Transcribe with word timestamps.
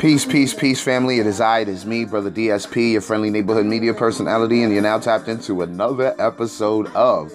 Peace, 0.00 0.24
peace, 0.24 0.54
peace, 0.54 0.80
family. 0.80 1.18
It 1.18 1.26
is 1.26 1.42
I, 1.42 1.58
it 1.58 1.68
is 1.68 1.84
me, 1.84 2.06
Brother 2.06 2.30
DSP, 2.30 2.92
your 2.92 3.02
friendly 3.02 3.28
neighborhood 3.28 3.66
media 3.66 3.92
personality, 3.92 4.62
and 4.62 4.72
you're 4.72 4.80
now 4.80 4.98
tapped 4.98 5.28
into 5.28 5.60
another 5.60 6.14
episode 6.18 6.86
of 6.94 7.30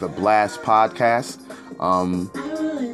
the 0.00 0.08
Blast 0.08 0.60
Podcast. 0.60 1.38
Um, 1.78 2.28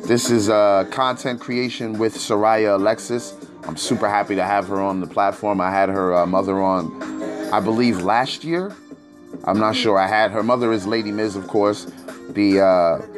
this 0.06 0.30
is 0.30 0.50
uh, 0.50 0.84
content 0.90 1.40
creation 1.40 1.98
with 1.98 2.14
Soraya 2.14 2.74
Alexis. 2.78 3.34
I'm 3.64 3.78
super 3.78 4.06
happy 4.06 4.34
to 4.34 4.44
have 4.44 4.68
her 4.68 4.82
on 4.82 5.00
the 5.00 5.06
platform. 5.06 5.62
I 5.62 5.70
had 5.70 5.88
her 5.88 6.14
uh, 6.14 6.26
mother 6.26 6.60
on, 6.60 6.92
I 7.54 7.60
believe, 7.60 8.02
last 8.02 8.44
year. 8.44 8.76
I'm 9.44 9.58
not 9.58 9.74
sure. 9.74 9.98
I 9.98 10.08
had 10.08 10.30
her 10.32 10.42
mother 10.42 10.74
is 10.74 10.86
Lady 10.86 11.10
Miz, 11.10 11.36
of 11.36 11.48
course, 11.48 11.90
the 12.28 12.60
uh, 12.60 13.15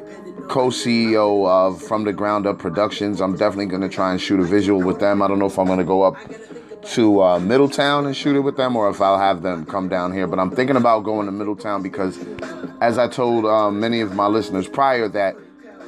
co-CEO 0.48 1.46
of 1.46 1.80
From 1.82 2.04
the 2.04 2.12
Ground 2.12 2.46
Up 2.46 2.58
Productions. 2.58 3.20
I'm 3.20 3.36
definitely 3.36 3.66
going 3.66 3.82
to 3.82 3.88
try 3.88 4.10
and 4.12 4.20
shoot 4.20 4.40
a 4.40 4.44
visual 4.44 4.82
with 4.82 4.98
them. 4.98 5.22
I 5.22 5.28
don't 5.28 5.38
know 5.38 5.46
if 5.46 5.58
I'm 5.58 5.66
going 5.66 5.78
to 5.78 5.84
go 5.84 6.02
up 6.02 6.16
to 6.94 7.22
uh, 7.22 7.38
Middletown 7.38 8.06
and 8.06 8.16
shoot 8.16 8.34
it 8.34 8.40
with 8.40 8.56
them 8.56 8.74
or 8.74 8.88
if 8.88 9.00
I'll 9.00 9.18
have 9.18 9.42
them 9.42 9.66
come 9.66 9.88
down 9.88 10.12
here. 10.12 10.26
But 10.26 10.38
I'm 10.38 10.50
thinking 10.50 10.76
about 10.76 11.00
going 11.00 11.26
to 11.26 11.32
Middletown 11.32 11.82
because, 11.82 12.18
as 12.80 12.96
I 12.96 13.08
told 13.08 13.44
um, 13.44 13.78
many 13.78 14.00
of 14.00 14.14
my 14.14 14.26
listeners 14.26 14.66
prior, 14.66 15.06
that 15.08 15.36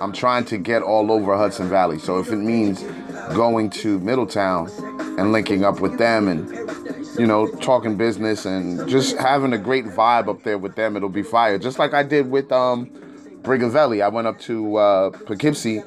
I'm 0.01 0.13
trying 0.13 0.45
to 0.47 0.59
get 0.59 0.83
all 0.83 1.11
over 1.11 1.37
Hudson 1.37 1.69
Valley. 1.69 1.99
So 1.99 2.19
if 2.19 2.31
it 2.31 2.37
means 2.37 2.83
going 3.35 3.71
to 3.71 3.99
Middletown 4.01 4.71
and 5.19 5.33
linking 5.33 5.65
up 5.65 5.81
with 5.81 5.97
them 5.99 6.29
and 6.29 6.49
you 7.19 7.27
know 7.27 7.49
talking 7.57 7.97
business 7.97 8.45
and 8.47 8.89
just 8.89 9.17
having 9.17 9.53
a 9.53 9.59
great 9.59 9.87
vibe 9.87 10.29
up 10.29 10.43
there 10.43 10.59
with 10.59 10.77
them, 10.77 10.97
it'll 10.97 11.09
be 11.09 11.23
fire. 11.23 11.59
Just 11.59 11.79
like 11.79 11.95
I 11.95 12.03
did 12.03 12.31
with 12.31 12.53
um 12.53 12.91
Brigavelli. 13.43 14.03
I 14.03 14.09
went 14.09 14.27
up 14.27 14.39
to 14.41 14.77
uh, 14.77 15.11
Poughkeepsie, 15.11 15.83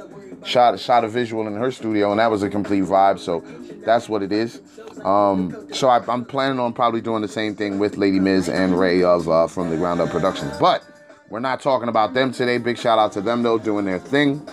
shot 0.45 0.79
shot 0.79 1.03
a 1.03 1.07
visual 1.07 1.47
in 1.47 1.55
her 1.55 1.71
studio, 1.71 2.11
and 2.11 2.19
that 2.19 2.31
was 2.31 2.43
a 2.43 2.49
complete 2.49 2.83
vibe. 2.83 3.19
So 3.19 3.43
that's 3.85 4.09
what 4.09 4.23
it 4.23 4.31
is. 4.31 4.61
Um, 5.03 5.67
so 5.73 5.89
I, 5.89 6.01
am 6.11 6.25
planning 6.25 6.59
on 6.59 6.73
probably 6.73 7.01
doing 7.01 7.21
the 7.21 7.27
same 7.27 7.55
thing 7.55 7.79
with 7.79 7.97
Lady 7.97 8.19
Miz 8.19 8.49
and 8.49 8.77
Ray 8.77 9.03
of 9.03 9.27
uh, 9.27 9.47
from 9.47 9.69
the 9.69 9.77
Ground 9.77 10.01
Up 10.01 10.09
Productions. 10.09 10.57
But 10.59 10.83
we're 11.29 11.39
not 11.39 11.61
talking 11.61 11.89
about 11.89 12.13
them 12.13 12.31
today. 12.31 12.57
Big 12.57 12.77
shout 12.77 12.99
out 12.99 13.11
to 13.13 13.21
them 13.21 13.43
though, 13.43 13.57
doing 13.57 13.85
their 13.85 13.99
thing. 13.99 14.47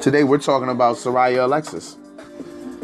Today 0.00 0.24
we're 0.24 0.38
talking 0.38 0.68
about 0.68 0.96
Soraya 0.96 1.44
Alexis. 1.44 1.96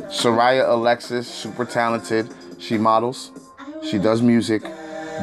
Soraya 0.09 0.69
Alexis, 0.69 1.27
super 1.27 1.65
talented. 1.65 2.33
She 2.59 2.77
models, 2.79 3.31
she 3.83 3.99
does 3.99 4.23
music, 4.23 4.63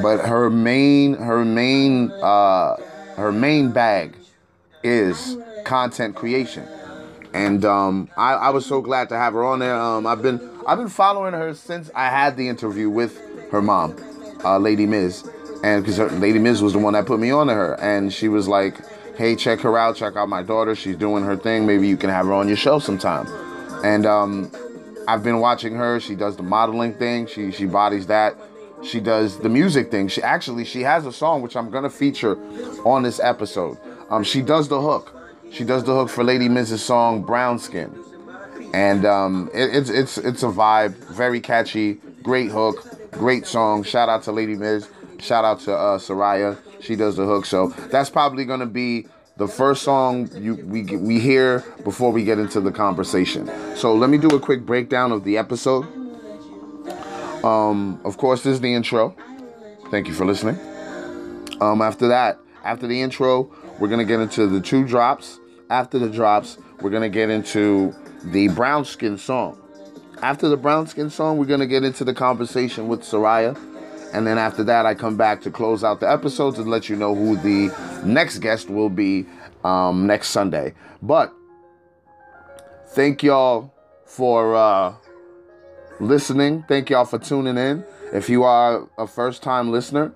but 0.02 0.26
her 0.26 0.50
main 0.50 1.14
her 1.16 1.46
main 1.46 2.12
uh, 2.24 2.76
her 3.20 3.32
main 3.32 3.72
bag 3.72 4.16
is 4.84 5.38
content 5.66 6.16
creation. 6.16 6.68
And 7.34 7.64
um, 7.64 8.10
I, 8.18 8.34
I, 8.34 8.50
was 8.50 8.66
so 8.66 8.82
glad 8.82 9.10
to 9.10 9.16
have 9.16 9.34
her 9.34 9.44
on 9.44 9.60
there. 9.60 9.76
Um, 9.76 10.08
I've 10.08 10.24
been 10.24 10.42
I've 10.66 10.80
been 10.80 10.90
following 10.90 11.34
her 11.34 11.54
since 11.54 11.92
I 11.94 12.10
had 12.10 12.38
the 12.38 12.48
interview 12.48 12.90
with 12.90 13.22
her 13.52 13.62
mom, 13.62 13.96
uh, 14.44 14.58
Lady 14.58 14.88
Miz, 14.88 15.30
and 15.64 15.84
because 15.84 16.00
Lady 16.14 16.40
Miz 16.40 16.64
was 16.64 16.74
the 16.74 16.80
one 16.80 16.94
that 16.94 17.06
put 17.06 17.20
me 17.20 17.30
on 17.30 17.48
to 17.48 17.54
her, 17.54 17.80
and 17.80 18.12
she 18.12 18.30
was 18.30 18.48
like, 18.48 18.78
"Hey, 19.16 19.36
check 19.36 19.60
her 19.60 19.78
out. 19.78 19.96
Check 19.96 20.16
out 20.16 20.28
my 20.28 20.42
daughter. 20.42 20.74
She's 20.74 20.96
doing 20.96 21.24
her 21.24 21.38
thing. 21.38 21.68
Maybe 21.68 21.88
you 21.88 21.98
can 21.98 22.10
have 22.10 22.26
her 22.26 22.34
on 22.34 22.48
your 22.48 22.58
show 22.58 22.80
sometime." 22.80 23.28
And 23.84 24.08
um, 24.08 24.52
I've 25.08 25.24
been 25.24 25.40
watching 25.40 25.76
her. 25.76 26.00
She 26.00 26.16
does 26.16 26.36
the 26.36 26.44
modeling 26.44 26.96
thing. 26.96 27.28
She 27.28 27.52
she 27.52 27.68
bodies 27.68 28.08
that. 28.08 28.36
She 28.84 29.00
does 29.00 29.40
the 29.40 29.50
music 29.50 29.92
thing. 29.92 30.08
She 30.08 30.22
actually 30.22 30.66
she 30.66 30.82
has 30.82 31.06
a 31.06 31.12
song 31.12 31.42
which 31.42 31.56
I'm 31.56 31.70
gonna 31.70 31.90
feature 31.90 32.38
on 32.86 33.04
this 33.04 33.20
episode. 33.20 33.78
Um, 34.10 34.24
she 34.24 34.42
does 34.42 34.68
the 34.68 34.82
hook. 34.82 35.16
She 35.52 35.64
does 35.64 35.84
the 35.84 35.94
hook 35.94 36.10
for 36.10 36.24
Lady 36.24 36.48
Miz's 36.48 36.84
song 36.84 37.24
Brown 37.24 37.60
Skin, 37.60 37.94
and 38.74 39.06
um, 39.06 39.50
it, 39.54 39.76
it's 39.76 39.90
it's 39.90 40.18
it's 40.18 40.44
a 40.44 40.48
vibe. 40.48 40.96
Very 41.10 41.42
catchy. 41.42 42.00
Great 42.24 42.52
hook. 42.52 42.86
Great 43.12 43.46
song. 43.46 43.84
Shout 43.84 44.10
out 44.10 44.24
to 44.24 44.32
Lady 44.32 44.56
Miz. 44.56 44.88
Shout 45.20 45.44
out 45.44 45.60
to 45.62 45.76
uh, 45.76 45.98
Soraya. 45.98 46.58
She 46.82 46.96
does 46.96 47.18
the 47.18 47.26
hook. 47.26 47.46
So 47.46 47.70
that's 47.92 48.10
probably 48.10 48.46
gonna 48.46 48.66
be 48.66 49.08
the 49.38 49.48
first 49.48 49.84
song 49.84 50.30
you 50.36 50.56
we 50.66 50.84
we 50.84 51.20
hear 51.20 51.64
before 51.84 52.12
we 52.12 52.24
get 52.24 52.40
into 52.40 52.62
the 52.62 52.72
conversation. 52.72 53.50
So 53.76 53.94
let 53.94 54.10
me 54.10 54.18
do 54.18 54.30
a 54.30 54.40
quick 54.40 54.66
breakdown 54.66 55.12
of 55.12 55.24
the 55.24 55.38
episode. 55.38 55.88
Um, 57.44 58.00
of 58.04 58.18
course, 58.18 58.44
this 58.44 58.56
is 58.56 58.62
the 58.62 58.74
intro. 58.74 59.16
Thank 59.92 60.08
you 60.08 60.14
for 60.14 60.26
listening. 60.26 60.60
Um, 61.62 61.82
after 61.82 62.08
that, 62.08 62.40
after 62.64 62.88
the 62.88 63.02
intro, 63.02 63.52
we're 63.80 63.88
gonna 63.88 64.06
get 64.06 64.20
into 64.20 64.48
the 64.48 64.62
two 64.62 64.86
drops. 64.86 65.40
After 65.70 66.00
the 66.00 66.10
drops, 66.10 66.58
we're 66.82 66.90
gonna 66.90 67.10
get 67.10 67.30
into 67.30 67.94
the 68.24 68.50
brown 68.50 68.86
skin 68.86 69.18
song. 69.18 69.58
After 70.22 70.50
the 70.50 70.58
brown 70.58 70.88
skin 70.88 71.10
song, 71.10 71.38
we're 71.38 71.46
gonna 71.46 71.68
get 71.68 71.84
into 71.84 72.04
the 72.04 72.14
conversation 72.14 72.88
with 72.88 73.02
Soraya. 73.02 73.58
And 74.14 74.26
then 74.26 74.38
after 74.38 74.64
that, 74.66 74.86
I 74.86 74.96
come 74.96 75.18
back 75.18 75.42
to 75.44 75.52
close 75.52 75.84
out 75.84 76.00
the 76.00 76.12
episodes 76.12 76.58
and 76.58 76.70
let 76.70 76.90
you 76.90 76.96
know 76.96 77.14
who 77.14 77.38
the 77.38 77.74
next 78.04 78.40
guest 78.40 78.70
will 78.70 78.90
be 78.90 79.26
um, 79.64 80.08
next 80.08 80.30
Sunday. 80.30 80.74
But 81.02 81.34
thank 82.88 83.24
y'all 83.24 83.74
for 84.06 84.56
uh, 84.56 84.94
listening. 86.00 86.64
Thank 86.68 86.90
y'all 86.90 87.06
for 87.06 87.20
tuning 87.20 87.58
in. 87.58 87.84
If 88.14 88.30
you 88.30 88.44
are 88.44 88.88
a 88.98 89.06
first 89.06 89.44
time 89.44 89.72
listener, 89.72 90.12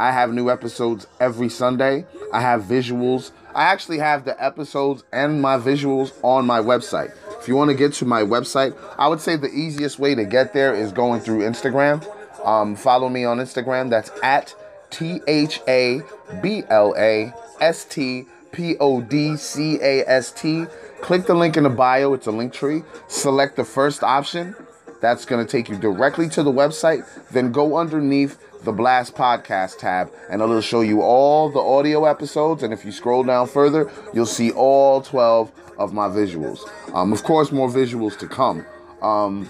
I 0.00 0.12
have 0.12 0.32
new 0.32 0.50
episodes 0.50 1.06
every 1.18 1.48
Sunday. 1.48 2.06
I 2.32 2.40
have 2.40 2.62
visuals. 2.62 3.32
I 3.54 3.64
actually 3.64 3.98
have 3.98 4.24
the 4.24 4.42
episodes 4.42 5.02
and 5.12 5.42
my 5.42 5.58
visuals 5.58 6.12
on 6.22 6.46
my 6.46 6.60
website. 6.60 7.12
If 7.40 7.48
you 7.48 7.56
want 7.56 7.70
to 7.70 7.76
get 7.76 7.94
to 7.94 8.04
my 8.04 8.22
website, 8.22 8.76
I 8.96 9.08
would 9.08 9.20
say 9.20 9.36
the 9.36 9.48
easiest 9.48 9.98
way 9.98 10.14
to 10.14 10.24
get 10.24 10.52
there 10.52 10.74
is 10.74 10.92
going 10.92 11.20
through 11.20 11.40
Instagram. 11.40 12.06
Um, 12.46 12.76
follow 12.76 13.08
me 13.08 13.24
on 13.24 13.38
Instagram. 13.38 13.90
That's 13.90 14.10
at 14.22 14.54
T 14.90 15.20
H 15.26 15.60
A 15.66 16.02
B 16.42 16.62
L 16.68 16.94
A 16.96 17.32
S 17.60 17.84
T 17.84 18.26
P 18.52 18.76
O 18.78 19.00
D 19.00 19.36
C 19.36 19.78
A 19.80 20.04
S 20.08 20.30
T. 20.30 20.66
Click 21.00 21.26
the 21.26 21.34
link 21.34 21.56
in 21.56 21.64
the 21.64 21.70
bio, 21.70 22.12
it's 22.12 22.26
a 22.26 22.32
link 22.32 22.52
tree. 22.52 22.82
Select 23.06 23.56
the 23.56 23.64
first 23.64 24.02
option 24.02 24.54
that's 25.00 25.24
going 25.24 25.44
to 25.44 25.50
take 25.50 25.68
you 25.68 25.76
directly 25.76 26.28
to 26.30 26.42
the 26.42 26.52
website. 26.52 27.06
Then 27.30 27.52
go 27.52 27.76
underneath 27.76 28.38
the 28.64 28.72
Blast 28.72 29.14
Podcast 29.14 29.78
tab 29.78 30.12
and 30.30 30.42
it'll 30.42 30.60
show 30.60 30.80
you 30.80 31.02
all 31.02 31.50
the 31.50 31.60
audio 31.60 32.04
episodes. 32.04 32.62
And 32.62 32.72
if 32.72 32.84
you 32.84 32.92
scroll 32.92 33.22
down 33.22 33.46
further, 33.46 33.90
you'll 34.12 34.26
see 34.26 34.50
all 34.50 35.00
12 35.00 35.52
of 35.78 35.92
my 35.92 36.08
visuals. 36.08 36.60
Um, 36.94 37.12
of 37.12 37.22
course, 37.22 37.52
more 37.52 37.68
visuals 37.68 38.18
to 38.18 38.26
come. 38.26 38.66
Um, 39.00 39.48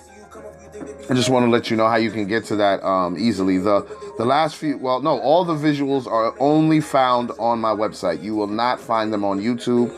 I 1.11 1.15
just 1.15 1.31
want 1.31 1.45
to 1.45 1.51
let 1.51 1.71
you 1.71 1.77
know 1.77 1.89
how 1.89 1.97
you 1.97 2.11
can 2.11 2.27
get 2.27 2.45
to 2.47 2.57
that 2.57 2.85
um, 2.85 3.17
easily. 3.19 3.59
The 3.59 3.87
the 4.19 4.25
last 4.25 4.57
few, 4.57 4.77
well, 4.79 5.01
no, 5.01 5.19
all 5.19 5.45
the 5.45 5.55
visuals 5.55 6.07
are 6.07 6.35
only 6.39 6.81
found 6.81 7.33
on 7.39 7.61
my 7.61 7.73
website. 7.73 8.23
You 8.23 8.37
will 8.37 8.47
not 8.47 8.79
find 8.79 9.13
them 9.13 9.25
on 9.25 9.41
YouTube 9.41 9.91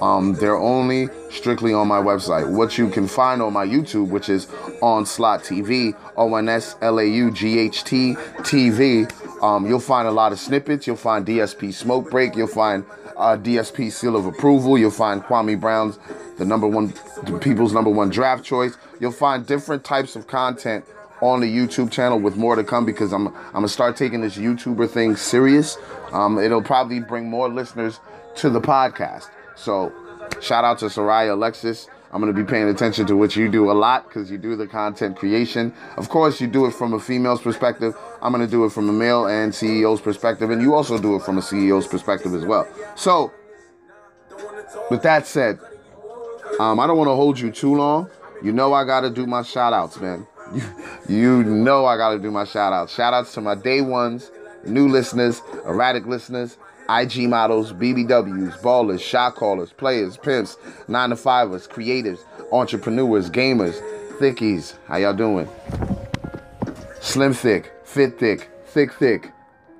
um, 0.00 0.34
they're 0.34 0.56
only 0.56 1.08
strictly 1.30 1.72
on 1.72 1.88
my 1.88 1.98
website. 1.98 2.50
What 2.50 2.78
you 2.78 2.88
can 2.88 3.08
find 3.08 3.40
on 3.40 3.52
my 3.52 3.66
YouTube, 3.66 4.08
which 4.08 4.28
is 4.28 4.46
Onslaught 4.82 5.42
TV, 5.42 5.96
O 6.16 6.34
N 6.34 6.48
S 6.48 6.76
L 6.82 6.98
A 6.98 7.04
U 7.04 7.30
G 7.30 7.58
H 7.58 7.84
T 7.84 8.14
TV, 8.38 9.10
um, 9.42 9.66
you'll 9.66 9.80
find 9.80 10.08
a 10.08 10.10
lot 10.10 10.32
of 10.32 10.38
snippets. 10.38 10.86
You'll 10.86 10.96
find 10.96 11.26
DSP 11.26 11.72
Smoke 11.72 12.10
Break. 12.10 12.36
You'll 12.36 12.46
find 12.46 12.84
uh, 13.16 13.36
DSP 13.36 13.90
Seal 13.90 14.16
of 14.16 14.26
Approval. 14.26 14.78
You'll 14.78 14.90
find 14.90 15.22
Kwame 15.22 15.58
Brown's 15.60 15.98
the 16.38 16.44
number 16.44 16.66
one, 16.66 16.92
the 17.24 17.38
people's 17.38 17.72
number 17.72 17.90
one 17.90 18.10
draft 18.10 18.44
choice. 18.44 18.76
You'll 19.00 19.12
find 19.12 19.46
different 19.46 19.84
types 19.84 20.16
of 20.16 20.26
content 20.26 20.84
on 21.20 21.40
the 21.40 21.46
YouTube 21.46 21.90
channel 21.90 22.18
with 22.18 22.36
more 22.36 22.56
to 22.56 22.64
come 22.64 22.84
because 22.84 23.12
I'm 23.12 23.28
I'm 23.28 23.52
gonna 23.52 23.68
start 23.68 23.96
taking 23.96 24.20
this 24.20 24.36
YouTuber 24.36 24.88
thing 24.90 25.16
serious. 25.16 25.78
Um, 26.12 26.38
it'll 26.38 26.62
probably 26.62 27.00
bring 27.00 27.28
more 27.30 27.48
listeners 27.48 28.00
to 28.36 28.50
the 28.50 28.60
podcast. 28.60 29.30
So, 29.56 29.92
shout 30.40 30.64
out 30.64 30.78
to 30.78 30.86
Soraya 30.86 31.32
Alexis. 31.32 31.88
I'm 32.12 32.22
going 32.22 32.32
to 32.32 32.40
be 32.40 32.48
paying 32.48 32.68
attention 32.68 33.06
to 33.06 33.16
what 33.16 33.34
you 33.36 33.50
do 33.50 33.70
a 33.70 33.72
lot 33.72 34.08
because 34.08 34.30
you 34.30 34.38
do 34.38 34.54
the 34.54 34.66
content 34.66 35.16
creation. 35.16 35.74
Of 35.96 36.08
course, 36.08 36.40
you 36.40 36.46
do 36.46 36.66
it 36.66 36.70
from 36.72 36.94
a 36.94 37.00
female's 37.00 37.42
perspective. 37.42 37.94
I'm 38.22 38.32
going 38.32 38.44
to 38.44 38.50
do 38.50 38.64
it 38.64 38.70
from 38.70 38.88
a 38.88 38.92
male 38.92 39.26
and 39.26 39.52
CEO's 39.52 40.00
perspective, 40.00 40.50
and 40.50 40.62
you 40.62 40.74
also 40.74 40.98
do 40.98 41.16
it 41.16 41.22
from 41.22 41.38
a 41.38 41.40
CEO's 41.40 41.86
perspective 41.86 42.32
as 42.34 42.44
well. 42.44 42.68
So, 42.94 43.32
with 44.90 45.02
that 45.02 45.26
said, 45.26 45.58
um, 46.60 46.78
I 46.78 46.86
don't 46.86 46.96
want 46.96 47.08
to 47.08 47.14
hold 47.14 47.38
you 47.38 47.50
too 47.50 47.74
long. 47.74 48.08
You 48.42 48.52
know 48.52 48.72
I 48.72 48.84
got 48.84 49.00
to 49.00 49.10
do 49.10 49.26
my 49.26 49.42
shout 49.42 49.72
outs, 49.72 49.98
man. 50.00 50.26
You, 50.54 50.62
you 51.08 51.44
know 51.44 51.86
I 51.86 51.96
got 51.96 52.10
to 52.10 52.18
do 52.18 52.30
my 52.30 52.44
shout 52.44 52.72
outs. 52.72 52.94
Shout 52.94 53.14
outs 53.14 53.34
to 53.34 53.40
my 53.40 53.54
day 53.54 53.80
ones, 53.80 54.30
new 54.64 54.88
listeners, 54.88 55.42
erratic 55.66 56.06
listeners, 56.06 56.56
IG 56.88 57.28
models, 57.28 57.72
BBWs, 57.72 58.60
ballers, 58.60 59.00
shot 59.00 59.34
callers, 59.34 59.72
players, 59.72 60.16
pimps, 60.16 60.56
9 60.88 61.10
to 61.10 61.16
5ers, 61.16 61.68
creatives, 61.68 62.20
entrepreneurs, 62.52 63.30
gamers, 63.30 63.80
thickies. 64.18 64.74
How 64.86 64.96
y'all 64.96 65.14
doing? 65.14 65.48
Slim 67.00 67.34
thick, 67.34 67.72
fit 67.84 68.18
thick, 68.18 68.50
thick 68.66 68.92
thick. 68.92 69.32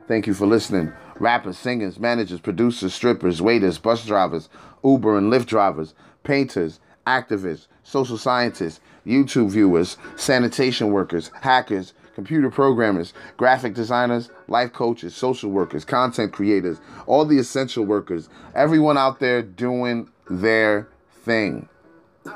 Thank 0.08 0.26
you 0.26 0.34
for 0.34 0.46
listening. 0.46 0.92
Rappers, 1.18 1.58
singers, 1.58 1.98
managers, 1.98 2.40
producers, 2.40 2.94
strippers, 2.94 3.40
waiters, 3.40 3.78
bus 3.78 4.04
drivers, 4.04 4.48
Uber 4.84 5.16
and 5.16 5.32
Lyft 5.32 5.46
drivers, 5.46 5.94
painters, 6.24 6.80
activists, 7.06 7.66
social 7.82 8.18
scientists, 8.18 8.80
YouTube 9.06 9.50
viewers, 9.50 9.96
sanitation 10.16 10.92
workers, 10.92 11.30
hackers, 11.40 11.94
computer 12.16 12.50
programmers, 12.50 13.12
graphic 13.36 13.74
designers, 13.74 14.30
life 14.48 14.72
coaches, 14.72 15.14
social 15.14 15.50
workers, 15.50 15.84
content 15.84 16.32
creators, 16.32 16.80
all 17.06 17.26
the 17.26 17.38
essential 17.38 17.84
workers, 17.84 18.30
everyone 18.54 18.96
out 18.96 19.20
there 19.20 19.42
doing 19.42 20.08
their 20.30 20.88
thing. 21.24 21.68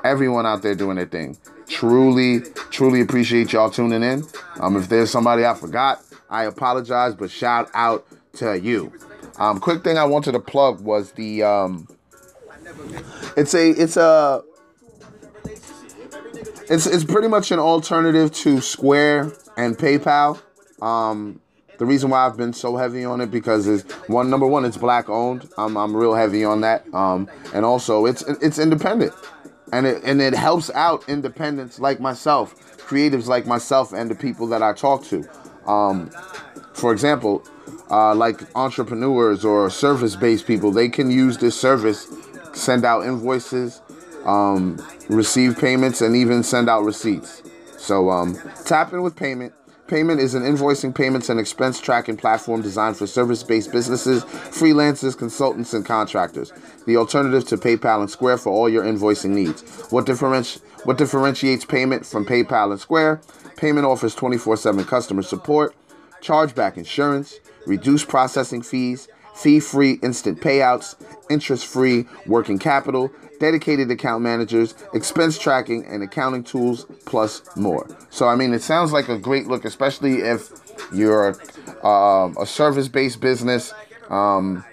Everyone 0.05 0.45
out 0.45 0.61
there 0.61 0.75
doing 0.75 0.97
their 0.97 1.07
thing. 1.07 1.39
Truly, 1.67 2.41
truly 2.71 3.01
appreciate 3.01 3.55
y'all 3.55 3.71
tuning 3.71 4.03
in. 4.03 4.23
Um, 4.61 4.77
if 4.77 4.91
there's 4.91 5.11
somebody 5.11 5.47
I 5.47 5.55
forgot, 5.55 6.03
I 6.29 6.45
apologize, 6.45 7.15
but 7.15 7.31
shout 7.31 7.71
out 7.73 8.07
to 8.35 8.61
you. 8.61 8.93
Um, 9.39 9.61
quick 9.61 9.83
thing 9.83 9.97
I 9.97 10.05
wanted 10.05 10.33
to 10.33 10.41
plug 10.41 10.83
was 10.83 11.13
the 11.13 11.43
um, 11.43 11.89
it's 13.35 13.55
a 13.55 13.71
it's 13.71 13.97
a 13.97 14.43
it's 16.71 16.87
it's 16.87 17.05
pretty 17.05 17.29
much 17.29 17.51
an 17.51 17.59
alternative 17.59 18.33
to 18.33 18.61
Square 18.61 19.33
and 19.57 19.77
PayPal. 19.77 20.41
Um, 20.81 21.41
the 21.79 21.85
reason 21.85 22.11
why 22.11 22.27
I've 22.27 22.37
been 22.37 22.53
so 22.53 22.77
heavy 22.77 23.05
on 23.05 23.21
it 23.21 23.31
because 23.31 23.67
is 23.67 23.83
one 24.07 24.31
number 24.31 24.47
one, 24.47 24.65
it's 24.65 24.77
black 24.77 25.09
owned. 25.09 25.51
I'm 25.59 25.77
I'm 25.77 25.95
real 25.95 26.15
heavy 26.15 26.45
on 26.45 26.61
that. 26.61 26.87
Um, 26.95 27.29
and 27.53 27.65
also 27.65 28.07
it's 28.07 28.23
it's 28.23 28.59
independent, 28.59 29.13
and 29.73 29.85
it 29.87 30.03
and 30.05 30.23
it 30.23 30.33
helps 30.33 30.71
out 30.71 31.07
independents 31.09 31.81
like 31.81 31.99
myself, 32.01 32.55
creatives 32.79 33.27
like 33.27 33.47
myself, 33.47 33.93
and 33.93 34.09
the 34.09 34.15
people 34.15 34.47
that 34.47 34.63
I 34.63 34.73
talk 34.73 35.05
to. 35.07 35.29
Um, 35.67 36.11
for 36.73 36.93
example, 36.93 37.45
uh, 37.91 38.15
like 38.15 38.43
entrepreneurs 38.57 39.45
or 39.45 39.69
service-based 39.71 40.47
people, 40.47 40.71
they 40.71 40.89
can 40.89 41.11
use 41.11 41.39
this 41.39 41.59
service, 41.59 42.07
send 42.55 42.85
out 42.85 43.05
invoices, 43.05 43.83
um, 44.25 44.85
receive 45.09 45.59
payments, 45.59 46.01
and 46.01 46.17
even 46.17 46.43
send 46.43 46.69
out 46.69 46.85
receipts. 46.85 47.43
So 47.79 48.11
um, 48.11 48.39
tap 48.65 48.93
in 48.93 49.03
with 49.03 49.17
payment. 49.17 49.55
Payment 49.91 50.21
is 50.21 50.35
an 50.35 50.45
invoicing, 50.45 50.95
payments, 50.95 51.29
and 51.31 51.41
expense 51.41 51.81
tracking 51.81 52.17
platform 52.17 52.63
designed 52.63 52.97
for 52.97 53.09
service 53.09 53.43
based 53.43 53.73
businesses, 53.73 54.23
freelancers, 54.25 55.19
consultants, 55.19 55.75
and 55.75 55.85
contractors. 55.85 56.53
The 56.87 56.97
alternative 56.97 57.45
to 57.49 57.57
PayPal 57.57 58.01
and 58.01 58.09
Square 58.09 58.39
for 58.39 58.51
all 58.53 58.69
your 58.69 58.85
invoicing 58.85 59.31
needs. 59.31 59.63
What, 59.91 60.07
differenti- 60.07 60.61
what 60.85 60.97
differentiates 60.97 61.65
payment 61.65 62.07
from 62.07 62.25
PayPal 62.25 62.71
and 62.71 62.81
Square? 62.81 63.21
Payment 63.57 63.85
offers 63.85 64.15
24 64.15 64.59
7 64.59 64.85
customer 64.85 65.23
support, 65.23 65.75
chargeback 66.23 66.77
insurance, 66.77 67.41
reduced 67.67 68.07
processing 68.07 68.63
fees, 68.63 69.09
fee 69.35 69.59
free 69.59 69.99
instant 70.03 70.41
payouts, 70.41 70.95
interest 71.29 71.67
free 71.67 72.07
working 72.27 72.59
capital, 72.61 73.11
dedicated 73.41 73.91
account 73.91 74.23
managers, 74.23 74.75
expense 74.95 75.37
tracking, 75.37 75.85
and 75.87 76.05
accounting 76.05 76.45
tools, 76.45 76.87
plus 77.07 77.43
more. 77.57 77.89
So, 78.11 78.29
I 78.29 78.37
mean, 78.37 78.53
it 78.53 78.63
sounds 78.63 78.93
like 78.93 79.09
a 79.09 79.19
great 79.19 79.49
look, 79.49 79.65
especially 79.65 80.19
if 80.19 80.51
you're 80.95 81.31
um, 81.83 82.37
a 82.39 82.47
service 82.47 82.87
based 82.87 83.21
business, 83.21 83.75
um, 84.11 84.65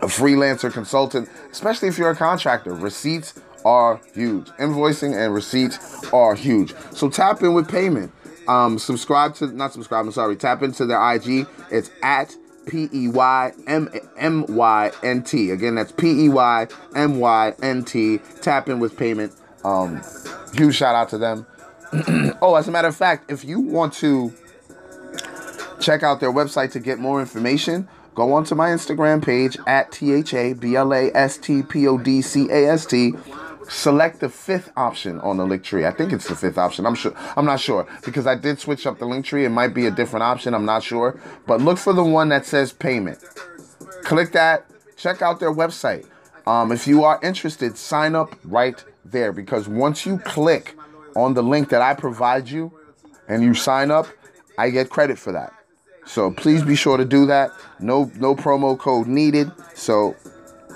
a 0.00 0.06
freelancer 0.06 0.72
consultant, 0.72 1.28
especially 1.50 1.88
if 1.88 1.98
you're 1.98 2.10
a 2.10 2.16
contractor. 2.16 2.72
Receipts 2.72 3.38
are 3.64 4.00
huge. 4.14 4.46
Invoicing 4.52 5.14
and 5.16 5.34
receipts 5.34 6.10
are 6.12 6.34
huge. 6.34 6.72
So, 6.92 7.10
tap 7.10 7.42
in 7.42 7.52
with 7.52 7.68
payment. 7.68 8.12
Um, 8.46 8.78
subscribe 8.78 9.34
to, 9.36 9.48
not 9.48 9.74
subscribe, 9.74 10.06
I'm 10.06 10.12
sorry, 10.12 10.34
tap 10.34 10.62
into 10.62 10.86
their 10.86 11.14
IG. 11.14 11.46
It's 11.70 11.90
at 12.02 12.34
P 12.68 12.88
E 12.92 13.08
Y 13.08 13.52
M 13.66 13.88
M 14.16 14.44
Y 14.48 14.92
N 15.02 15.22
T. 15.22 15.50
Again, 15.50 15.74
that's 15.74 15.92
P 15.92 16.24
E 16.24 16.28
Y 16.28 16.66
M 16.94 17.18
Y 17.18 17.54
N 17.62 17.84
T. 17.84 18.18
Tap 18.40 18.68
in 18.68 18.78
with 18.78 18.96
payment. 18.96 19.34
Um, 19.64 20.00
huge 20.54 20.76
shout 20.76 20.94
out 20.94 21.08
to 21.10 21.18
them. 21.18 21.46
oh, 22.42 22.54
as 22.54 22.68
a 22.68 22.70
matter 22.70 22.88
of 22.88 22.96
fact, 22.96 23.30
if 23.30 23.44
you 23.44 23.60
want 23.60 23.92
to 23.94 24.32
check 25.80 26.02
out 26.02 26.20
their 26.20 26.32
website 26.32 26.72
to 26.72 26.80
get 26.80 26.98
more 26.98 27.20
information, 27.20 27.88
go 28.14 28.32
onto 28.32 28.54
my 28.54 28.68
Instagram 28.68 29.24
page 29.24 29.56
at 29.66 29.90
T 29.90 30.12
H 30.12 30.34
A 30.34 30.52
B 30.52 30.76
L 30.76 30.92
A 30.92 31.10
S 31.14 31.38
T 31.38 31.62
P 31.62 31.86
O 31.88 31.98
D 31.98 32.20
C 32.22 32.48
A 32.50 32.70
S 32.70 32.86
T 32.86 33.14
select 33.68 34.20
the 34.20 34.28
fifth 34.28 34.72
option 34.76 35.20
on 35.20 35.36
the 35.36 35.46
link 35.46 35.62
tree. 35.62 35.86
I 35.86 35.90
think 35.90 36.12
it's 36.12 36.28
the 36.28 36.34
fifth 36.34 36.58
option. 36.58 36.86
I'm 36.86 36.94
sure. 36.94 37.12
I'm 37.36 37.44
not 37.44 37.60
sure 37.60 37.86
because 38.04 38.26
I 38.26 38.34
did 38.34 38.58
switch 38.58 38.86
up 38.86 38.98
the 38.98 39.06
link 39.06 39.24
tree. 39.24 39.44
It 39.44 39.50
might 39.50 39.74
be 39.74 39.86
a 39.86 39.90
different 39.90 40.22
option. 40.22 40.54
I'm 40.54 40.64
not 40.64 40.82
sure. 40.82 41.20
But 41.46 41.60
look 41.60 41.78
for 41.78 41.92
the 41.92 42.04
one 42.04 42.30
that 42.30 42.46
says 42.46 42.72
payment. 42.72 43.22
Click 44.02 44.32
that. 44.32 44.66
Check 44.96 45.22
out 45.22 45.38
their 45.38 45.52
website. 45.52 46.06
Um, 46.46 46.72
if 46.72 46.86
you 46.86 47.04
are 47.04 47.20
interested, 47.22 47.76
sign 47.76 48.14
up 48.14 48.34
right 48.44 48.82
there 49.04 49.32
because 49.32 49.68
once 49.68 50.06
you 50.06 50.18
click 50.18 50.74
on 51.14 51.34
the 51.34 51.42
link 51.42 51.68
that 51.68 51.82
I 51.82 51.94
provide 51.94 52.48
you 52.48 52.72
and 53.28 53.42
you 53.42 53.54
sign 53.54 53.90
up, 53.90 54.06
I 54.56 54.70
get 54.70 54.90
credit 54.90 55.18
for 55.18 55.32
that. 55.32 55.52
So 56.06 56.30
please 56.30 56.64
be 56.64 56.74
sure 56.74 56.96
to 56.96 57.04
do 57.04 57.26
that. 57.26 57.52
No 57.80 58.10
no 58.16 58.34
promo 58.34 58.78
code 58.78 59.06
needed. 59.06 59.52
So 59.74 60.16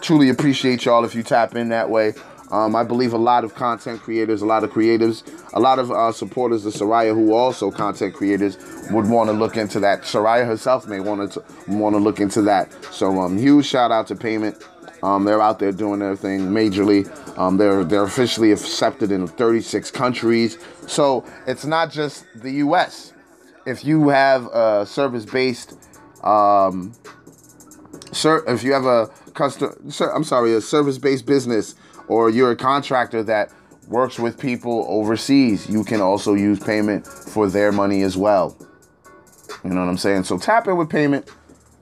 truly 0.02 0.28
appreciate 0.28 0.84
y'all 0.84 1.04
if 1.04 1.14
you 1.14 1.22
tap 1.22 1.56
in 1.56 1.70
that 1.70 1.88
way. 1.88 2.12
Um, 2.52 2.76
I 2.76 2.84
believe 2.84 3.14
a 3.14 3.18
lot 3.18 3.44
of 3.44 3.54
content 3.54 4.02
creators, 4.02 4.42
a 4.42 4.46
lot 4.46 4.62
of 4.62 4.70
creatives, 4.70 5.22
a 5.54 5.58
lot 5.58 5.78
of 5.78 5.90
uh, 5.90 6.12
supporters 6.12 6.66
of 6.66 6.74
Soraya 6.74 7.14
who 7.14 7.32
also 7.32 7.70
content 7.70 8.12
creators 8.12 8.58
would 8.90 9.08
want 9.08 9.30
to 9.30 9.32
look 9.32 9.56
into 9.56 9.80
that. 9.80 10.02
Soraya 10.02 10.46
herself 10.46 10.86
may 10.86 11.00
want 11.00 11.32
to 11.32 11.42
want 11.66 11.94
to 11.94 11.98
look 11.98 12.20
into 12.20 12.42
that. 12.42 12.70
So 12.92 13.20
um, 13.20 13.38
huge 13.38 13.64
shout 13.64 13.90
out 13.90 14.06
to 14.08 14.14
Payment. 14.14 14.62
Um, 15.02 15.24
they're 15.24 15.40
out 15.40 15.58
there 15.58 15.72
doing 15.72 16.00
their 16.00 16.14
thing 16.14 16.50
majorly. 16.50 17.08
Um, 17.38 17.56
they're 17.56 17.84
they're 17.84 18.04
officially 18.04 18.52
accepted 18.52 19.10
in 19.10 19.26
36 19.26 19.90
countries. 19.90 20.58
So 20.86 21.24
it's 21.46 21.64
not 21.64 21.90
just 21.90 22.26
the 22.34 22.52
U.S. 22.66 23.14
If 23.64 23.82
you 23.82 24.10
have 24.10 24.46
a 24.46 24.84
service-based, 24.84 25.74
um, 26.22 26.92
sir, 28.12 28.44
if 28.46 28.62
you 28.62 28.74
have 28.74 28.84
a 28.84 29.06
custom, 29.32 29.90
sir, 29.90 30.12
I'm 30.12 30.24
sorry, 30.24 30.52
a 30.52 30.60
service-based 30.60 31.24
business 31.24 31.76
or 32.08 32.30
you're 32.30 32.50
a 32.50 32.56
contractor 32.56 33.22
that 33.24 33.50
works 33.88 34.18
with 34.18 34.38
people 34.38 34.86
overseas, 34.88 35.68
you 35.68 35.84
can 35.84 36.00
also 36.00 36.34
use 36.34 36.58
payment 36.58 37.06
for 37.06 37.48
their 37.48 37.72
money 37.72 38.02
as 38.02 38.16
well. 38.16 38.56
You 39.64 39.70
know 39.70 39.80
what 39.80 39.88
I'm 39.88 39.98
saying? 39.98 40.24
So 40.24 40.38
tap 40.38 40.66
in 40.66 40.76
with 40.76 40.88
payment. 40.88 41.30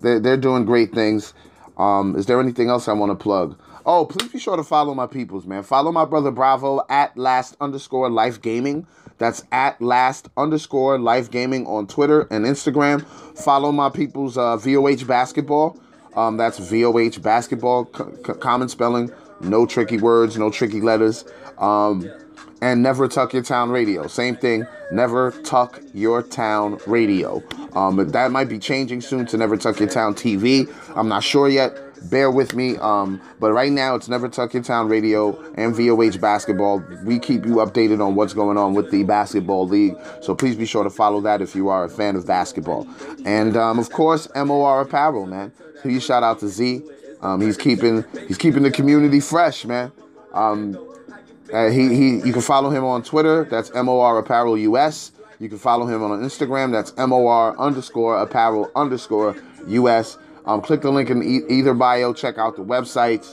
They're, 0.01 0.21
they're 0.21 0.37
doing 0.37 0.65
great 0.65 0.93
things. 0.93 1.35
Um, 1.77 2.17
is 2.17 2.27
there 2.27 2.41
anything 2.41 2.69
else 2.69 2.89
I 2.89 2.93
want 2.93 3.11
to 3.11 3.23
plug? 3.23 3.59
Oh, 3.87 4.05
please 4.05 4.31
be 4.31 4.39
sure 4.39 4.57
to 4.57 4.63
follow 4.63 4.95
my 4.95 5.07
peoples, 5.07 5.47
man. 5.47 5.63
Follow 5.63 5.91
my 5.91 6.05
brother 6.05 6.31
Bravo 6.31 6.85
at 6.91 7.17
last 7.17 7.57
underscore 7.61 8.11
life 8.11 8.43
gaming. 8.43 8.87
That's 9.19 9.43
at 9.53 9.81
last 9.81 10.29
underscore 10.37 10.99
life 10.99 11.31
gaming 11.31 11.67
on 11.67 11.87
Twitter 11.87 12.23
and 12.31 12.45
Instagram. 12.45 13.05
Follow 13.39 13.73
my 13.73 13.89
people's 13.89 14.37
uh, 14.37 14.57
VOH 14.57 15.07
basketball. 15.07 15.79
Um, 16.15 16.37
that's 16.37 16.59
VOH 16.59 17.23
basketball, 17.23 17.91
c- 17.97 18.33
common 18.35 18.69
spelling 18.69 19.11
no 19.41 19.67
tricky 19.67 19.99
words, 19.99 20.37
no 20.37 20.51
tricky 20.51 20.81
letters. 20.81 21.25
Um, 21.59 22.11
and 22.63 22.83
Never 22.83 23.09
Tuck 23.09 23.33
Your 23.33 23.43
Town 23.43 23.71
Radio. 23.71 24.07
Same 24.07 24.37
thing, 24.37 24.67
Never 24.93 25.31
Tuck 25.31 25.81
Your 25.95 26.23
Town 26.23 26.79
Radio. 26.87 27.43
Um, 27.75 27.97
that 28.11 28.31
might 28.31 28.49
be 28.49 28.59
changing 28.59 29.01
soon 29.01 29.27
to 29.27 29.37
Never 29.37 29.57
Tuck 29.57 29.81
Your 29.81 29.89
Town 29.89 30.15
TV. 30.15 30.73
I'm 30.95 31.09
not 31.09 31.23
sure 31.25 31.49
yet. 31.49 31.75
Bear 32.11 32.31
with 32.31 32.55
me. 32.55 32.77
Um, 32.79 33.21
but 33.41 33.53
right 33.53 33.71
now 33.71 33.95
it's 33.95 34.09
Never 34.09 34.29
Tuck 34.29 34.55
Your 34.55 34.63
Town 34.63 34.89
Radio 34.89 35.39
and 35.55 35.75
VOH 35.75 36.21
Basketball. 36.21 36.83
We 37.05 37.19
keep 37.19 37.45
you 37.45 37.57
updated 37.57 38.05
on 38.05 38.15
what's 38.15 38.33
going 38.33 38.57
on 38.57 38.75
with 38.75 38.91
the 38.91 39.05
basketball 39.05 39.67
league. 39.67 39.97
So 40.23 40.35
please 40.35 40.57
be 40.57 40.67
sure 40.67 40.85
to 40.85 40.91
follow 40.91 41.21
that 41.23 41.43
if 41.43 41.55
you 41.55 41.69
are 41.69 41.85
a 41.85 41.89
fan 41.89 42.17
of 42.17 42.27
basketball. 42.27 42.89
And 43.25 43.57
um, 43.57 43.79
of 43.79 43.91
course, 43.91 44.29
MOR 44.35 44.83
Apparel, 44.83 45.27
man. 45.27 45.53
Huge 45.83 46.05
shout 46.05 46.23
out 46.23 46.41
to 46.41 46.49
Z. 46.49 46.83
Um, 47.23 47.41
he's 47.41 47.57
keeping 47.57 48.05
he's 48.27 48.39
keeping 48.39 48.63
the 48.63 48.71
community 48.71 49.21
fresh, 49.21 49.65
man. 49.65 49.93
Um, 50.33 50.79
he 51.51 51.95
he 51.95 52.17
you 52.21 52.33
can 52.33 52.43
follow 52.43 52.71
him 52.71 52.85
on 52.85 53.03
Twitter. 53.03 53.45
That's 53.45 53.73
MOR 53.75 54.19
Apparel 54.19 54.57
US. 54.57 55.13
You 55.39 55.49
can 55.49 55.59
follow 55.59 55.87
him 55.87 56.03
on 56.03 56.21
Instagram. 56.21 56.73
That's 56.73 56.97
MOR 56.97 57.59
underscore 57.59 58.19
Apparel 58.19 58.71
underscore 58.77 59.37
US. 59.67 60.19
Um, 60.47 60.61
click 60.61 60.81
the 60.83 60.91
link 60.91 61.11
in 61.11 61.23
e- 61.23 61.43
either 61.49 61.75
bio. 61.75 62.13
Check 62.13 62.39
out 62.39 62.57
the 62.57 62.65
website. 62.65 63.27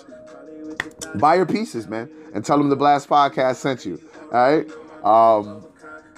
Buy 1.20 1.36
your 1.36 1.46
pieces, 1.46 1.88
man, 1.88 2.10
and 2.34 2.44
tell 2.44 2.58
them 2.58 2.70
the 2.70 2.76
Blast 2.76 3.10
Podcast 3.10 3.58
sent 3.58 3.86
you. 3.86 4.02
All 4.32 4.58
right. 4.58 4.70
Um, 5.04 5.66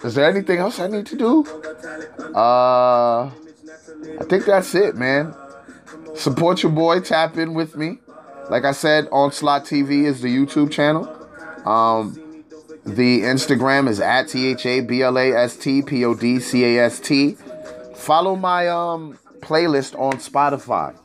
is 0.03 0.15
there 0.15 0.29
anything 0.29 0.59
else 0.59 0.79
I 0.79 0.87
need 0.87 1.05
to 1.07 1.17
do? 1.17 1.45
Uh, 2.33 3.25
I 3.25 4.23
think 4.27 4.45
that's 4.45 4.73
it, 4.73 4.95
man. 4.95 5.35
Support 6.15 6.63
your 6.63 6.71
boy. 6.71 7.01
Tap 7.01 7.37
in 7.37 7.53
with 7.53 7.75
me. 7.75 7.99
Like 8.49 8.65
I 8.65 8.71
said, 8.71 9.07
Onslaught 9.11 9.65
TV 9.65 10.05
is 10.05 10.21
the 10.21 10.35
YouTube 10.35 10.71
channel. 10.71 11.05
Um, 11.67 12.43
the 12.85 13.21
Instagram 13.21 13.87
is 13.87 13.99
at 13.99 14.29
T 14.29 14.47
H 14.47 14.65
A 14.65 14.81
B 14.81 15.03
L 15.03 15.17
A 15.17 15.31
S 15.31 15.55
T 15.55 15.81
P 15.81 16.03
O 16.05 16.15
D 16.15 16.39
C 16.39 16.65
A 16.65 16.85
S 16.85 16.99
T. 16.99 17.37
Follow 17.95 18.35
my 18.35 18.67
um 18.67 19.17
playlist 19.41 19.97
on 19.99 20.13
Spotify. 20.13 20.95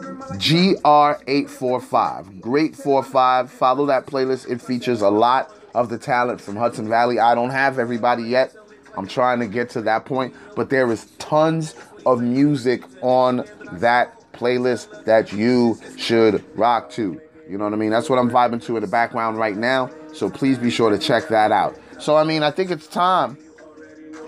GR845. 0.00 2.40
Great 2.40 2.76
45. 2.76 3.50
Follow 3.50 3.86
that 3.86 4.06
playlist. 4.06 4.48
It 4.50 4.62
features 4.62 5.02
a 5.02 5.10
lot 5.10 5.52
of 5.74 5.88
the 5.88 5.98
talent 5.98 6.40
from 6.40 6.56
Hudson 6.56 6.88
Valley. 6.88 7.18
I 7.18 7.34
don't 7.34 7.50
have 7.50 7.78
everybody 7.78 8.22
yet. 8.24 8.54
I'm 8.96 9.06
trying 9.06 9.40
to 9.40 9.46
get 9.46 9.70
to 9.70 9.82
that 9.82 10.04
point, 10.04 10.34
but 10.56 10.70
there 10.70 10.90
is 10.90 11.06
tons 11.18 11.74
of 12.06 12.20
music 12.20 12.82
on 13.02 13.44
that 13.72 14.19
playlist 14.40 15.04
that 15.04 15.32
you 15.32 15.78
should 15.98 16.42
rock 16.56 16.90
to. 16.92 17.20
You 17.48 17.58
know 17.58 17.64
what 17.64 17.72
I 17.72 17.76
mean? 17.76 17.90
That's 17.90 18.08
what 18.08 18.18
I'm 18.18 18.30
vibing 18.30 18.62
to 18.64 18.76
in 18.76 18.82
the 18.82 18.88
background 18.88 19.38
right 19.38 19.56
now. 19.56 19.90
So 20.14 20.30
please 20.30 20.56
be 20.56 20.70
sure 20.70 20.90
to 20.90 20.98
check 20.98 21.28
that 21.28 21.52
out. 21.52 21.76
So 21.98 22.16
I 22.16 22.24
mean, 22.24 22.42
I 22.42 22.50
think 22.50 22.70
it's 22.70 22.86
time. 22.86 23.36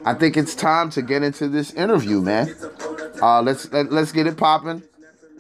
I 0.05 0.15
think 0.15 0.37
it's 0.37 0.55
time 0.55 0.91
to 0.91 1.03
get 1.03 1.23
into 1.23 1.49
this 1.49 1.73
interview, 1.73 2.21
man. 2.21 2.55
Uh, 3.23 3.41
let's 3.41 3.73
let, 3.73 3.87
us 3.87 3.93
let 3.93 4.03
us 4.03 4.13
get 4.13 4.27
it 4.27 4.37
popping. 4.37 4.83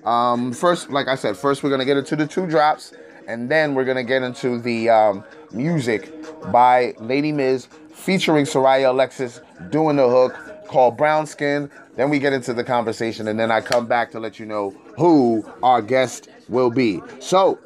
Um, 0.05 0.53
first, 0.53 0.91
like 0.91 1.09
I 1.09 1.17
said, 1.17 1.37
first 1.37 1.63
we're 1.63 1.71
gonna 1.71 1.85
get 1.85 1.97
into 1.97 2.17
the 2.17 2.27
two 2.27 2.47
drops, 2.47 2.95
and 3.27 3.51
then 3.51 3.75
we're 3.75 3.85
gonna 3.85 4.05
get 4.05 4.23
into 4.23 4.61
the 4.61 4.89
um, 4.89 5.25
music 5.53 6.13
by 6.53 6.95
Lady 7.01 7.33
Miz 7.33 7.67
featuring 7.93 8.45
Soraya 8.45 8.91
Alexis 8.91 9.41
doing 9.71 9.97
the 9.97 10.09
hook 10.09 10.67
called 10.69 10.97
Brown 10.97 11.27
Skin. 11.27 11.71
Then 11.95 12.09
we 12.09 12.19
get 12.19 12.33
into 12.33 12.55
the 12.55 12.65
conversation, 12.65 13.29
and 13.29 13.39
then 13.39 13.51
I 13.51 13.61
come 13.61 13.87
back 13.87 14.11
to 14.13 14.21
let 14.21 14.39
you 14.39 14.47
know 14.47 14.71
who 14.97 15.45
our 15.63 15.83
guest 15.83 16.29
will 16.49 16.71
be. 16.71 17.03
So, 17.21 17.59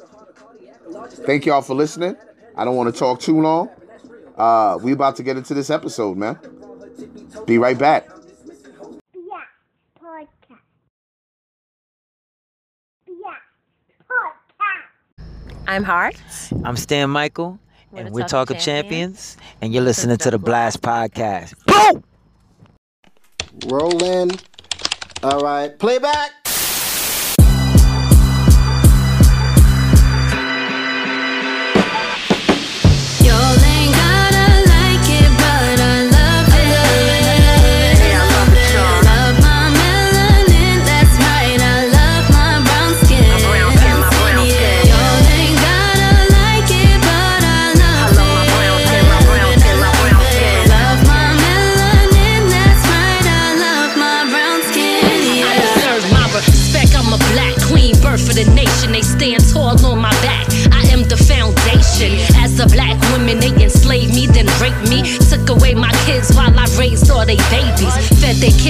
thank 1.25 1.45
y'all 1.45 1.61
for 1.61 1.75
listening. 1.75 2.17
I 2.55 2.65
don't 2.65 2.75
want 2.75 2.93
to 2.93 2.99
talk 2.99 3.19
too 3.21 3.39
long. 3.39 3.69
Uh, 4.35 4.77
we 4.81 4.91
about 4.91 5.15
to 5.17 5.23
get 5.23 5.37
into 5.37 5.53
this 5.53 5.69
episode, 5.69 6.17
man. 6.17 6.37
Be 7.45 7.57
right 7.57 7.77
back. 7.77 8.09
I'm 15.69 15.83
Hart. 15.83 16.15
I'm 16.63 16.77
Stan 16.77 17.09
Michael, 17.09 17.59
we're 17.91 17.99
and 17.99 18.11
we're 18.13 18.25
Talk 18.25 18.49
of 18.49 18.57
Champions. 18.57 19.35
Champions, 19.35 19.37
and 19.61 19.73
you're 19.73 19.83
listening 19.83 20.15
to 20.17 20.31
the 20.31 20.39
Blast 20.39 20.81
Podcast. 20.81 21.55
Boom! 21.65 22.03
Rolling. 23.65 24.31
All 25.23 25.41
right, 25.41 25.77
playback. 25.79 26.46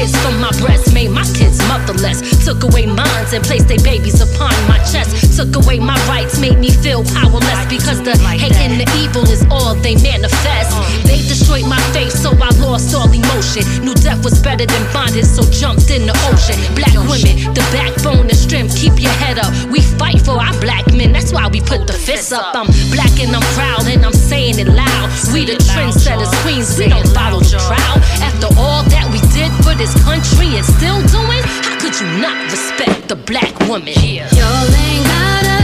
From 0.05 0.39
my 0.39 0.51
breast, 0.59 0.93
made 0.93 1.09
my 1.09 1.23
kids 1.33 1.57
motherless. 1.67 2.45
Took 2.45 2.63
away 2.63 2.85
minds 2.85 3.33
and 3.33 3.43
placed 3.43 3.67
their 3.67 3.79
babies 3.79 4.21
upon 4.21 4.53
my 4.67 4.77
chest. 4.79 5.26
Took 5.37 5.53
away 5.53 5.77
my 5.77 5.93
rights, 6.09 6.39
made 6.41 6.57
me 6.57 6.71
feel 6.71 7.05
powerless. 7.13 7.61
Because 7.69 8.01
the 8.01 8.17
hate 8.17 8.57
and 8.57 8.81
the 8.81 8.89
evil 8.97 9.21
is 9.29 9.45
all 9.53 9.75
they 9.75 9.93
manifest. 10.01 10.73
They 11.05 11.21
destroyed 11.29 11.69
my 11.69 11.77
faith, 11.93 12.09
so 12.09 12.33
I 12.41 12.49
lost 12.57 12.95
all 12.97 13.05
emotion. 13.05 13.61
Knew 13.85 13.93
death 13.93 14.25
was 14.25 14.41
better 14.41 14.65
than 14.65 14.81
bondage, 14.91 15.29
so 15.29 15.45
jumped 15.53 15.93
in 15.93 16.09
the 16.09 16.17
ocean. 16.33 16.57
Black 16.73 16.97
women, 17.05 17.53
the 17.53 17.61
backbone 17.69 18.25
and 18.25 18.35
strength, 18.35 18.73
keep 18.81 18.97
your 18.97 19.13
head 19.21 19.37
up. 19.37 19.53
We 19.69 19.81
fight 20.01 20.25
for 20.25 20.41
our 20.41 20.57
black 20.57 20.89
men, 20.91 21.13
that's 21.13 21.31
why 21.31 21.45
we 21.53 21.61
put 21.61 21.85
the 21.85 21.93
fists 21.93 22.31
up. 22.31 22.55
I'm 22.57 22.65
black 22.89 23.13
and 23.21 23.29
I'm 23.29 23.45
proud, 23.53 23.85
and 23.85 24.01
I'm 24.03 24.17
saying 24.17 24.57
it 24.57 24.73
loud. 24.73 25.07
We 25.29 25.45
the 25.45 25.61
trendsetters, 25.69 26.33
queens, 26.41 26.73
we 26.81 26.89
don't 26.89 27.05
follow 27.13 27.45
the 27.45 27.61
crowd. 27.61 28.01
After 28.25 28.49
all 28.57 28.81
that 28.89 29.05
we 29.13 29.21
did 29.37 29.53
for 29.61 29.77
this 29.77 29.93
country 30.01 30.57
and 30.57 30.65
still 30.65 30.97
doing, 31.13 31.45
could 31.87 32.01
you 32.01 32.21
not 32.21 32.51
respect 32.51 33.07
the 33.07 33.15
black 33.15 33.57
woman? 33.61 33.87
Yeah. 33.87 34.27
Y'all 34.35 34.75
ain't 34.75 35.05
gotta 35.05 35.56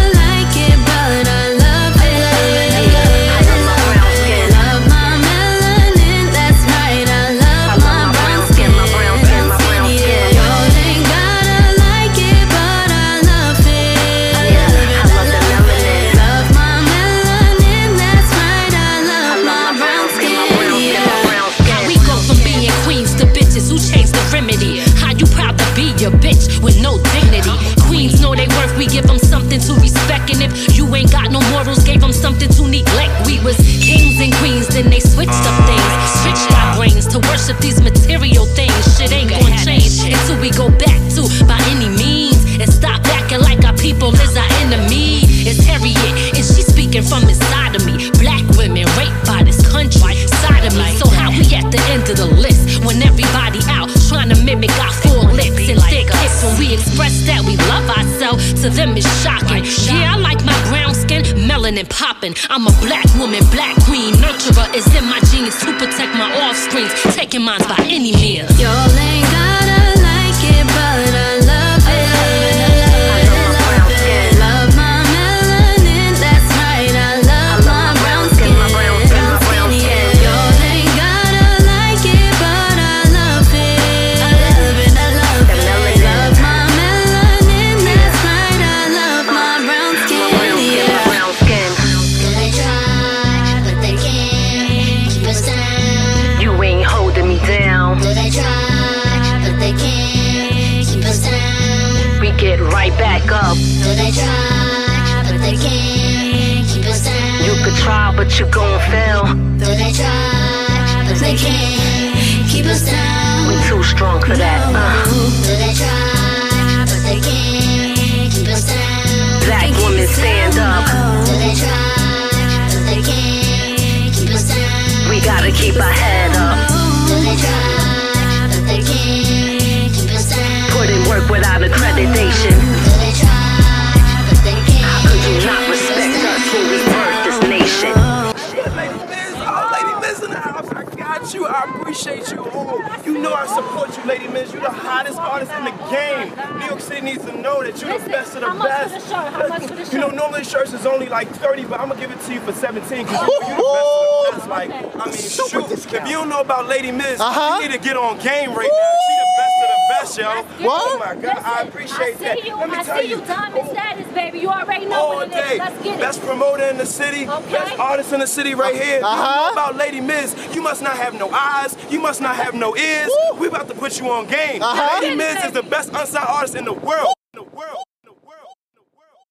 gonna 152.46 152.76
give 152.76 152.78
it 152.78 152.90
to 152.90 152.96
you 152.98 153.00
for 153.00 153.06
17 153.06 153.06
because 153.06 153.28
you, 153.28 153.34
you're 153.48 153.58
the 153.58 154.32
best 154.32 154.44
is 154.44 154.48
like, 154.50 154.70
I 154.72 155.06
mean, 155.06 155.14
Super 155.14 155.50
shoot, 155.50 155.70
discount. 155.70 156.04
if 156.04 156.08
you 156.10 156.16
don't 156.18 156.30
know 156.30 156.42
about 156.42 156.68
Lady 156.68 156.92
Miz, 156.92 157.20
Uh-huh. 157.20 157.60
you 157.62 157.68
need 157.70 157.74
to 157.76 157.80
get 157.84 157.98
on 157.98 158.18
game 158.20 158.54
right 158.54 158.70
now. 158.72 158.98
She 159.06 159.14
the 159.16 159.30
best 159.38 159.56
of 159.64 159.70
the 159.70 159.80
best, 159.90 160.18
yo. 160.60 160.66
What? 160.68 160.82
Oh 160.84 160.98
my 161.00 161.16
God, 161.16 161.38
I 161.44 161.62
appreciate 161.64 162.00
I 162.00 162.14
see 162.18 162.24
that. 162.24 162.46
you. 162.46 162.56
Let 162.56 162.70
me 162.70 162.76
I 162.78 162.84
tell 162.84 163.02
see 163.02 163.08
you, 163.10 163.22
diamond 163.22 163.70
status, 163.70 164.14
baby. 164.14 164.40
You 164.40 164.50
already 164.50 164.86
know 164.86 164.96
all 164.96 165.16
what 165.16 165.28
it 165.28 165.32
day. 165.34 165.54
is. 165.54 165.60
Let's 165.60 165.84
get 165.84 165.96
it. 165.98 166.02
Best 166.02 166.22
promoter 166.22 166.64
in 166.66 166.78
the 166.78 166.86
city, 166.86 167.28
Okay. 167.30 167.52
best 167.52 167.80
artist 167.80 168.14
in 168.14 168.20
the 168.20 168.28
city 168.28 168.56
right 168.56 168.76
here. 168.76 169.00
You 169.00 169.06
Uh-huh. 169.06 169.36
know 169.48 169.52
about 169.54 169.76
Lady 169.76 170.02
Miz. 170.02 170.36
You 170.54 170.62
must 170.62 170.82
not 170.82 170.98
have 170.98 171.14
no 171.14 171.30
eyes. 171.32 171.76
You 171.90 172.00
must 172.00 172.22
not 172.22 172.36
have 172.36 172.54
no 172.54 172.76
ears. 172.76 173.10
Woo. 173.32 173.40
We 173.40 173.48
about 173.48 173.68
to 173.70 173.74
put 173.76 174.00
you 174.00 174.10
on 174.12 174.28
game. 174.28 174.62
Uh-huh. 174.62 175.00
Lady 175.02 175.16
Miz 175.16 175.44
is 175.46 175.52
the 175.52 175.64
best 175.64 175.90
unsigned 175.94 176.28
artist 176.28 176.56
in 176.56 176.66
the 176.66 176.74
world. 176.74 177.14
In 177.34 177.44
the 177.44 177.44
world. 177.44 177.84
In 178.04 178.08
the 178.08 178.14
world. 178.28 178.56
In 178.70 178.76
the 178.76 178.86
world. 178.98 179.26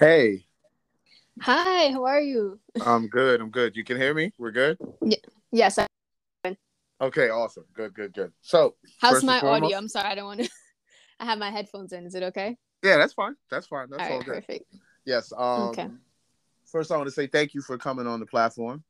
Hey, 0.00 0.46
Hi, 1.42 1.90
how 1.92 2.04
are 2.06 2.22
you? 2.22 2.58
I'm 2.86 3.06
good. 3.08 3.38
I'm 3.42 3.50
good. 3.50 3.76
You 3.76 3.84
can 3.84 3.98
hear 3.98 4.14
me? 4.14 4.32
We're 4.38 4.50
good? 4.50 4.78
Yes. 5.52 5.78
I, 5.78 5.86
Okay, 7.02 7.28
awesome. 7.28 7.64
Good, 7.74 7.92
good, 7.92 8.14
good. 8.14 8.32
So, 8.40 8.76
how's 8.98 9.22
my 9.22 9.40
foremost- 9.40 9.64
audio? 9.64 9.76
I'm 9.76 9.88
sorry, 9.88 10.08
I 10.08 10.14
don't 10.14 10.24
want 10.24 10.40
to. 10.40 10.48
I 11.20 11.26
have 11.26 11.38
my 11.38 11.50
headphones 11.50 11.92
in. 11.92 12.06
Is 12.06 12.14
it 12.14 12.22
okay? 12.22 12.56
yeah, 12.82 12.96
that's 12.96 13.12
fine. 13.12 13.36
That's 13.50 13.66
fine. 13.66 13.88
That's 13.90 14.02
all 14.02 14.08
all 14.10 14.16
right, 14.18 14.26
good. 14.26 14.34
perfect. 14.46 14.74
Yes. 15.04 15.34
Um, 15.36 15.68
Okay. 15.68 15.88
First, 16.64 16.90
I 16.92 16.96
want 16.96 17.08
to 17.08 17.12
say 17.14 17.26
thank 17.26 17.52
you 17.52 17.60
for 17.60 17.76
coming 17.76 18.06
on 18.06 18.20
the 18.20 18.26
platform. 18.26 18.82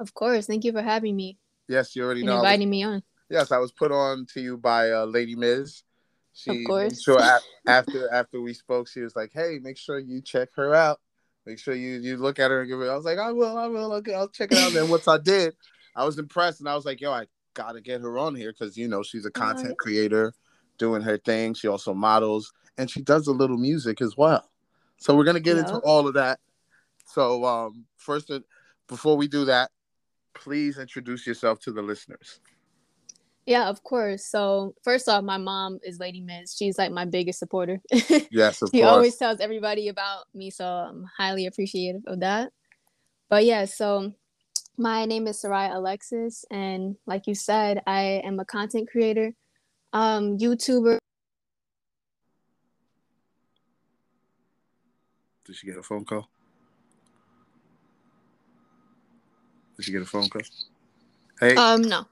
Of 0.00 0.14
course. 0.14 0.46
Thank 0.46 0.64
you 0.64 0.72
for 0.72 0.80
having 0.82 1.16
me 1.16 1.36
Yes, 1.68 1.94
you 1.94 2.02
already 2.04 2.22
know. 2.24 2.32
I 2.32 2.36
was- 2.36 2.44
inviting 2.44 2.70
me 2.70 2.82
on. 2.84 3.02
yes, 3.28 3.52
I 3.52 3.58
was 3.58 3.72
put 3.72 3.92
on 3.92 4.24
to 4.32 4.40
you 4.40 4.56
by 4.56 4.90
uh, 4.90 5.04
Lady 5.04 5.34
Miz. 5.34 5.82
She 6.32 6.50
Of 6.50 6.56
course. 6.66 7.02
Sure. 7.02 7.20
after 7.66 8.12
after 8.12 8.40
we 8.40 8.54
spoke, 8.54 8.88
she 8.88 9.00
was 9.00 9.14
like, 9.14 9.30
"Hey, 9.32 9.58
make 9.62 9.76
sure 9.76 9.98
you 9.98 10.20
check 10.20 10.48
her 10.56 10.74
out. 10.74 11.00
Make 11.46 11.58
sure 11.58 11.74
you 11.74 11.98
you 11.98 12.16
look 12.16 12.38
at 12.38 12.50
her 12.50 12.60
and 12.60 12.70
give 12.70 12.78
her." 12.78 12.90
I 12.90 12.96
was 12.96 13.04
like, 13.04 13.18
"I 13.18 13.32
will. 13.32 13.56
I 13.56 13.66
will. 13.66 13.92
Okay, 13.94 14.14
I'll 14.14 14.28
check 14.28 14.52
it 14.52 14.58
out." 14.58 14.74
And 14.74 14.90
once 14.90 15.06
I 15.08 15.18
did, 15.24 15.54
I 15.94 16.04
was 16.04 16.18
impressed, 16.18 16.60
and 16.60 16.68
I 16.68 16.74
was 16.74 16.84
like, 16.84 17.00
"Yo, 17.00 17.12
I 17.12 17.26
gotta 17.54 17.80
get 17.80 18.00
her 18.00 18.18
on 18.18 18.34
here 18.34 18.52
because 18.52 18.76
you 18.76 18.88
know 18.88 19.02
she's 19.02 19.26
a 19.26 19.30
content 19.30 19.64
Alright. 19.64 19.78
creator, 19.78 20.32
doing 20.78 21.02
her 21.02 21.18
thing. 21.18 21.54
She 21.54 21.68
also 21.68 21.94
models, 21.94 22.52
and 22.78 22.90
she 22.90 23.02
does 23.02 23.26
a 23.26 23.32
little 23.32 23.58
music 23.58 24.00
as 24.00 24.16
well. 24.16 24.50
So 24.96 25.14
we're 25.14 25.24
gonna 25.24 25.40
get 25.40 25.58
into 25.58 25.78
all 25.78 26.06
of 26.06 26.14
that. 26.14 26.40
So 27.06 27.44
um, 27.44 27.86
first, 27.96 28.30
before 28.88 29.16
we 29.16 29.28
do 29.28 29.44
that, 29.46 29.70
please 30.34 30.78
introduce 30.78 31.26
yourself 31.26 31.60
to 31.60 31.72
the 31.72 31.82
listeners. 31.82 32.40
Yeah, 33.46 33.68
of 33.68 33.82
course. 33.82 34.26
So 34.26 34.74
first 34.84 35.08
off, 35.08 35.24
my 35.24 35.36
mom 35.36 35.80
is 35.82 35.98
Lady 35.98 36.20
Miz. 36.20 36.54
She's 36.56 36.78
like 36.78 36.92
my 36.92 37.04
biggest 37.04 37.38
supporter. 37.38 37.80
Yes, 38.30 38.62
of 38.62 38.70
she 38.70 38.80
course. 38.80 38.90
always 38.90 39.16
tells 39.16 39.40
everybody 39.40 39.88
about 39.88 40.24
me, 40.32 40.48
so 40.50 40.64
I'm 40.64 41.04
highly 41.18 41.44
appreciative 41.46 42.00
of 42.06 42.20
that. 42.20 42.50
But 43.28 43.44
yeah, 43.44 43.66
so 43.66 44.14
my 44.78 45.04
name 45.04 45.26
is 45.26 45.42
Soraya 45.42 45.74
Alexis, 45.74 46.44
and 46.50 46.96
like 47.06 47.26
you 47.26 47.34
said, 47.34 47.82
I 47.86 48.22
am 48.24 48.40
a 48.40 48.44
content 48.46 48.88
creator, 48.90 49.34
um, 49.92 50.38
YouTuber. 50.38 50.96
Did 55.44 55.56
she 55.56 55.66
get 55.66 55.76
a 55.76 55.82
phone 55.82 56.06
call? 56.06 56.30
Did 59.76 59.84
she 59.84 59.92
get 59.92 60.02
a 60.02 60.06
phone 60.06 60.28
call? 60.30 60.42
Hey, 61.38 61.54
Um, 61.56 61.82
no. 61.82 62.06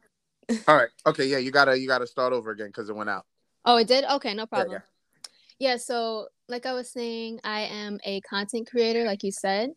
All 0.68 0.76
right, 0.76 0.88
okay, 1.06 1.26
yeah, 1.26 1.38
you 1.38 1.50
gotta 1.50 1.78
you 1.78 1.86
gotta 1.86 2.06
start 2.06 2.32
over 2.32 2.50
again 2.50 2.68
because 2.68 2.88
it 2.88 2.96
went 2.96 3.10
out. 3.10 3.26
Oh, 3.64 3.76
it 3.76 3.86
did? 3.86 4.04
Okay, 4.04 4.34
no 4.34 4.46
problem. 4.46 4.72
yeah. 4.72 4.80
Yeah, 5.58 5.76
so 5.76 6.28
like 6.48 6.64
I 6.64 6.72
was 6.72 6.90
saying, 6.90 7.40
I 7.44 7.62
am 7.62 7.98
a 8.04 8.20
content 8.22 8.68
creator, 8.70 9.04
like 9.04 9.22
you 9.22 9.30
said. 9.30 9.72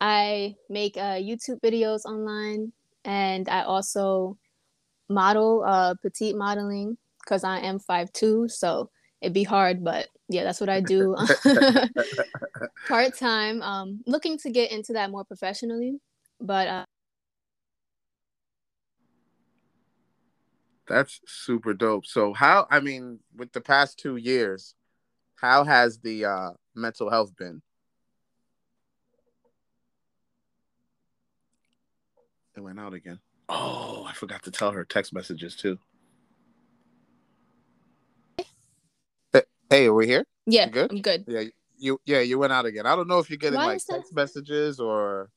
I 0.00 0.56
make 0.68 0.96
uh, 0.96 1.18
YouTube 1.18 1.60
videos 1.60 2.04
online 2.04 2.72
and 3.04 3.48
I 3.48 3.62
also 3.62 4.36
model, 5.08 5.64
uh, 5.64 5.94
petite 6.02 6.36
modeling, 6.36 6.98
because 7.20 7.44
I 7.44 7.60
am 7.60 7.78
5'2, 7.78 8.50
so 8.50 8.90
it'd 9.20 9.32
be 9.32 9.44
hard, 9.44 9.82
but 9.82 10.08
yeah, 10.28 10.44
that's 10.44 10.60
what 10.60 10.68
I 10.68 10.80
do 10.80 11.16
part 12.88 13.16
time. 13.16 13.62
Um, 13.62 14.00
looking 14.06 14.38
to 14.38 14.50
get 14.50 14.70
into 14.70 14.92
that 14.94 15.10
more 15.10 15.24
professionally, 15.24 16.00
but 16.40 16.68
uh, 16.68 16.84
That's 20.88 21.20
super 21.26 21.74
dope. 21.74 22.06
So 22.06 22.32
how 22.32 22.66
I 22.70 22.80
mean, 22.80 23.20
with 23.36 23.52
the 23.52 23.60
past 23.60 23.98
two 23.98 24.16
years, 24.16 24.74
how 25.36 25.64
has 25.64 25.98
the 25.98 26.24
uh 26.24 26.50
mental 26.74 27.10
health 27.10 27.36
been? 27.36 27.62
It 32.56 32.60
went 32.60 32.80
out 32.80 32.94
again. 32.94 33.20
Oh, 33.48 34.04
I 34.08 34.12
forgot 34.14 34.42
to 34.44 34.50
tell 34.50 34.72
her 34.72 34.84
text 34.84 35.12
messages 35.12 35.54
too. 35.54 35.78
Hey, 39.32 39.42
Hey, 39.70 39.86
are 39.86 39.94
we 39.94 40.06
here? 40.06 40.24
yeah, 40.46 40.66
You 40.66 40.72
good? 40.72 40.90
I'm 40.90 41.02
good. 41.02 41.24
Yeah, 41.28 41.42
you 41.76 42.00
yeah, 42.04 42.20
you 42.20 42.38
went 42.38 42.52
out 42.52 42.66
again. 42.66 42.86
I 42.86 42.96
don't 42.96 43.08
know 43.08 43.18
if 43.18 43.30
you're 43.30 43.36
getting 43.36 43.58
Why 43.58 43.66
like 43.66 43.76
is 43.76 43.84
that? 43.84 43.96
text 43.96 44.14
messages 44.14 44.80
or 44.80 45.30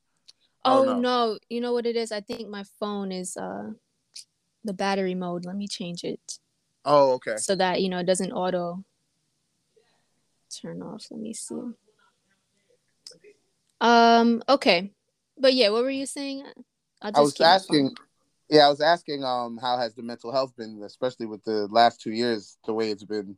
Oh 0.64 0.98
no, 1.00 1.38
you 1.48 1.60
know 1.60 1.72
what 1.72 1.86
it 1.86 1.96
is? 1.96 2.12
I 2.12 2.20
think 2.20 2.48
my 2.48 2.64
phone 2.78 3.12
is 3.12 3.36
uh 3.36 3.70
the 4.64 4.72
battery 4.72 5.14
mode. 5.14 5.44
Let 5.44 5.56
me 5.56 5.66
change 5.68 6.04
it. 6.04 6.38
Oh, 6.84 7.12
okay. 7.12 7.36
so 7.36 7.54
that 7.54 7.80
you 7.80 7.88
know 7.88 7.98
it 7.98 8.06
doesn't 8.06 8.32
auto 8.32 8.84
turn 10.60 10.82
off 10.82 11.06
let 11.10 11.20
me 11.20 11.32
see 11.32 11.54
um 13.80 14.42
okay 14.48 14.90
but 15.38 15.54
yeah 15.54 15.70
what 15.70 15.82
were 15.82 15.90
you 15.90 16.06
saying 16.06 16.44
I'll 17.00 17.12
I 17.14 17.20
was 17.20 17.32
keep 17.32 17.40
my 17.40 17.46
phone. 17.46 17.54
asking 17.54 17.96
yeah, 18.50 18.66
I 18.66 18.68
was 18.68 18.80
asking 18.82 19.24
um 19.24 19.58
how 19.62 19.78
has 19.78 19.94
the 19.94 20.02
mental 20.02 20.30
health 20.30 20.54
been, 20.56 20.82
especially 20.84 21.24
with 21.24 21.42
the 21.44 21.68
last 21.68 22.02
two 22.02 22.10
years, 22.10 22.58
the 22.66 22.74
way 22.74 22.90
it's 22.90 23.04
been 23.04 23.36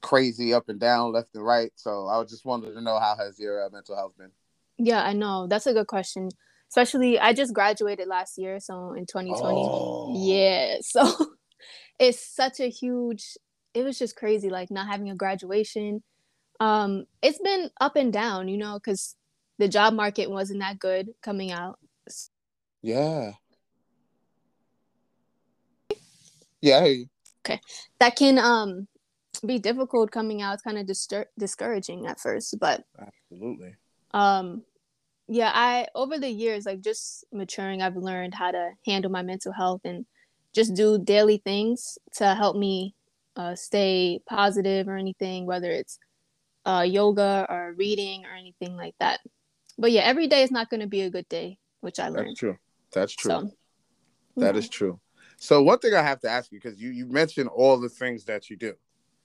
crazy 0.00 0.54
up 0.54 0.70
and 0.70 0.80
down, 0.80 1.12
left 1.12 1.34
and 1.34 1.44
right. 1.44 1.70
So 1.74 2.06
I 2.06 2.22
just 2.24 2.46
wanted 2.46 2.72
to 2.72 2.80
know 2.80 2.98
how 2.98 3.14
has 3.16 3.38
your 3.38 3.66
uh, 3.66 3.68
mental 3.70 3.94
health 3.94 4.16
been? 4.16 4.30
yeah 4.78 5.02
i 5.02 5.12
know 5.12 5.46
that's 5.48 5.66
a 5.66 5.72
good 5.74 5.88
question 5.88 6.30
especially 6.70 7.18
i 7.18 7.32
just 7.32 7.54
graduated 7.54 8.06
last 8.08 8.38
year 8.38 8.60
so 8.60 8.92
in 8.92 9.06
2020 9.06 9.60
Oh. 9.60 10.14
yeah 10.16 10.76
so 10.82 11.10
it's 11.98 12.20
such 12.20 12.60
a 12.60 12.68
huge 12.68 13.36
it 13.74 13.82
was 13.82 13.98
just 13.98 14.16
crazy 14.16 14.50
like 14.50 14.70
not 14.70 14.86
having 14.86 15.10
a 15.10 15.14
graduation 15.16 16.02
um 16.60 17.04
it's 17.22 17.38
been 17.38 17.70
up 17.80 17.96
and 17.96 18.12
down 18.12 18.48
you 18.48 18.56
know 18.58 18.74
because 18.74 19.16
the 19.58 19.68
job 19.68 19.94
market 19.94 20.30
wasn't 20.30 20.60
that 20.60 20.78
good 20.78 21.08
coming 21.22 21.50
out 21.52 21.78
Yeah. 22.82 23.32
Yeah, 26.60 26.86
Okay. 27.44 27.60
that 28.00 28.16
can 28.16 28.38
um 28.38 28.88
be 29.46 29.58
difficult 29.58 30.10
coming 30.10 30.42
out. 30.42 30.54
It's 30.54 30.62
kind 30.62 30.78
of 30.78 30.86
distur- 30.86 31.30
discouraging 31.38 32.06
at 32.06 32.18
first, 32.20 32.58
but 32.58 32.84
Absolutely. 32.98 33.76
um 34.12 34.64
yeah, 35.28 35.52
I 35.54 35.86
over 35.94 36.18
the 36.18 36.28
years 36.28 36.64
like 36.66 36.80
just 36.80 37.24
maturing, 37.32 37.82
I've 37.82 37.96
learned 37.96 38.34
how 38.34 38.50
to 38.50 38.70
handle 38.86 39.10
my 39.10 39.22
mental 39.22 39.52
health 39.52 39.82
and 39.84 40.06
just 40.54 40.74
do 40.74 40.98
daily 40.98 41.40
things 41.44 41.98
to 42.14 42.34
help 42.34 42.56
me 42.56 42.94
uh, 43.36 43.54
stay 43.54 44.20
positive 44.28 44.88
or 44.88 44.96
anything, 44.96 45.46
whether 45.46 45.70
it's 45.70 45.98
uh, 46.64 46.84
yoga 46.86 47.46
or 47.48 47.74
reading 47.76 48.24
or 48.24 48.34
anything 48.34 48.76
like 48.76 48.94
that. 49.00 49.20
But 49.78 49.92
yeah, 49.92 50.02
every 50.02 50.26
day 50.26 50.42
is 50.42 50.50
not 50.50 50.70
going 50.70 50.80
to 50.80 50.86
be 50.86 51.02
a 51.02 51.10
good 51.10 51.28
day, 51.28 51.58
which 51.80 52.00
I 52.00 52.04
That's 52.04 52.16
learned. 52.16 52.36
true. 52.36 52.58
That's 52.92 53.12
true. 53.12 53.30
So 53.30 53.50
That 54.36 54.56
is 54.56 54.68
true. 54.68 54.98
So 55.36 55.62
one 55.62 55.78
thing 55.78 55.94
I 55.94 56.02
have 56.02 56.20
to 56.20 56.28
ask 56.28 56.50
you 56.50 56.58
because 56.60 56.80
you 56.80 56.90
you 56.90 57.06
mentioned 57.06 57.48
all 57.48 57.78
the 57.78 57.88
things 57.88 58.24
that 58.24 58.50
you 58.50 58.56
do. 58.56 58.74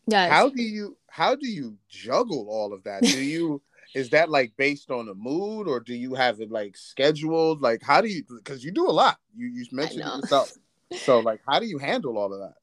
yeah. 0.08 0.30
How 0.30 0.50
do 0.50 0.62
you 0.62 0.98
how 1.08 1.36
do 1.36 1.48
you 1.48 1.78
juggle 1.90 2.48
all 2.50 2.74
of 2.74 2.84
that? 2.84 3.02
Do 3.02 3.18
you 3.18 3.62
is 3.94 4.10
that 4.10 4.30
like 4.30 4.54
based 4.58 4.92
on 4.92 5.10
a 5.10 5.14
mood 5.14 5.68
or 5.68 5.80
do 5.80 5.94
you 5.94 6.16
have 6.16 6.42
it 6.42 6.52
like 6.52 6.76
scheduled? 6.76 7.62
Like 7.62 7.82
how 7.82 8.02
do 8.02 8.08
you 8.08 8.24
because 8.28 8.64
you 8.64 8.72
do 8.72 8.88
a 8.88 8.92
lot. 8.92 9.18
You 9.36 9.48
you 9.48 9.66
mentioned 9.72 10.02
it 10.02 10.16
yourself. 10.18 10.52
So 10.96 11.22
like 11.22 11.42
how 11.48 11.60
do 11.60 11.66
you 11.66 11.80
handle 11.80 12.20
all 12.20 12.32
of 12.32 12.40
that? 12.40 12.54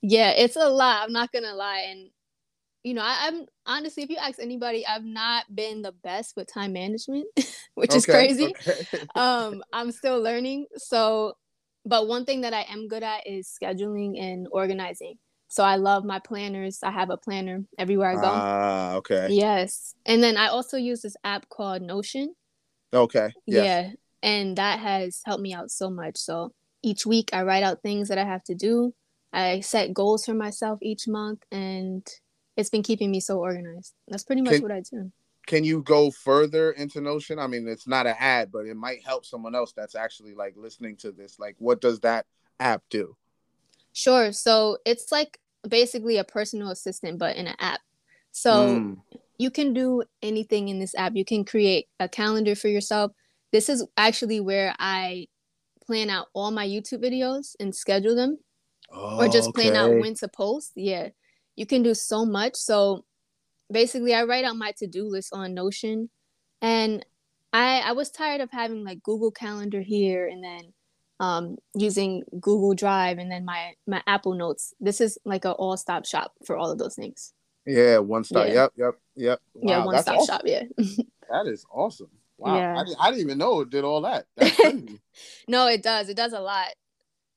Yeah, 0.00 0.30
it's 0.30 0.56
a 0.56 0.66
lot. 0.66 1.02
I'm 1.04 1.12
not 1.12 1.30
gonna 1.30 1.52
lie, 1.52 1.84
and 1.90 2.08
you 2.82 2.94
know, 2.94 3.02
I, 3.02 3.18
I'm 3.24 3.46
honestly, 3.66 4.02
if 4.02 4.08
you 4.08 4.16
ask 4.16 4.40
anybody, 4.40 4.86
I've 4.86 5.04
not 5.04 5.54
been 5.54 5.82
the 5.82 5.92
best 5.92 6.36
with 6.36 6.50
time 6.50 6.72
management, 6.72 7.26
which 7.74 7.94
is 7.94 8.06
crazy. 8.06 8.54
okay. 8.66 8.86
um, 9.14 9.62
I'm 9.72 9.92
still 9.92 10.22
learning. 10.22 10.66
So, 10.76 11.34
but 11.84 12.08
one 12.08 12.24
thing 12.24 12.40
that 12.42 12.54
I 12.54 12.62
am 12.70 12.88
good 12.88 13.02
at 13.02 13.26
is 13.26 13.54
scheduling 13.62 14.18
and 14.18 14.48
organizing. 14.50 15.18
So 15.50 15.64
I 15.64 15.74
love 15.74 16.04
my 16.04 16.20
planners. 16.20 16.78
I 16.84 16.92
have 16.92 17.10
a 17.10 17.16
planner 17.16 17.64
everywhere 17.76 18.10
I 18.10 18.14
go. 18.14 18.20
Ah, 18.22 18.94
okay. 18.94 19.26
Yes. 19.30 19.96
And 20.06 20.22
then 20.22 20.36
I 20.36 20.46
also 20.46 20.76
use 20.76 21.02
this 21.02 21.16
app 21.24 21.48
called 21.48 21.82
Notion. 21.82 22.34
Okay. 22.94 23.30
Yes. 23.46 23.64
Yeah. 23.64 23.90
And 24.22 24.56
that 24.58 24.78
has 24.78 25.22
helped 25.26 25.42
me 25.42 25.52
out 25.52 25.72
so 25.72 25.90
much. 25.90 26.18
So 26.18 26.52
each 26.84 27.04
week 27.04 27.30
I 27.32 27.42
write 27.42 27.64
out 27.64 27.82
things 27.82 28.08
that 28.08 28.16
I 28.18 28.24
have 28.24 28.44
to 28.44 28.54
do. 28.54 28.94
I 29.32 29.58
set 29.58 29.92
goals 29.92 30.24
for 30.24 30.34
myself 30.34 30.78
each 30.82 31.08
month 31.08 31.42
and 31.50 32.06
it's 32.56 32.70
been 32.70 32.84
keeping 32.84 33.10
me 33.10 33.18
so 33.18 33.40
organized. 33.40 33.92
That's 34.06 34.22
pretty 34.22 34.42
much 34.42 34.52
Can- 34.52 34.62
what 34.62 34.72
I 34.72 34.82
do. 34.88 35.10
Can 35.46 35.64
you 35.64 35.82
go 35.82 36.12
further 36.12 36.70
into 36.70 37.00
Notion? 37.00 37.40
I 37.40 37.48
mean, 37.48 37.66
it's 37.66 37.88
not 37.88 38.06
an 38.06 38.14
ad, 38.20 38.52
but 38.52 38.66
it 38.66 38.76
might 38.76 39.04
help 39.04 39.24
someone 39.24 39.56
else 39.56 39.72
that's 39.72 39.96
actually 39.96 40.34
like 40.34 40.54
listening 40.56 40.96
to 40.98 41.10
this. 41.10 41.40
Like, 41.40 41.56
what 41.58 41.80
does 41.80 41.98
that 42.00 42.26
app 42.60 42.84
do? 42.88 43.16
Sure. 44.00 44.32
So 44.32 44.78
it's 44.86 45.12
like 45.12 45.38
basically 45.68 46.16
a 46.16 46.24
personal 46.24 46.70
assistant, 46.70 47.18
but 47.18 47.36
in 47.36 47.46
an 47.46 47.56
app. 47.58 47.80
So 48.32 48.50
Mm. 48.50 48.96
you 49.36 49.50
can 49.50 49.74
do 49.74 50.02
anything 50.22 50.68
in 50.68 50.78
this 50.78 50.94
app. 50.94 51.16
You 51.16 51.24
can 51.24 51.44
create 51.44 51.86
a 51.98 52.08
calendar 52.08 52.54
for 52.54 52.68
yourself. 52.68 53.12
This 53.52 53.68
is 53.68 53.84
actually 53.98 54.40
where 54.40 54.74
I 54.78 55.26
plan 55.84 56.08
out 56.08 56.28
all 56.32 56.50
my 56.50 56.66
YouTube 56.66 57.02
videos 57.02 57.54
and 57.60 57.74
schedule 57.74 58.14
them, 58.14 58.38
or 59.18 59.28
just 59.28 59.52
plan 59.54 59.76
out 59.76 59.90
when 60.00 60.14
to 60.14 60.28
post. 60.28 60.72
Yeah. 60.76 61.10
You 61.56 61.66
can 61.66 61.82
do 61.82 61.94
so 61.94 62.24
much. 62.24 62.54
So 62.56 63.04
basically, 63.70 64.14
I 64.14 64.24
write 64.24 64.46
out 64.46 64.56
my 64.56 64.72
to 64.78 64.86
do 64.86 65.04
list 65.04 65.34
on 65.34 65.52
Notion. 65.52 66.08
And 66.62 67.04
I, 67.52 67.80
I 67.80 67.92
was 67.92 68.10
tired 68.10 68.40
of 68.40 68.50
having 68.50 68.82
like 68.82 69.02
Google 69.02 69.30
Calendar 69.30 69.82
here 69.82 70.26
and 70.26 70.42
then 70.42 70.72
um, 71.20 71.58
using 71.74 72.24
Google 72.40 72.74
Drive 72.74 73.18
and 73.18 73.30
then 73.30 73.44
my 73.44 73.74
my 73.86 74.02
Apple 74.06 74.34
Notes. 74.34 74.74
This 74.80 75.00
is 75.00 75.18
like 75.24 75.44
an 75.44 75.52
all 75.52 75.76
stop 75.76 76.04
shop 76.06 76.32
for 76.44 76.56
all 76.56 76.70
of 76.70 76.78
those 76.78 76.96
things. 76.96 77.32
Yeah, 77.66 77.98
one 77.98 78.24
stop. 78.24 78.48
Yeah. 78.48 78.54
Yep, 78.54 78.72
yep, 78.76 78.94
yep. 79.14 79.40
yeah, 79.62 79.84
one 79.84 80.02
stop 80.02 80.16
awesome. 80.16 80.26
shop. 80.26 80.42
Yeah. 80.44 80.64
That 81.30 81.46
is 81.46 81.64
awesome. 81.72 82.10
Wow, 82.38 82.56
Yeah. 82.56 82.76
I, 82.76 82.82
didn't, 82.82 82.96
I 82.98 83.10
didn't 83.10 83.20
even 83.22 83.38
know 83.38 83.60
it 83.60 83.70
did 83.70 83.84
all 83.84 84.00
that. 84.00 84.26
That's 84.36 84.58
no, 85.46 85.68
it 85.68 85.80
does. 85.80 86.08
It 86.08 86.16
does 86.16 86.32
a 86.32 86.40
lot. 86.40 86.66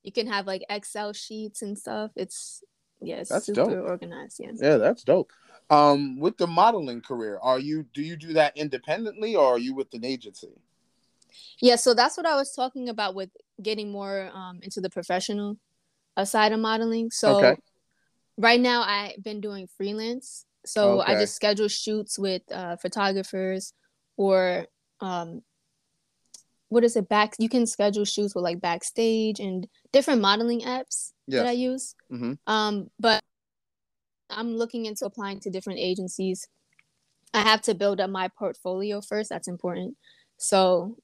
You 0.02 0.12
can 0.12 0.26
have 0.26 0.48
like 0.48 0.63
Excel 0.67 1.13
sheets 1.13 1.62
and 1.62 1.78
stuff. 1.78 2.10
It's 2.15 2.63
yeah, 3.02 3.17
it's 3.17 3.30
That's 3.30 3.46
super 3.46 3.65
dope. 3.65 3.88
organized. 3.88 4.39
Yeah. 4.39 4.52
yeah, 4.56 4.78
that's 4.78 5.04
dope. 5.04 5.32
Um, 5.69 6.19
with 6.19 6.38
the 6.38 6.48
modeling 6.48 7.02
career, 7.02 7.38
are 7.43 7.60
you 7.60 7.86
do 7.93 8.02
you 8.02 8.15
do 8.15 8.34
that 8.34 8.58
independently 8.58 9.36
or 9.36 9.46
are 9.46 9.60
you 9.60 9.76
with 9.76 9.93
an 9.93 10.04
agency? 10.04 10.50
Yeah, 11.62 11.76
so 11.76 11.93
that's 11.93 12.17
what 12.17 12.26
I 12.26 12.36
was 12.36 12.54
talking 12.54 12.89
about 12.89 13.13
with 13.15 13.30
getting 13.61 13.91
more 13.91 14.29
um, 14.33 14.59
into 14.61 14.81
the 14.81 14.89
professional 14.89 15.57
uh, 16.17 16.25
side 16.25 16.51
of 16.51 16.59
modeling. 16.59 17.11
So 17.11 17.37
Okay. 17.37 17.55
right 18.37 18.59
now 18.59 18.81
I've 18.83 19.21
been 19.23 19.41
doing 19.41 19.67
freelance. 19.77 20.45
So 20.65 21.01
I 21.01 21.15
just 21.19 21.35
schedule 21.35 21.67
shoots 21.67 22.17
with 22.17 22.41
uh, 22.51 22.77
photographers 22.77 23.73
or 24.17 24.65
um, 25.01 25.41
what 26.69 26.83
is 26.83 26.95
it 26.95 27.09
back? 27.09 27.33
You 27.37 27.49
can 27.49 27.67
schedule 27.67 28.05
shoots 28.05 28.33
with 28.33 28.43
like 28.43 28.61
backstage 28.61 29.39
and 29.39 29.67
different 29.91 30.21
modeling 30.21 30.61
apps 30.61 31.11
that 31.27 31.45
I 31.45 31.51
Yes. 31.51 31.57
use. 31.57 31.95
Mhm. 32.11 32.37
Um, 32.47 32.89
but 32.99 33.21
I'm 34.29 34.55
looking 34.55 34.85
into 34.85 35.05
applying 35.05 35.39
to 35.41 35.49
different 35.49 35.79
agencies. 35.79 36.47
I 37.33 37.41
have 37.41 37.61
to 37.63 37.75
build 37.75 37.99
up 37.99 38.09
my 38.09 38.27
portfolio 38.27 39.01
first. 39.01 39.29
That's 39.29 39.47
important. 39.47 39.97
So 40.37 40.97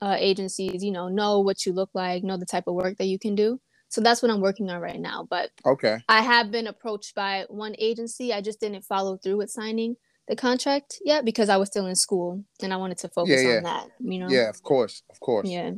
uh, 0.00 0.16
agencies, 0.18 0.82
you 0.82 0.90
know, 0.90 1.08
know 1.08 1.40
what 1.40 1.66
you 1.66 1.72
look 1.72 1.90
like, 1.94 2.22
know 2.22 2.36
the 2.36 2.46
type 2.46 2.66
of 2.66 2.74
work 2.74 2.96
that 2.98 3.06
you 3.06 3.18
can 3.18 3.34
do. 3.34 3.60
So 3.88 4.00
that's 4.00 4.22
what 4.22 4.30
I'm 4.30 4.40
working 4.40 4.70
on 4.70 4.80
right 4.80 5.00
now. 5.00 5.26
But 5.28 5.50
Okay. 5.64 5.98
I 6.08 6.22
have 6.22 6.50
been 6.50 6.66
approached 6.66 7.14
by 7.14 7.46
one 7.48 7.74
agency. 7.78 8.32
I 8.32 8.40
just 8.40 8.60
didn't 8.60 8.82
follow 8.84 9.16
through 9.16 9.38
with 9.38 9.50
signing 9.50 9.96
the 10.28 10.36
contract 10.36 10.98
yet 11.04 11.24
because 11.24 11.48
I 11.48 11.56
was 11.56 11.68
still 11.68 11.86
in 11.86 11.96
school 11.96 12.44
and 12.62 12.72
I 12.72 12.76
wanted 12.76 12.98
to 12.98 13.08
focus 13.08 13.42
Yeah, 13.42 13.48
yeah. 13.48 13.56
on 13.56 13.62
that. 13.64 13.88
You 13.98 14.18
know. 14.18 14.28
Yeah, 14.28 14.50
of 14.50 14.62
course, 14.62 15.02
of 15.10 15.18
course. 15.20 15.48
Yeah. 15.48 15.72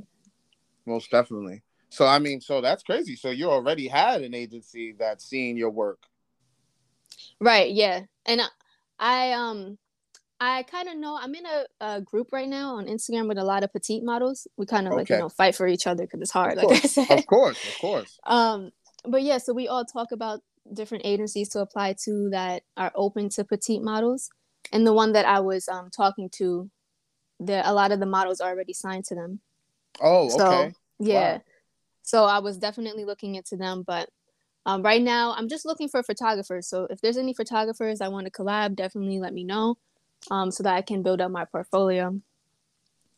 Most 0.87 1.11
definitely. 1.11 1.63
So 1.89 2.07
I 2.07 2.19
mean, 2.19 2.41
so 2.41 2.61
that's 2.61 2.83
crazy. 2.83 3.17
So 3.17 3.31
you 3.31 3.49
already 3.49 3.87
had 3.87 4.23
an 4.23 4.35
agency 4.35 4.95
that's 4.99 5.25
seeing 5.25 5.57
your 5.57 5.71
work. 5.71 6.03
Right. 7.41 7.71
Yeah. 7.71 8.03
And 8.27 8.41
I, 8.41 8.49
I 8.99 9.33
um 9.33 9.79
I 10.41 10.63
kind 10.63 10.89
of 10.89 10.97
know 10.97 11.19
I'm 11.21 11.35
in 11.35 11.45
a, 11.45 11.67
a 11.81 12.01
group 12.01 12.33
right 12.33 12.49
now 12.49 12.77
on 12.77 12.87
Instagram 12.87 13.29
with 13.29 13.37
a 13.39 13.45
lot 13.45 13.63
of 13.63 13.73
petite 13.73 14.03
models. 14.03 14.49
We 14.57 14.65
kind 14.67 14.89
of 14.89 14.95
like 14.95 15.11
you 15.11 15.17
know 15.19 15.29
fight 15.29 15.55
for 15.55 15.67
each 15.67 15.87
other 15.87 16.05
because 16.05 16.21
it's 16.23 16.31
hard, 16.31 16.53
Of 16.53 16.59
like 16.59 16.71
I 16.73 16.75
course, 16.81 16.95
said. 16.97 17.19
of 17.19 17.27
course, 17.27 17.65
of 17.65 17.79
course. 17.79 18.19
Um, 18.27 18.71
but 19.05 19.23
yeah, 19.23 19.39
so 19.39 19.53
we 19.53 19.69
all 19.69 19.85
talk 19.85 20.13
about 20.13 20.41
different 20.73 21.05
agencies 21.07 21.49
to 21.51 21.61
apply 21.61 21.95
to 22.05 22.29
that 22.31 22.63
are 22.77 22.93
open 22.95 23.29
to 23.31 23.45
petite 23.45 23.83
models, 23.83 24.31
and 24.73 24.87
the 24.87 24.93
one 24.95 25.13
that 25.13 25.27
I 25.27 25.41
was 25.41 25.69
um 25.69 25.91
talking 25.91 26.31
to, 26.37 26.71
the 27.39 27.69
a 27.69 27.73
lot 27.73 27.93
of 27.93 28.01
the 28.01 28.07
models 28.07 28.41
are 28.41 28.51
already 28.51 28.73
signed 28.73 29.05
to 29.07 29.15
them. 29.15 29.41
Oh, 30.01 30.29
So 30.39 30.51
okay. 30.53 30.75
yeah, 30.99 31.35
Wow. 31.35 31.43
so 32.03 32.25
I 32.25 32.39
was 32.39 32.57
definitely 32.59 33.05
looking 33.05 33.35
into 33.35 33.57
them, 33.57 33.85
but 33.87 34.09
um, 34.67 34.83
right 34.83 35.03
now 35.03 35.35
I'm 35.37 35.49
just 35.49 35.67
looking 35.67 35.89
for 35.89 36.03
photographers. 36.03 36.69
So 36.69 36.87
if 36.91 37.01
there's 37.01 37.17
any 37.17 37.35
photographers 37.35 38.01
I 38.01 38.09
want 38.09 38.27
to 38.27 38.33
collab, 38.33 38.77
definitely 38.77 39.19
let 39.21 39.33
me 39.35 39.45
know, 39.45 39.77
um, 40.31 40.51
so 40.51 40.63
that 40.63 40.75
I 40.75 40.83
can 40.83 41.03
build 41.03 41.21
up 41.21 41.31
my 41.31 41.45
portfolio 41.45 42.21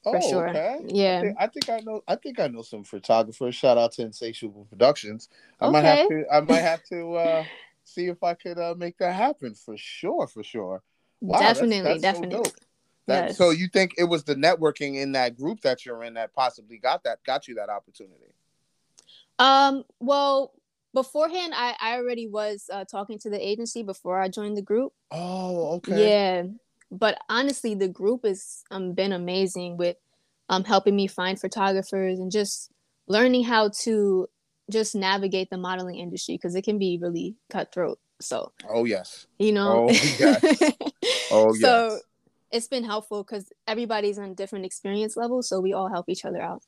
for 0.02 0.16
oh, 0.16 0.30
sure. 0.30 0.48
okay. 0.48 0.80
Yeah. 0.86 1.18
I 1.18 1.20
think, 1.20 1.36
I 1.38 1.46
think 1.46 1.68
I 1.70 1.80
know. 1.80 2.02
I 2.08 2.16
think 2.16 2.40
I 2.40 2.48
know 2.48 2.62
some 2.62 2.84
photographers. 2.84 3.54
Shout 3.54 3.78
out 3.78 3.92
to 3.92 4.02
Insatiable 4.02 4.66
Productions. 4.68 5.28
I 5.60 5.68
might 5.70 5.84
have 5.84 6.06
Okay. 6.06 6.22
to. 6.22 6.34
I 6.34 6.40
might 6.40 6.60
have 6.60 6.82
to 6.84 7.14
uh, 7.14 7.44
see 7.84 8.06
if 8.06 8.22
I 8.22 8.34
could 8.34 8.58
uh, 8.58 8.74
make 8.76 8.98
that 8.98 9.14
happen 9.14 9.54
for 9.54 9.76
sure. 9.76 10.26
For 10.26 10.42
sure. 10.42 10.82
Wow, 11.20 11.38
definitely, 11.38 11.82
that's 11.82 12.02
so 12.02 12.02
definitely. 12.02 12.36
dope. 12.36 12.56
That, 13.06 13.24
Yes. 13.26 13.38
So 13.38 13.50
you 13.50 13.68
think 13.68 13.94
it 13.98 14.04
was 14.04 14.24
the 14.24 14.34
networking 14.34 14.96
in 14.96 15.12
that 15.12 15.36
group 15.36 15.60
that 15.62 15.84
you're 15.84 16.04
in 16.04 16.14
that 16.14 16.32
possibly 16.34 16.78
got 16.78 17.02
that 17.04 17.22
got 17.24 17.48
you 17.48 17.56
that 17.56 17.68
opportunity? 17.68 18.32
Um, 19.38 19.84
well, 19.98 20.52
beforehand, 20.94 21.52
I, 21.56 21.74
I 21.80 21.96
already 21.96 22.28
was 22.28 22.68
uh, 22.72 22.84
talking 22.84 23.18
to 23.20 23.30
the 23.30 23.44
agency 23.44 23.82
before 23.82 24.20
I 24.20 24.28
joined 24.28 24.56
the 24.56 24.62
group. 24.62 24.92
Oh, 25.10 25.74
okay. 25.76 26.10
Yeah, 26.10 26.42
but 26.92 27.18
honestly, 27.30 27.74
the 27.74 27.88
group 27.88 28.24
has 28.24 28.62
um, 28.70 28.92
been 28.92 29.12
amazing 29.12 29.78
with 29.78 29.96
um, 30.50 30.62
helping 30.64 30.94
me 30.94 31.06
find 31.06 31.40
photographers 31.40 32.18
and 32.18 32.30
just 32.30 32.70
learning 33.08 33.44
how 33.44 33.70
to 33.80 34.28
just 34.70 34.94
navigate 34.94 35.48
the 35.50 35.56
modeling 35.56 35.96
industry 35.98 36.34
because 36.36 36.54
it 36.54 36.62
can 36.62 36.78
be 36.78 36.98
really 37.00 37.34
cutthroat. 37.50 37.98
So, 38.20 38.52
Oh 38.68 38.84
yes. 38.84 39.26
you 39.38 39.52
know, 39.52 39.88
Oh, 39.88 39.92
yes. 40.18 40.72
Oh 41.30 41.54
yes 41.54 41.60
so 41.62 41.98
it's 42.50 42.68
been 42.68 42.84
helpful 42.84 43.24
because 43.24 43.50
everybody's 43.66 44.18
on 44.18 44.34
different 44.34 44.66
experience 44.66 45.16
levels, 45.16 45.48
so 45.48 45.60
we 45.60 45.72
all 45.72 45.88
help 45.88 46.10
each 46.10 46.26
other 46.26 46.40
out. 46.40 46.62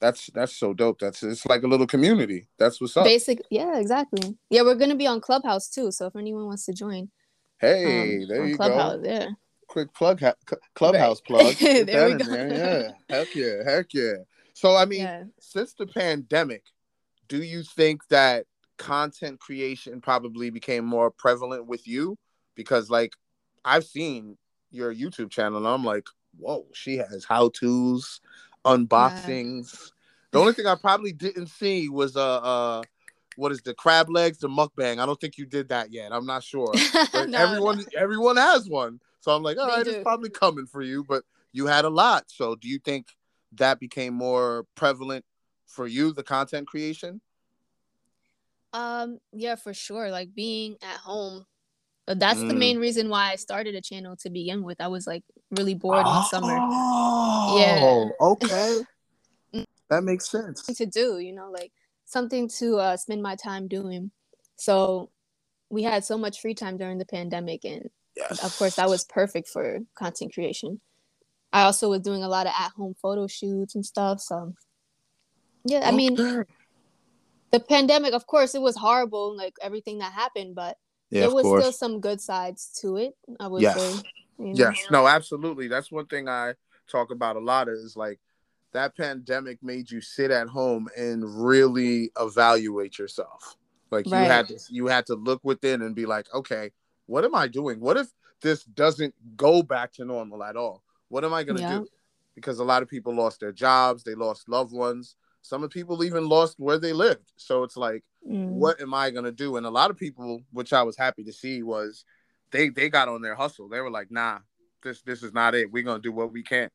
That's 0.00 0.26
that's 0.34 0.56
so 0.56 0.74
dope. 0.74 0.98
That's 0.98 1.22
it's 1.22 1.46
like 1.46 1.62
a 1.62 1.68
little 1.68 1.86
community. 1.86 2.48
That's 2.58 2.80
what's 2.80 2.96
up. 2.96 3.04
Basic, 3.04 3.40
yeah, 3.50 3.78
exactly. 3.78 4.36
Yeah, 4.50 4.62
we're 4.62 4.74
gonna 4.74 4.96
be 4.96 5.06
on 5.06 5.20
Clubhouse 5.20 5.68
too, 5.68 5.92
so 5.92 6.06
if 6.06 6.16
anyone 6.16 6.46
wants 6.46 6.66
to 6.66 6.72
join, 6.72 7.10
hey, 7.60 7.84
um, 7.84 8.28
there 8.28 8.46
you 8.48 8.56
Clubhouse, 8.56 9.00
go. 9.02 9.08
yeah. 9.08 9.28
Quick 9.70 9.94
plug, 9.94 10.20
clubhouse 10.74 11.20
plug. 11.20 11.54
There 11.60 12.08
we 12.08 12.14
go. 12.14 12.24
there. 12.24 12.92
Yeah, 13.08 13.16
heck 13.16 13.34
yeah, 13.36 13.62
heck 13.64 13.94
yeah. 13.94 14.14
So 14.52 14.74
I 14.74 14.84
mean, 14.84 15.02
Yeah. 15.02 15.24
since 15.38 15.74
the 15.74 15.86
pandemic, 15.86 16.64
do 17.28 17.40
you 17.40 17.62
think 17.62 18.06
that 18.08 18.46
content 18.78 19.38
creation 19.38 20.00
probably 20.00 20.50
became 20.50 20.84
more 20.84 21.12
prevalent 21.12 21.66
with 21.66 21.86
you? 21.86 22.18
Because 22.56 22.90
like 22.90 23.12
I've 23.64 23.84
seen 23.84 24.36
your 24.72 24.92
YouTube 24.92 25.30
channel, 25.30 25.58
and 25.58 25.68
I'm 25.68 25.84
like, 25.84 26.08
whoa, 26.36 26.66
she 26.72 26.96
has 26.96 27.24
how 27.24 27.50
tos, 27.50 28.20
unboxings. 28.64 29.92
The 30.32 30.40
only 30.40 30.52
thing 30.52 30.66
I 30.66 30.74
probably 30.74 31.12
didn't 31.12 31.46
see 31.46 31.88
was 31.88 32.16
uh 32.16 32.38
uh 32.38 32.82
what 33.36 33.52
is 33.52 33.62
the 33.62 33.74
crab 33.74 34.10
legs, 34.10 34.38
the 34.38 34.48
mukbang. 34.48 34.98
I 34.98 35.06
don't 35.06 35.20
think 35.20 35.38
you 35.38 35.46
did 35.46 35.68
that 35.68 35.92
yet. 35.92 36.12
I'm 36.12 36.26
not 36.26 36.42
sure. 36.42 36.74
No, 37.14 37.38
everyone 37.38 37.78
no. 37.78 37.84
everyone 37.96 38.36
has 38.36 38.68
one. 38.68 38.98
So 39.20 39.34
I'm 39.34 39.42
like, 39.42 39.58
all 39.58 39.66
They 39.66 39.72
right, 39.76 39.84
do. 39.84 39.90
it's 39.90 40.02
probably 40.02 40.30
coming 40.30 40.66
for 40.66 40.82
you, 40.82 41.04
but 41.04 41.24
you 41.52 41.66
had 41.66 41.84
a 41.84 41.90
lot. 41.90 42.24
So 42.28 42.54
do 42.54 42.68
you 42.68 42.78
think 42.78 43.08
that 43.52 43.78
became 43.80 44.14
more 44.14 44.66
prevalent 44.74 45.24
for 45.66 45.86
you, 45.86 46.12
the 46.12 46.22
content 46.22 46.66
creation? 46.66 47.20
Um, 48.72 49.18
yeah, 49.32 49.56
for 49.56 49.74
sure. 49.74 50.10
Like 50.10 50.34
being 50.34 50.76
at 50.82 50.96
home. 50.98 51.46
uh, 52.08 52.14
That's 52.14 52.40
the 52.40 52.54
Mm. 52.54 52.58
main 52.58 52.78
reason 52.78 53.08
why 53.08 53.30
I 53.32 53.36
started 53.36 53.74
a 53.74 53.80
channel 53.80 54.16
to 54.18 54.30
begin 54.30 54.62
with. 54.62 54.80
I 54.80 54.88
was 54.88 55.06
like 55.06 55.22
really 55.50 55.74
bored 55.74 56.04
one 56.06 56.24
summer. 56.24 56.58
Oh, 56.62 58.12
okay. 58.20 58.78
That 59.90 60.04
makes 60.04 60.30
sense. 60.30 60.62
to 60.66 60.86
do, 60.86 61.18
you 61.18 61.32
know, 61.32 61.50
like 61.50 61.72
something 62.04 62.48
to 62.60 62.76
uh, 62.76 62.96
spend 62.96 63.22
my 63.22 63.34
time 63.34 63.66
doing. 63.66 64.12
So 64.56 65.10
we 65.68 65.82
had 65.82 66.04
so 66.04 66.16
much 66.16 66.40
free 66.40 66.54
time 66.54 66.76
during 66.76 66.98
the 66.98 67.04
pandemic, 67.04 67.64
and 67.64 67.90
Yes. 68.20 68.44
of 68.44 68.56
course, 68.58 68.76
that 68.76 68.88
was 68.88 69.04
perfect 69.04 69.48
for 69.48 69.80
content 69.94 70.34
creation. 70.34 70.80
I 71.52 71.62
also 71.62 71.90
was 71.90 72.00
doing 72.00 72.22
a 72.22 72.28
lot 72.28 72.46
of 72.46 72.52
at 72.56 72.72
home 72.72 72.94
photo 73.00 73.26
shoots 73.26 73.74
and 73.74 73.84
stuff. 73.84 74.20
So, 74.20 74.54
yeah, 75.64 75.80
I 75.88 75.90
mean, 75.92 76.16
The 77.52 77.58
pandemic, 77.60 78.12
of 78.12 78.26
course, 78.26 78.54
it 78.54 78.62
was 78.62 78.76
horrible, 78.76 79.36
like 79.36 79.54
everything 79.60 79.98
that 79.98 80.12
happened, 80.12 80.54
but 80.54 80.76
Yeah, 81.10 81.22
there 81.22 81.34
was 81.34 81.42
course. 81.42 81.62
still 81.62 81.72
some 81.72 82.00
good 82.00 82.20
sides 82.20 82.70
to 82.80 82.96
it. 82.96 83.14
I 83.40 83.48
would 83.48 83.62
Yes. 83.62 83.74
say. 83.74 83.90
you 84.38 84.46
know? 84.46 84.52
Yes, 84.54 84.86
no, 84.90 85.08
absolutely. 85.08 85.66
That's 85.66 85.90
one 85.90 86.06
thing 86.06 86.28
I 86.28 86.54
talk 86.88 87.10
about 87.10 87.36
a 87.36 87.40
lot 87.40 87.68
is 87.68 87.96
like 87.96 88.20
that 88.72 88.96
pandemic 88.96 89.58
made 89.62 89.90
you 89.90 90.00
sit 90.00 90.30
at 90.30 90.46
home 90.46 90.88
and 90.96 91.24
really 91.44 92.12
evaluate 92.18 92.98
yourself. 92.98 93.56
Like 93.90 94.06
you 94.06 94.12
had 94.12 94.46
to 94.48 94.58
you 94.68 94.86
had 94.86 95.06
to 95.06 95.14
look 95.16 95.40
within 95.42 95.82
and 95.82 95.96
be 95.96 96.06
like, 96.06 96.32
okay, 96.32 96.70
what 97.10 97.24
am 97.24 97.34
I 97.34 97.48
doing? 97.48 97.80
What 97.80 97.96
if 97.96 98.08
this 98.40 98.62
doesn't 98.64 99.14
go 99.36 99.62
back 99.64 99.92
to 99.94 100.04
normal 100.04 100.44
at 100.44 100.56
all? 100.56 100.84
What 101.08 101.24
am 101.24 101.34
I 101.34 101.42
gonna 101.42 101.60
Yeah. 101.60 101.78
do? 101.80 101.86
Because 102.36 102.60
a 102.60 102.64
lot 102.64 102.82
of 102.82 102.88
people 102.88 103.12
lost 103.14 103.40
their 103.40 103.50
jobs, 103.52 104.04
they 104.04 104.14
lost 104.14 104.48
loved 104.48 104.72
ones. 104.72 105.16
Some 105.42 105.64
of 105.64 105.70
people 105.70 106.04
even 106.04 106.28
lost 106.28 106.54
where 106.60 106.78
they 106.78 106.92
lived. 106.92 107.32
So 107.36 107.64
it's 107.64 107.76
like, 107.76 108.04
Mm. 108.26 108.50
what 108.50 108.80
am 108.80 108.94
I 108.94 109.10
gonna 109.10 109.32
do? 109.32 109.56
And 109.56 109.66
a 109.66 109.70
lot 109.70 109.90
of 109.90 109.96
people, 109.96 110.42
which 110.52 110.72
I 110.72 110.82
was 110.84 110.96
happy 110.96 111.24
to 111.24 111.32
see, 111.32 111.62
was 111.64 112.04
they 112.52 112.68
they 112.68 112.88
got 112.88 113.08
on 113.08 113.22
their 113.22 113.34
hustle. 113.34 113.68
They 113.68 113.80
were 113.80 113.90
like, 113.90 114.10
nah, 114.10 114.38
this 114.84 115.02
this 115.02 115.22
is 115.24 115.32
not 115.32 115.54
it. 115.56 115.72
We're 115.72 115.82
gonna 115.82 116.00
do 116.02 116.12
what 116.12 116.32
we 116.32 116.42
can. 116.44 116.70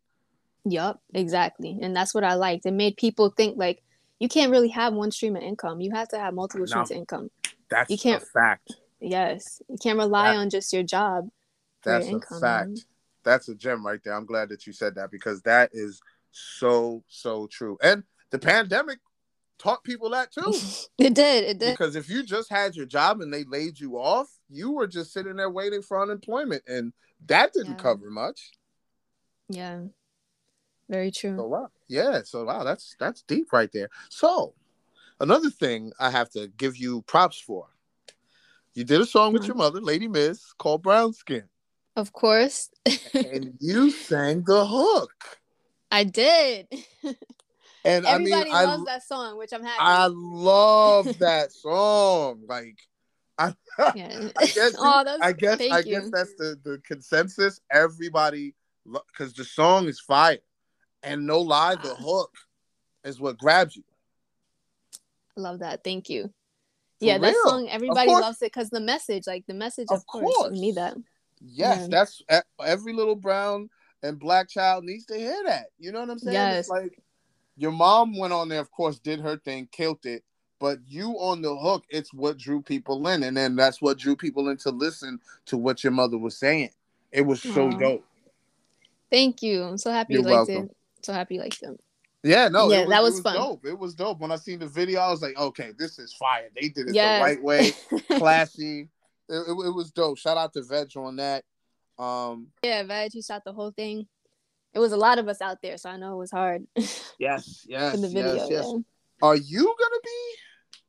Yup, 0.65 1.01
exactly. 1.13 1.79
And 1.81 1.95
that's 1.95 2.13
what 2.13 2.23
I 2.25 2.33
liked. 2.33 2.65
It 2.65 2.71
made 2.73 2.97
people 2.97 3.29
think 3.29 3.57
like 3.57 3.83
you 4.19 4.27
can't 4.27 4.51
really 4.51 4.69
have 4.69 4.93
one 4.93 5.11
stream 5.11 5.35
of 5.37 5.43
income. 5.43 5.79
You 5.79 5.91
have 5.91 6.09
to 6.09 6.19
have 6.19 6.33
multiple 6.33 6.67
streams 6.67 6.89
No. 6.89 6.95
of 6.95 6.99
income. 7.01 7.31
That's 7.69 7.89
You 7.89 7.97
can't- 7.97 8.21
a 8.21 8.25
fact. 8.25 8.73
Yes. 9.05 9.61
You 9.69 9.77
can't 9.81 9.97
rely 9.99 10.31
That- 10.33 10.37
on 10.39 10.49
just 10.49 10.73
your 10.73 10.83
job 10.83 11.29
That's 11.83 12.09
your 12.09 12.21
a 12.31 12.39
fact. 12.39 12.85
That's 13.23 13.47
a 13.49 13.55
gem 13.55 13.85
right 13.85 13.99
there. 14.03 14.13
I'm 14.13 14.25
glad 14.25 14.49
that 14.49 14.65
you 14.67 14.73
said 14.73 14.95
that 14.95 15.11
because 15.11 15.41
that 15.43 15.69
is 15.73 16.01
so 16.31 17.03
so 17.07 17.47
true. 17.47 17.77
And 17.81 18.03
the 18.31 18.39
pandemic 18.39 18.99
taught 19.57 19.83
people 19.83 20.09
that 20.11 20.31
too. 20.31 20.53
It 20.97 21.13
did. 21.13 21.43
It 21.43 21.59
did. 21.59 21.73
because 21.77 21.95
if 21.95 22.09
you 22.09 22.23
just 22.23 22.49
had 22.49 22.75
your 22.75 22.85
job 22.85 23.21
and 23.21 23.33
they 23.33 23.43
laid 23.45 23.79
you 23.79 23.97
off, 23.97 24.27
you 24.49 24.71
were 24.71 24.87
just 24.87 25.13
sitting 25.13 25.35
there 25.35 25.49
waiting 25.49 25.81
for 25.81 26.01
unemployment, 26.01 26.63
and 26.67 26.93
that 27.27 27.53
didn't 27.53 27.73
Yeah. 27.77 27.83
cover 27.83 28.09
much. 28.11 28.51
Yeah. 29.49 29.81
Very 30.89 31.11
true. 31.11 31.35
So 31.37 31.47
wow, 31.47 31.69
yeah. 31.87 32.21
So 32.23 32.43
wow, 32.45 32.63
that's 32.63 32.95
that's 32.99 33.21
deep 33.23 33.51
right 33.53 33.71
there. 33.71 33.89
So 34.09 34.53
another 35.19 35.49
thing 35.49 35.93
I 35.99 36.09
have 36.11 36.29
to 36.31 36.47
give 36.57 36.77
you 36.77 37.01
props 37.03 37.39
for. 37.39 37.67
You 38.75 38.83
did 38.83 38.99
a 38.99 39.05
song 39.05 39.31
with 39.31 39.43
mm-hmm. 39.43 39.47
your 39.47 39.55
mother, 39.55 39.79
Lady 39.79 40.09
Miz, 40.09 40.43
called 40.59 40.83
Brown 40.83 41.13
Skin, 41.13 41.43
Of 41.95 42.11
course. 42.11 42.69
and 43.13 43.53
you 43.61 43.89
sang 43.89 44.43
the 44.43 44.65
hook. 44.65 45.39
I 45.89 46.03
did. 46.03 46.67
And 47.85 48.05
Everybody 48.05 48.51
I 48.51 48.59
mean, 48.61 48.69
loves 48.69 48.81
I 48.81 48.93
that 48.93 49.03
song, 49.03 49.37
which 49.37 49.53
I'm 49.53 49.63
happy. 49.63 49.77
I 49.79 50.07
love 50.11 51.05
that 51.19 51.53
song. 51.53 52.41
Like, 52.47 52.77
I, 53.37 53.53
yeah. 53.95 54.29
I 54.35 54.45
guess, 54.47 54.75
oh, 54.77 55.03
that's, 55.05 55.21
I 55.21 55.31
guess, 55.31 55.61
I 55.61 55.79
you. 55.79 55.83
guess 55.83 56.09
that's 56.11 56.33
the 56.35 56.57
the 56.63 56.81
consensus. 56.85 57.61
Everybody, 57.71 58.55
because 58.85 59.33
the 59.33 59.43
song 59.43 59.87
is 59.87 59.99
fire, 59.99 60.39
and 61.03 61.27
no 61.27 61.41
lie, 61.41 61.75
the 61.75 61.91
ah. 61.91 61.95
hook 61.95 62.31
is 63.03 63.19
what 63.19 63.37
grabs 63.37 63.75
you. 63.75 63.83
I 65.37 65.41
love 65.41 65.59
that. 65.59 65.83
Thank 65.83 66.09
you. 66.09 66.33
For 66.99 67.05
yeah, 67.05 67.17
that 67.17 67.35
song 67.45 67.67
everybody 67.69 68.09
loves 68.09 68.41
it 68.41 68.45
because 68.53 68.69
the 68.69 68.79
message, 68.79 69.23
like 69.27 69.45
the 69.47 69.53
message, 69.53 69.87
Of 69.89 69.97
of, 69.99 70.07
course, 70.07 70.35
course. 70.35 70.51
need 70.59 70.75
that. 70.75 70.95
Yes, 71.41 71.81
Yeah. 71.81 71.87
that's 71.89 72.21
every 72.63 72.93
little 72.93 73.15
brown 73.15 73.69
and 74.01 74.17
black 74.17 74.47
child 74.49 74.85
needs 74.85 75.05
to 75.07 75.17
hear 75.17 75.43
that. 75.45 75.67
You 75.77 75.91
know 75.91 75.99
what 75.99 76.09
I'm 76.09 76.19
saying? 76.19 76.33
Yes. 76.33 76.59
It's 76.61 76.69
like 76.69 77.01
your 77.57 77.71
mom 77.71 78.17
went 78.17 78.33
on 78.33 78.47
there, 78.49 78.61
of 78.61 78.71
course, 78.71 78.99
did 78.99 79.19
her 79.19 79.37
thing, 79.37 79.67
killed 79.71 80.05
it. 80.05 80.23
But 80.59 80.79
you 80.87 81.11
on 81.19 81.41
the 81.41 81.53
hook, 81.53 81.83
it's 81.89 82.13
what 82.13 82.37
drew 82.37 82.61
people 82.61 83.05
in, 83.09 83.23
and 83.23 83.35
then 83.35 83.57
that's 83.57 83.81
what 83.81 83.97
drew 83.97 84.15
people 84.15 84.47
in 84.47 84.55
to 84.57 84.69
listen 84.71 85.19
to 85.47 85.57
what 85.57 85.83
your 85.83 85.91
mother 85.91 86.17
was 86.17 86.37
saying. 86.37 86.69
It 87.11 87.21
was 87.21 87.41
so 87.41 87.69
dope. 87.71 88.05
Thank 89.11 89.43
you. 89.43 89.63
I'm 89.63 89.77
so 89.77 89.91
happy 89.91 90.13
You're 90.13 90.23
you 90.23 90.29
liked 90.29 90.49
welcome. 90.49 90.65
it. 90.69 90.77
So 91.03 91.13
happy 91.13 91.35
you 91.35 91.41
liked 91.41 91.61
it. 91.61 91.79
Yeah, 92.25 92.47
no, 92.47 92.71
Yeah, 92.71 92.81
was, 92.81 92.89
that 92.89 92.99
it 92.99 93.03
was 93.03 93.19
fun. 93.21 93.35
dope. 93.35 93.65
It 93.65 93.77
was 93.77 93.93
dope. 93.93 94.19
When 94.19 94.31
I 94.31 94.35
seen 94.35 94.57
the 94.59 94.67
video, 94.67 94.99
I 94.99 95.11
was 95.11 95.21
like, 95.21 95.37
okay, 95.37 95.71
this 95.77 95.99
is 95.99 96.11
fire. 96.13 96.49
They 96.59 96.69
did 96.69 96.89
it 96.89 96.95
Yes. 96.95 97.19
the 97.19 97.23
right 97.23 97.43
way, 97.43 97.71
classy. 98.17 98.89
It, 99.29 99.35
it, 99.35 99.51
it 99.51 99.73
was 99.75 99.91
dope. 99.91 100.17
Shout 100.17 100.35
out 100.35 100.51
to 100.53 100.63
Veg 100.63 100.89
on 100.97 101.17
that. 101.17 101.43
Um, 101.99 102.47
yeah, 102.63 102.83
Veg, 102.83 103.13
you 103.13 103.21
shot 103.21 103.43
the 103.45 103.53
whole 103.53 103.71
thing. 103.71 104.07
It 104.73 104.79
was 104.79 104.91
a 104.91 104.97
lot 104.97 105.19
of 105.19 105.27
us 105.27 105.39
out 105.41 105.61
there, 105.61 105.77
so 105.77 105.89
I 105.89 105.97
know 105.97 106.13
it 106.15 106.17
was 106.17 106.31
hard 106.31 106.65
yes, 107.19 107.65
yes, 107.67 107.93
in 107.95 108.01
the 108.01 108.09
video. 108.09 108.33
yes, 108.35 108.47
yes. 108.49 108.65
yeah. 108.67 108.79
Are 109.21 109.35
you 109.37 109.63
gonna 109.63 110.01
be 110.03 110.35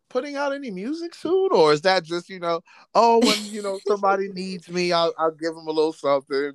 putting 0.09 0.35
out 0.37 0.53
any 0.53 0.71
music 0.71 1.15
soon, 1.15 1.51
or 1.53 1.73
is 1.73 1.83
that 1.83 2.03
just 2.03 2.29
you 2.29 2.41
know, 2.41 2.63
oh, 2.95 3.21
when 3.25 3.45
you 3.45 3.63
know 3.63 3.79
somebody 3.87 4.29
needs 4.33 4.69
me, 4.69 4.91
I'll 4.93 5.13
I'll 5.19 5.31
give 5.31 5.55
them 5.55 5.69
a 5.69 5.71
little 5.71 5.93
something. 5.93 6.53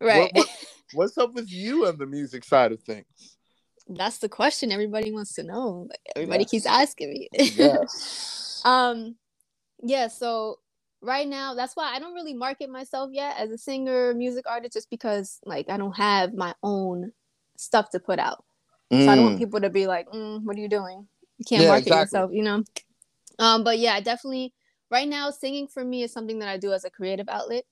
Right. 0.00 0.30
what- 0.34 0.48
What's 0.92 1.16
up 1.18 1.34
with 1.34 1.52
you 1.52 1.86
and 1.86 1.96
the 1.98 2.06
music 2.06 2.42
side 2.44 2.72
of 2.72 2.80
things? 2.80 3.36
That's 3.90 4.18
the 4.18 4.28
question 4.28 4.70
everybody 4.72 5.12
wants 5.12 5.34
to 5.34 5.42
know. 5.42 5.88
Everybody 6.14 6.44
Yes. 6.44 6.50
keeps 6.50 6.66
asking 6.66 7.10
me. 7.10 7.28
Yes. 7.32 8.62
um 8.64 9.16
yeah 9.82 10.08
so 10.08 10.58
right 11.02 11.26
now 11.26 11.54
that's 11.54 11.74
why 11.74 11.94
i 11.94 11.98
don't 11.98 12.14
really 12.14 12.34
market 12.34 12.68
myself 12.68 13.10
yet 13.12 13.36
as 13.38 13.50
a 13.50 13.58
singer 13.58 14.12
music 14.14 14.44
artist 14.48 14.74
just 14.74 14.90
because 14.90 15.40
like 15.44 15.68
i 15.70 15.76
don't 15.76 15.96
have 15.96 16.34
my 16.34 16.54
own 16.62 17.10
stuff 17.56 17.90
to 17.90 17.98
put 17.98 18.18
out 18.18 18.44
so 18.90 19.10
i 19.10 19.14
don't 19.14 19.24
want 19.24 19.38
people 19.38 19.60
to 19.60 19.70
be 19.70 19.86
like 19.86 20.06
mm, 20.10 20.42
what 20.44 20.56
are 20.56 20.60
you 20.60 20.68
doing 20.68 21.06
you 21.38 21.44
can't 21.44 21.62
Yeah, 21.62 21.68
market 21.68 21.86
exactly. 21.86 22.18
yourself 22.18 22.30
you 22.34 22.42
know 22.42 22.62
um 23.38 23.64
but 23.64 23.78
yeah 23.78 23.94
I 23.94 24.00
definitely 24.00 24.52
right 24.90 25.08
now 25.08 25.30
singing 25.30 25.68
for 25.68 25.84
me 25.84 26.02
is 26.02 26.12
something 26.12 26.38
that 26.40 26.48
i 26.48 26.58
do 26.58 26.72
as 26.72 26.84
a 26.84 26.90
creative 26.90 27.28
outlet 27.28 27.64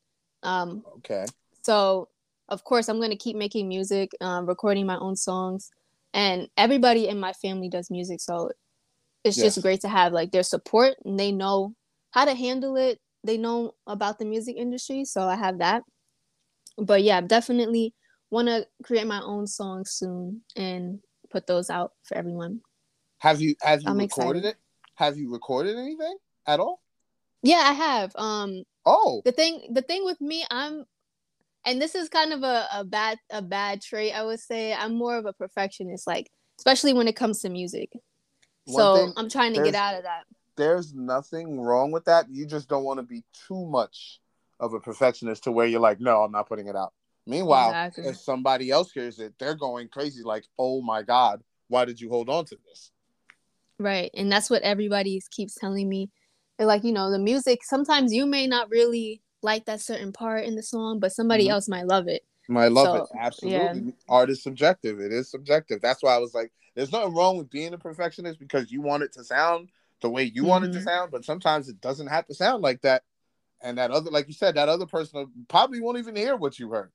um 0.42 0.83
okay. 0.98 1.26
so 1.62 2.09
of 2.48 2.64
course 2.64 2.88
i'm 2.88 2.98
going 2.98 3.11
to 3.11 3.16
keep 3.16 3.37
making 3.37 3.68
music 3.68 4.11
um, 4.20 4.46
recording 4.46 4.87
my 4.87 4.96
own 4.98 5.16
songs 5.16 5.70
and 6.14 6.49
everybody 6.57 7.09
in 7.09 7.18
my 7.21 7.33
family 7.33 7.68
does 7.68 7.90
music 7.90 8.21
so 8.21 8.51
it's 9.25 9.37
Yes. 9.37 9.55
just 9.55 9.62
great 9.62 9.81
to 9.81 9.88
have 9.88 10.12
like 10.12 10.31
their 10.31 10.42
support 10.42 10.94
and 11.05 11.18
they 11.18 11.33
know 11.33 11.75
how 12.11 12.25
to 12.25 12.35
handle 12.35 12.77
it 12.77 12.99
they 13.25 13.37
know 13.37 13.73
about 13.87 14.18
the 14.18 14.25
music 14.25 14.57
industry 14.57 15.05
so 15.05 15.23
i 15.23 15.37
have 15.37 15.59
that 15.59 15.83
but 16.77 17.03
yeah 17.03 17.21
definitely 17.21 17.94
want 18.31 18.49
to 18.49 18.66
create 18.83 19.07
my 19.07 19.21
own 19.23 19.47
song 19.47 19.85
soon 19.85 20.42
and 20.57 21.01
put 21.31 21.47
those 21.47 21.68
out 21.71 21.92
for 22.05 22.16
everyone 22.16 22.61
Have 23.18 23.40
you 23.40 23.55
have 23.62 23.83
you 23.83 23.88
I'm 23.90 23.99
recorded 23.99 24.44
excited. 24.44 24.57
it? 24.57 24.62
Have 24.94 25.16
you 25.18 25.31
recorded 25.33 25.77
anything 25.77 26.16
at 26.47 26.61
all? 26.61 26.81
yeah 27.42 27.64
i 27.66 27.73
have 27.73 28.12
um 28.16 28.62
Oh, 28.87 29.21
the 29.25 29.33
thing 29.33 29.68
the 29.73 29.83
thing 29.83 30.05
with 30.05 30.21
me 30.21 30.44
i'm 30.51 30.85
and 31.66 31.81
this 31.81 31.94
is 31.94 32.09
kind 32.09 32.33
of 32.33 32.42
a, 32.42 32.66
a 32.75 32.85
bad 32.85 33.18
a 33.31 33.42
bad 33.42 33.81
trait 33.81 34.12
i 34.14 34.23
would 34.23 34.40
say 34.40 34.73
i'm 34.75 34.94
more 34.94 35.16
of 35.16 35.27
a 35.27 35.33
perfectionist 35.33 36.07
like 36.07 36.31
especially 36.59 36.92
when 36.92 37.09
it 37.09 37.16
comes 37.16 37.40
to 37.40 37.49
music 37.49 37.90
One 38.64 38.83
so 38.83 38.94
thing- 38.97 39.12
i'm 39.16 39.29
trying 39.29 39.55
to 39.55 39.62
get 39.62 39.75
out 39.75 39.97
of 39.97 40.03
that 40.05 40.25
there's 40.59 40.92
nothing 40.92 41.61
wrong 41.61 41.92
with 41.92 42.05
that. 42.07 42.27
You 42.29 42.44
just 42.44 42.68
don't 42.68 42.83
want 42.83 42.99
to 42.99 43.05
be 43.05 43.23
too 43.47 43.64
much 43.66 44.21
of 44.59 44.75
a 44.75 44.81
perfectionist 44.81 45.44
to 45.44 45.53
where 45.53 45.66
you're 45.68 45.81
like, 45.81 46.01
no, 46.01 46.23
I'm 46.23 46.33
not 46.33 46.49
putting 46.49 46.66
it 46.66 46.75
out. 46.75 46.92
Meanwhile, 47.29 47.71
Exactly. 47.71 48.05
if 48.09 48.16
somebody 48.16 48.71
else 48.71 48.90
hears 48.90 49.21
it, 49.21 49.35
they're 49.38 49.55
going 49.55 49.88
crazy, 49.88 50.25
like, 50.25 50.44
oh 50.59 50.83
my 50.83 51.03
God, 51.03 51.42
why 51.68 51.85
did 51.85 52.01
you 52.01 52.09
hold 52.09 52.29
on 52.29 52.44
to 52.47 52.59
this? 52.68 52.90
right 53.81 54.11
and 54.14 54.33
that's 54.33 54.51
what 54.51 54.62
everybody 54.62 55.23
keeps 55.31 55.55
telling 55.55 55.88
me 55.88 56.11
they're 56.57 56.66
like 56.66 56.83
you 56.83 56.90
know 56.92 57.12
the 57.12 57.18
music 57.21 57.61
sometimes 57.62 58.12
you 58.12 58.27
may 58.27 58.44
not 58.44 58.68
really 58.71 59.23
like 59.42 59.64
that 59.66 59.81
certain 59.81 60.12
part 60.12 60.44
in 60.44 60.55
the 60.57 60.62
song 60.62 60.98
but 60.98 61.12
somebody 61.12 61.46
Mhm. 61.46 61.51
else 61.51 61.68
might 61.68 61.87
love 61.87 62.09
it 62.09 62.24
I 62.57 62.68
love 62.68 62.88
So, 62.88 62.94
it. 63.03 63.18
Absolutely. 63.18 63.92
Art 64.09 64.31
is 64.31 64.42
subjective. 64.42 65.01
It 65.01 65.12
is 65.12 65.31
subjective. 65.31 65.81
That's 65.83 66.03
why 66.03 66.14
I 66.14 66.18
was 66.18 66.35
like, 66.35 66.51
there's 66.74 66.92
nothing 66.92 67.14
wrong 67.14 67.37
with 67.37 67.51
being 67.51 67.74
a 67.74 67.79
perfectionist 67.79 68.38
because 68.38 68.72
you 68.72 68.81
want 68.81 69.03
it 69.03 69.12
to 69.14 69.24
sound 69.24 69.68
the 70.01 70.09
way 70.09 70.22
you 70.24 70.44
want 70.44 70.64
it 70.64 70.72
to 70.72 70.79
Mhm. 70.79 70.85
sound, 70.85 71.11
but 71.11 71.24
sometimes 71.24 71.68
it 71.68 71.81
doesn't 71.81 72.07
have 72.07 72.27
to 72.27 72.35
sound 72.35 72.62
like 72.62 72.81
that. 72.83 73.03
And 73.61 73.77
that 73.79 73.90
other, 73.90 74.11
like 74.11 74.29
you 74.29 74.33
said, 74.35 74.55
that 74.55 74.68
other 74.68 74.87
person 74.87 75.31
probably 75.48 75.81
won't 75.81 75.98
even 75.98 76.14
hear 76.16 76.37
what 76.37 76.59
you 76.59 76.70
heard. 76.70 76.92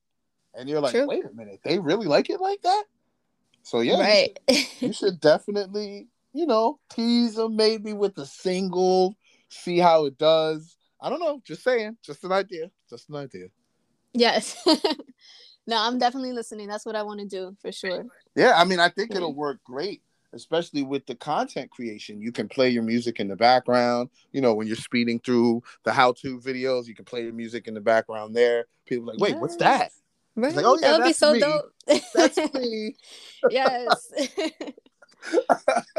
And 0.54 0.68
you're 0.68 0.80
like, 0.80 0.92
True. 0.92 1.06
wait 1.06 1.24
a 1.24 1.32
minute, 1.34 1.60
they 1.62 1.78
really 1.78 2.06
like 2.06 2.30
it 2.30 2.40
like 2.40 2.62
that? 2.62 2.84
So 3.62 3.80
yeah, 3.80 3.94
you 3.94 4.00
right 4.00 4.38
you 4.80 4.92
should 4.92 5.20
definitely, 5.20 6.08
you 6.32 6.46
know, 6.46 6.80
tease 6.90 7.34
them 7.34 7.56
maybe 7.56 7.92
with 7.92 8.16
a 8.18 8.26
single, 8.26 9.14
see 9.48 9.78
how 9.78 10.06
it 10.06 10.18
does. 10.18 10.76
I 11.04 11.10
don't 11.10 11.20
know, 11.20 11.42
just 11.44 11.62
saying, 11.62 11.98
just 12.02 12.24
an 12.24 12.32
idea, 12.32 12.70
just 12.88 13.10
an 13.10 13.16
idea. 13.16 13.48
yes 14.14 14.56
no 15.66 15.76
i'm 15.76 15.98
definitely 15.98 16.32
listening 16.32 16.66
that's 16.68 16.86
what 16.86 16.96
i 16.96 17.02
want 17.02 17.20
to 17.20 17.26
do 17.26 17.54
for 17.60 17.70
sure 17.72 18.06
Yeah, 18.36 18.54
I 18.56 18.64
mean, 18.64 18.80
I 18.80 18.88
think 18.88 19.10
it'll 19.14 19.34
work 19.34 19.58
great, 19.64 20.00
especially 20.32 20.82
with 20.82 21.04
the 21.06 21.14
content 21.14 21.70
creation. 21.70 22.20
You 22.22 22.32
can 22.32 22.48
play 22.48 22.68
your 22.70 22.82
music 22.82 23.20
in 23.20 23.28
the 23.28 23.36
background. 23.36 24.08
You 24.32 24.40
know, 24.40 24.54
when 24.54 24.66
you're 24.66 24.76
speeding 24.76 25.20
through 25.20 25.62
the 25.84 25.92
how-to 25.92 26.40
videos, 26.40 26.86
you 26.86 26.94
can 26.94 27.04
play 27.04 27.22
your 27.22 27.32
music 27.32 27.68
in 27.68 27.74
the 27.74 27.80
background 27.80 28.34
there. 28.34 28.64
People 28.86 29.10
are 29.10 29.14
like, 29.14 29.20
wait, 29.20 29.38
what's 29.38 29.56
that? 29.56 29.92
right 30.36 30.54
like, 30.56 30.64
oh, 30.64 30.78
yeah, 30.80 30.90
that 30.90 30.98
would 30.98 31.06
be 31.06 31.12
so 31.12 31.32
me. 31.32 31.40
dope 31.40 31.72
That's 32.14 32.38
me. 32.54 32.96
yes 33.50 34.12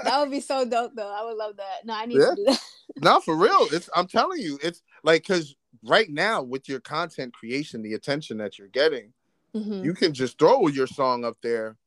that 0.04 0.20
would 0.20 0.32
be 0.32 0.40
so 0.40 0.66
dope, 0.66 0.92
though. 0.96 1.12
I 1.12 1.24
would 1.26 1.38
love 1.38 1.58
that. 1.58 1.86
No, 1.86 1.94
I 1.94 2.06
need 2.06 2.20
Yeah. 2.20 2.30
to 2.30 2.36
do 2.36 2.44
that. 2.46 2.60
no, 3.02 3.20
for 3.20 3.36
real. 3.36 3.68
It's 3.72 3.90
I'm 3.96 4.08
telling 4.08 4.40
you, 4.42 4.60
it's 4.64 4.82
like 5.04 5.24
because 5.24 5.56
right 5.84 6.10
now 6.10 6.42
with 6.42 6.68
your 6.70 6.80
content 6.80 7.34
creation, 7.34 7.82
the 7.82 7.94
attention 7.94 8.38
that 8.38 8.58
you're 8.58 8.68
getting, 8.70 9.14
Mhm. 9.56 9.84
you 9.84 9.94
can 9.94 10.14
just 10.14 10.38
throw 10.40 10.68
your 10.68 10.88
song 10.88 11.24
up 11.26 11.38
there, 11.42 11.78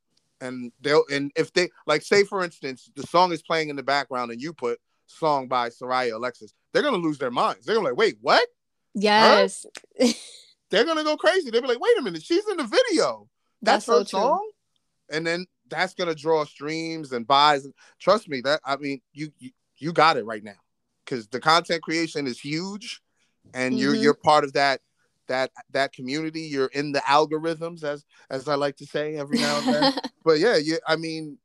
and 0.41 0.71
they'll 0.81 1.03
and 1.11 1.31
if 1.35 1.51
they 1.53 1.69
like 1.85 2.01
say 2.01 2.23
for 2.23 2.43
instance 2.43 2.89
the 2.95 3.03
song 3.07 3.31
is 3.31 3.41
playing 3.41 3.69
in 3.69 3.75
the 3.75 3.83
background 3.83 4.31
and 4.31 4.41
you 4.41 4.53
put 4.53 4.79
song 5.07 5.47
by 5.47 5.69
Soraya 5.69 6.13
Alexis, 6.13 6.53
they're 6.71 6.83
gonna 6.83 6.97
lose 6.97 7.17
their 7.17 7.31
minds. 7.31 7.65
They're 7.65 7.75
gonna 7.75 7.87
be 7.87 7.91
like, 7.91 7.97
wait, 7.99 8.17
what? 8.21 8.47
Yes, 8.95 9.65
They're 10.69 10.85
gonna 10.85 11.03
go 11.03 11.17
crazy. 11.17 11.49
They'll 11.49 11.61
be 11.61 11.67
like, 11.67 11.79
wait 11.79 11.97
a 11.97 12.01
minute, 12.01 12.23
she's 12.23 12.47
in 12.47 12.57
the 12.57 12.63
video. 12.63 13.27
That's, 13.61 13.85
That's 13.85 13.85
so 13.85 13.93
her 13.99 14.03
true. 14.03 14.19
song. 14.29 14.51
And 15.11 15.25
then 15.25 15.45
that's 15.69 15.93
gonna 15.93 16.15
draw 16.15 16.43
streams 16.45 17.11
and 17.11 17.27
buys. 17.27 17.67
Trust 17.99 18.29
me, 18.29 18.41
that 18.41 18.61
I 18.65 18.77
mean, 18.77 19.01
you 19.13 19.31
you, 19.39 19.51
you 19.77 19.93
got 19.93 20.17
it 20.17 20.25
right 20.25 20.43
now. 20.43 20.57
Cause 21.05 21.27
the 21.27 21.39
content 21.39 21.81
creation 21.81 22.27
is 22.27 22.39
huge 22.39 23.01
and 23.53 23.79
you're 23.79 23.95
Mhm. 23.95 24.01
you're 24.01 24.13
part 24.13 24.43
of 24.43 24.53
that 24.53 24.81
that 25.27 25.51
that 25.71 25.93
community. 25.93 26.41
You're 26.41 26.67
in 26.67 26.91
the 26.91 26.99
algorithms, 26.99 27.83
as 27.83 28.05
as 28.29 28.47
I 28.47 28.55
like 28.55 28.77
to 28.77 28.85
say 28.85 29.15
every 29.15 29.37
now 29.37 29.59
and 29.59 29.67
then. 29.67 29.93
but 30.23 30.39
yeah, 30.39 30.57
you 30.57 30.79
I 30.87 30.95
mean, 30.95 31.37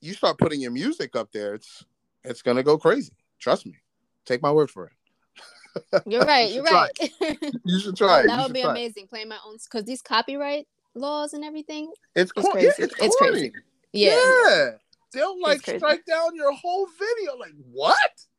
you 0.00 0.14
start 0.14 0.38
putting 0.38 0.60
your 0.60 0.70
music 0.72 1.16
up 1.16 1.32
there, 1.32 1.54
it's 1.54 1.84
it's 2.24 2.42
gonna 2.42 2.62
go 2.62 2.76
crazy. 2.78 3.12
Trust 3.38 3.66
me. 3.66 3.76
Take 4.24 4.42
my 4.42 4.50
word 4.50 4.70
for 4.70 4.86
it. 4.86 6.02
you're 6.06 6.24
right. 6.24 6.48
You 6.50 6.54
You're 6.56 6.64
right. 6.64 6.90
You 7.64 7.80
should 7.80 7.96
try 7.96 8.20
it. 8.20 8.26
that 8.26 8.42
would 8.42 8.52
be 8.52 8.62
try 8.62 8.70
amazing. 8.70 9.06
Playing 9.06 9.28
my 9.28 9.38
own 9.46 9.56
because 9.62 9.84
these 9.84 10.02
copyright 10.02 10.66
laws 10.96 11.32
and 11.34 11.44
everything. 11.44 11.92
It's, 12.14 12.32
It's 12.36 12.42
cor- 12.42 12.52
crazy. 12.52 12.72
Yeah, 12.78 12.86
it's, 13.00 13.16
crazy. 13.16 13.52
Yeah, 13.92 14.10
Yeah. 14.48 14.70
They'll 15.12 15.40
like 15.40 15.62
strike 15.62 16.04
down 16.04 16.34
your 16.34 16.52
whole 16.52 16.86
video. 16.98 17.36
Like, 17.38 17.52
what? 17.72 17.98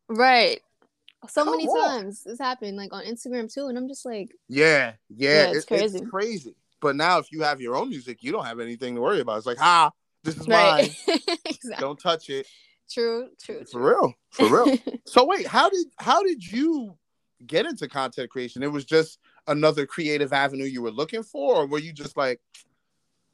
right. 0.09 0.61
So 1.29 1.43
Come 1.43 1.51
many 1.57 1.67
on. 1.67 1.89
times 1.89 2.23
this 2.23 2.37
happened, 2.39 2.77
like 2.77 2.93
on 2.93 3.03
Instagram 3.03 3.51
too, 3.51 3.67
and 3.67 3.77
I'm 3.77 3.87
just 3.87 4.05
like, 4.05 4.29
Yeah, 4.47 4.93
yeah, 5.09 5.29
Yeah, 5.45 5.51
it's 5.51 5.63
it- 5.63 5.67
crazy. 5.67 5.97
It's 5.99 6.09
crazy. 6.09 6.55
But 6.79 6.95
now, 6.95 7.17
if 7.17 7.31
you 7.31 7.41
have 7.41 7.59
your 7.59 7.75
own 7.75 7.89
music, 7.89 8.21
you 8.21 8.31
don't 8.31 8.45
have 8.45 8.59
anything 8.59 8.93
to 8.95 9.01
worry 9.01 9.19
about. 9.19 9.37
It's 9.37 9.47
like, 9.47 9.57
ha, 9.57 9.89
this 10.23 10.37
is 10.37 10.47
right. 10.47 10.95
mine. 11.07 11.17
exactly. 11.45 11.75
Don't 11.79 11.99
touch 11.99 12.29
it. 12.29 12.45
True. 12.89 13.29
True. 13.43 13.65
For 13.71 13.81
real, 13.81 14.13
for 14.29 14.45
real. 14.45 14.77
so 15.05 15.25
wait, 15.25 15.47
how 15.47 15.69
did 15.69 15.87
how 15.97 16.21
did 16.21 16.45
you 16.45 16.95
get 17.45 17.65
into 17.65 17.87
content 17.87 18.29
creation? 18.29 18.61
It 18.61 18.71
was 18.71 18.85
just 18.85 19.17
another 19.47 19.85
creative 19.85 20.33
avenue 20.33 20.65
you 20.65 20.81
were 20.81 20.91
looking 20.91 21.23
for, 21.23 21.55
or 21.55 21.67
were 21.67 21.79
you 21.79 21.93
just 21.93 22.17
like, 22.17 22.39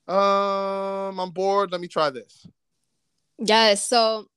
um, 0.07 1.19
I'm 1.19 1.31
bored. 1.31 1.71
Let 1.71 1.81
me 1.81 1.87
try 1.87 2.09
this. 2.09 2.45
Yes. 3.39 3.85
So 3.87 4.27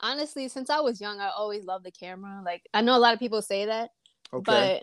honestly, 0.00 0.48
since 0.48 0.68
I 0.70 0.80
was 0.80 1.00
young, 1.00 1.20
I 1.20 1.30
always 1.30 1.64
loved 1.64 1.84
the 1.84 1.90
camera. 1.92 2.42
Like 2.44 2.62
I 2.74 2.82
know 2.82 2.96
a 2.96 2.98
lot 2.98 3.14
of 3.14 3.20
people 3.20 3.42
say 3.42 3.66
that, 3.66 3.90
Okay. 4.32 4.80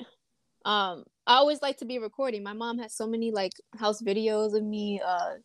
but 0.66 0.70
um, 0.70 1.04
I 1.28 1.36
always 1.36 1.62
like 1.62 1.78
to 1.78 1.86
be 1.86 2.00
recording. 2.00 2.44
My 2.44 2.54
mom 2.54 2.80
has 2.80 2.96
so 2.96 3.06
many 3.08 3.32
like 3.32 3.54
house 3.78 4.02
videos 4.02 4.56
of 4.56 4.64
me, 4.64 5.02
uh, 5.06 5.36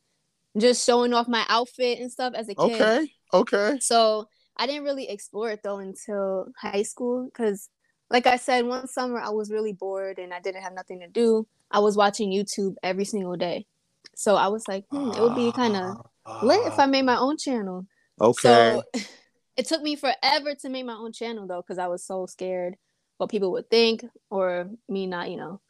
just 0.56 0.86
showing 0.86 1.12
off 1.12 1.28
my 1.28 1.44
outfit 1.48 1.98
and 1.98 2.10
stuff 2.10 2.34
as 2.34 2.48
a 2.48 2.54
kid. 2.54 2.72
okay. 2.72 3.10
Okay. 3.32 3.78
So 3.80 4.28
I 4.56 4.66
didn't 4.66 4.84
really 4.84 5.08
explore 5.08 5.50
it 5.50 5.60
though 5.64 5.78
until 5.78 6.46
high 6.56 6.82
school 6.82 7.24
because, 7.26 7.68
like 8.10 8.26
I 8.26 8.36
said, 8.36 8.66
one 8.66 8.86
summer 8.86 9.18
I 9.20 9.30
was 9.30 9.50
really 9.50 9.72
bored 9.72 10.18
and 10.18 10.32
I 10.32 10.40
didn't 10.40 10.62
have 10.62 10.72
nothing 10.74 11.00
to 11.00 11.08
do. 11.08 11.46
I 11.70 11.80
was 11.80 11.96
watching 11.96 12.30
YouTube 12.30 12.74
every 12.82 13.04
single 13.04 13.36
day. 13.36 13.66
So 14.14 14.36
I 14.36 14.48
was 14.48 14.68
like, 14.68 14.84
hmm, 14.90 15.10
it 15.10 15.20
would 15.20 15.34
be 15.34 15.50
kind 15.52 15.76
of 15.76 16.06
lit 16.42 16.66
if 16.66 16.78
I 16.78 16.86
made 16.86 17.04
my 17.04 17.16
own 17.18 17.36
channel. 17.36 17.86
Ah, 18.20 18.26
Okay. 18.26 18.42
So 18.42 18.82
it 19.56 19.66
took 19.66 19.82
me 19.82 19.96
forever 19.96 20.54
to 20.54 20.68
make 20.68 20.86
my 20.86 20.94
own 20.94 21.12
channel 21.12 21.46
though, 21.46 21.62
because 21.62 21.78
I 21.78 21.88
was 21.88 22.04
so 22.04 22.26
scared 22.26 22.76
what 23.16 23.30
people 23.30 23.50
would 23.52 23.68
think 23.70 24.04
or 24.30 24.68
me 24.88 25.06
not, 25.06 25.30
you 25.30 25.36
know, 25.36 25.60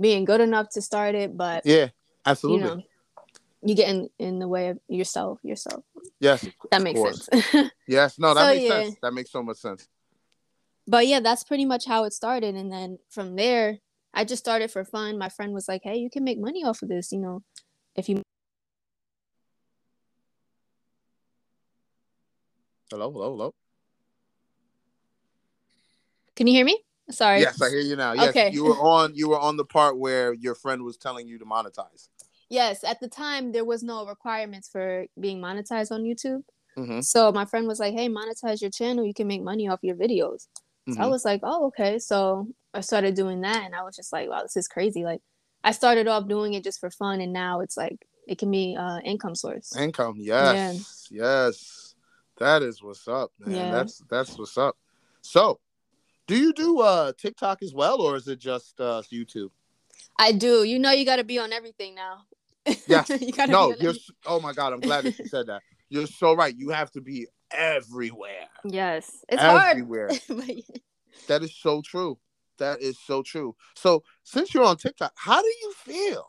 being 0.00 0.24
good 0.24 0.40
enough 0.40 0.68
to 0.70 0.82
start 0.82 1.14
it. 1.14 1.36
But 1.36 1.64
yeah. 1.66 1.86
you 1.86 1.90
Absolutely. 2.26 2.68
know, 2.68 2.82
you 3.62 3.74
get 3.74 3.88
in, 3.88 4.08
in 4.18 4.38
the 4.38 4.46
way 4.46 4.68
of 4.68 4.78
yourself, 4.88 5.40
yourself. 5.42 5.82
yes. 6.20 6.46
That 6.70 6.82
makes 6.82 7.00
course. 7.00 7.28
sense. 7.32 7.72
Yes. 7.88 8.18
No, 8.18 8.34
that 8.34 8.42
So, 8.42 8.48
makes 8.48 8.64
yeah. 8.64 8.82
sense. 8.82 8.96
That 9.02 9.14
makes 9.14 9.32
so 9.32 9.42
much 9.42 9.56
sense. 9.56 9.88
But 10.88 11.06
yeah, 11.06 11.20
that's 11.20 11.44
pretty 11.44 11.66
much 11.66 11.86
how 11.86 12.04
it 12.04 12.12
started. 12.14 12.54
And 12.54 12.72
then 12.72 12.98
from 13.10 13.36
there, 13.36 13.78
I 14.14 14.24
just 14.24 14.42
started 14.42 14.70
for 14.70 14.84
fun. 14.84 15.18
My 15.18 15.28
friend 15.28 15.52
was 15.52 15.68
like, 15.68 15.82
"Hey, 15.84 15.96
you 15.98 16.08
can 16.10 16.24
make 16.24 16.40
money 16.40 16.64
off 16.64 16.82
of 16.82 16.88
this, 16.88 17.12
you 17.12 17.20
know, 17.20 17.42
if 17.94 18.08
you." 18.08 18.22
Hello. 22.90 23.12
Hello. 23.12 23.30
Hello. 23.30 23.54
Can 26.34 26.46
you 26.46 26.54
hear 26.54 26.64
me? 26.64 26.82
Sorry. 27.10 27.40
Yes, 27.40 27.60
I 27.60 27.68
hear 27.68 27.80
you 27.80 27.96
now. 27.96 28.12
Yes, 28.14 28.30
Okay. 28.30 28.50
you 28.50 28.64
were 28.64 28.78
on. 28.78 29.14
You 29.14 29.28
were 29.28 29.38
on 29.38 29.56
the 29.56 29.64
part 29.64 29.98
where 29.98 30.32
your 30.32 30.54
friend 30.54 30.82
was 30.84 30.96
telling 30.96 31.28
you 31.28 31.38
to 31.38 31.44
monetize. 31.44 32.08
Yes, 32.48 32.82
at 32.82 32.98
the 33.00 33.08
time 33.08 33.52
there 33.52 33.64
was 33.64 33.82
no 33.82 34.06
requirements 34.06 34.68
for 34.68 35.04
being 35.20 35.38
monetized 35.38 35.90
on 35.90 36.02
YouTube. 36.02 36.44
Mhm. 36.78 37.04
So 37.04 37.30
my 37.30 37.44
friend 37.44 37.66
was 37.66 37.78
like, 37.78 37.92
"Hey, 37.92 38.08
monetize 38.08 38.62
your 38.62 38.70
channel. 38.70 39.04
You 39.04 39.12
can 39.12 39.26
make 39.26 39.42
money 39.42 39.68
off 39.68 39.80
your 39.82 39.96
videos." 39.96 40.48
So 40.94 41.00
I 41.02 41.06
was 41.06 41.24
like, 41.24 41.40
"Oh, 41.42 41.66
okay." 41.66 41.98
So 41.98 42.48
I 42.72 42.80
started 42.80 43.14
doing 43.14 43.40
that, 43.42 43.64
and 43.64 43.74
I 43.74 43.82
was 43.82 43.96
just 43.96 44.12
like, 44.12 44.28
"Wow, 44.28 44.42
this 44.42 44.56
is 44.56 44.68
crazy!" 44.68 45.04
Like, 45.04 45.20
I 45.64 45.72
started 45.72 46.06
off 46.08 46.28
doing 46.28 46.54
it 46.54 46.64
just 46.64 46.80
for 46.80 46.90
fun, 46.90 47.20
and 47.20 47.32
now 47.32 47.60
it's 47.60 47.76
like 47.76 48.06
it 48.26 48.38
can 48.38 48.50
be 48.50 48.76
uh 48.78 48.98
income 49.04 49.34
source. 49.34 49.76
Income. 49.76 50.16
Yes. 50.18 51.08
Yes. 51.10 51.94
That 52.38 52.62
is 52.62 52.82
what's 52.82 53.08
up, 53.08 53.32
man. 53.38 53.54
Yeah. 53.54 53.70
That's 53.70 54.02
that's 54.08 54.38
what's 54.38 54.56
up. 54.56 54.76
So, 55.22 55.58
do 56.26 56.36
you 56.36 56.52
do 56.52 56.80
uh 56.80 57.12
TikTok 57.18 57.62
as 57.62 57.74
well, 57.74 58.00
or 58.00 58.16
is 58.16 58.28
it 58.28 58.38
just 58.38 58.80
uh 58.80 59.02
YouTube? 59.12 59.50
I 60.18 60.32
do. 60.32 60.62
You 60.64 60.78
know, 60.78 60.90
you 60.90 61.04
got 61.04 61.16
to 61.16 61.24
be 61.24 61.38
on 61.38 61.52
everything 61.52 61.94
now. 61.94 62.24
Yes. 62.86 63.08
you 63.20 63.32
gotta 63.32 63.52
no, 63.52 63.68
be 63.68 63.72
on 63.72 63.78
you're. 63.80 63.90
every- 63.90 64.00
s- 64.00 64.10
Oh 64.26 64.40
my 64.40 64.52
God, 64.52 64.72
I'm 64.72 64.80
glad 64.80 65.04
that 65.04 65.18
you 65.18 65.26
said 65.26 65.46
that. 65.48 65.62
You're 65.90 66.06
so 66.06 66.34
right. 66.34 66.54
You 66.56 66.70
have 66.70 66.90
to 66.92 67.00
be 67.00 67.26
everywhere. 67.50 68.48
Yes, 68.64 69.24
it's 69.28 69.42
everywhere. 69.42 70.10
hard. 70.28 70.62
That 71.28 71.42
is 71.42 71.54
so 71.56 71.82
true. 71.82 72.18
That 72.58 72.80
is 72.80 72.98
so 72.98 73.22
true. 73.22 73.54
So, 73.76 74.02
since 74.24 74.52
you're 74.52 74.64
on 74.64 74.76
TikTok, 74.76 75.12
how 75.16 75.40
do 75.40 75.48
you 75.62 75.72
feel 75.76 76.26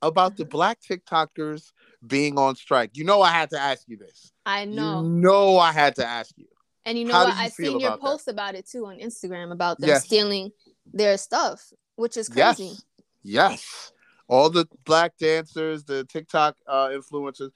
about 0.00 0.36
the 0.36 0.44
black 0.44 0.78
TikTokers 0.80 1.72
being 2.06 2.38
on 2.38 2.56
strike? 2.56 2.90
You 2.94 3.04
know, 3.04 3.22
I 3.22 3.30
had 3.30 3.50
to 3.50 3.58
ask 3.58 3.84
you 3.86 3.96
this. 3.96 4.32
I 4.44 4.64
know. 4.64 5.02
You 5.02 5.08
know, 5.08 5.58
I 5.58 5.72
had 5.72 5.94
to 5.96 6.06
ask 6.06 6.36
you. 6.36 6.46
And 6.84 6.98
you 6.98 7.04
know 7.04 7.14
How 7.14 7.24
what? 7.26 7.36
you 7.36 7.42
I 7.42 7.48
feel 7.50 7.72
seen 7.72 7.80
your 7.80 7.92
about 7.94 8.24
that? 8.26 8.32
about 8.32 8.54
it 8.56 8.68
too 8.68 8.86
on 8.86 8.98
Instagram 8.98 9.52
about 9.52 9.78
them 9.78 9.88
Yes. 9.88 10.04
stealing 10.06 10.50
their 10.92 11.16
stuff, 11.16 11.72
which 11.94 12.16
is 12.16 12.28
crazy. 12.28 12.64
Yes. 12.64 12.84
Yes. 13.22 13.92
All 14.28 14.50
the 14.50 14.66
black 14.84 15.16
dancers, 15.18 15.84
the 15.84 16.04
TikTok 16.04 16.56
uh, 16.66 16.88
influencers, 16.88 17.50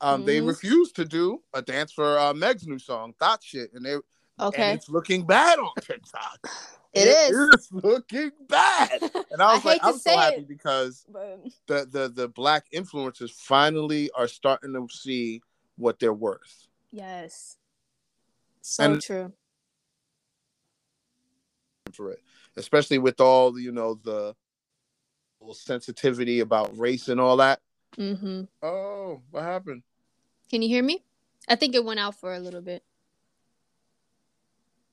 um, 0.00 0.24
they 0.24 0.40
Mhm. 0.40 0.46
refused 0.48 0.96
to 0.96 1.04
do 1.04 1.42
a 1.52 1.60
dance 1.62 1.92
for 1.92 2.18
uh, 2.18 2.32
Meg's 2.34 2.66
new 2.66 2.78
song, 2.78 3.14
Thot 3.18 3.42
Shit. 3.42 3.72
And 3.74 3.84
they 3.84 3.96
Okay. 4.40 4.62
and 4.62 4.78
it's 4.78 4.88
looking 4.88 5.26
bad 5.26 5.58
on 5.58 5.70
TikTok. 5.80 6.38
It 6.94 7.06
is. 7.06 7.36
is 7.36 7.68
looking 7.70 8.30
bad. 8.48 9.02
And 9.30 9.42
I 9.42 9.50
I 9.50 9.54
was 9.54 9.64
like, 9.64 9.80
I'm 9.84 9.98
so 9.98 10.16
happy 10.16 10.36
it. 10.40 10.48
because 10.48 11.04
But 11.08 11.44
the, 11.66 11.86
the 11.90 12.08
the 12.08 12.28
black 12.28 12.64
influencers 12.72 13.30
finally 13.30 14.10
are 14.12 14.26
starting 14.26 14.72
to 14.72 14.86
see 14.96 15.42
what 15.76 15.98
they're 15.98 16.14
worth. 16.14 16.66
yes. 16.90 17.58
So 18.62 18.84
And- 18.84 19.02
true. 19.02 19.32
for 21.92 22.12
it, 22.12 22.22
especially 22.56 22.98
with 22.98 23.20
all 23.20 23.52
the, 23.52 23.62
you 23.62 23.72
know 23.72 23.94
the 24.02 24.34
sensitivity 25.52 26.40
about 26.40 26.76
race 26.76 27.08
and 27.08 27.20
all 27.20 27.36
that. 27.38 27.60
hmm 27.96 28.42
Oh, 28.62 29.22
what 29.30 29.42
happened? 29.42 29.82
Can 30.50 30.62
you 30.62 30.68
hear 30.68 30.82
me? 30.82 31.04
I 31.48 31.56
think 31.56 31.74
it 31.74 31.84
went 31.84 32.00
out 32.00 32.14
for 32.14 32.32
a 32.34 32.38
little 32.38 32.62
bit. 32.62 32.82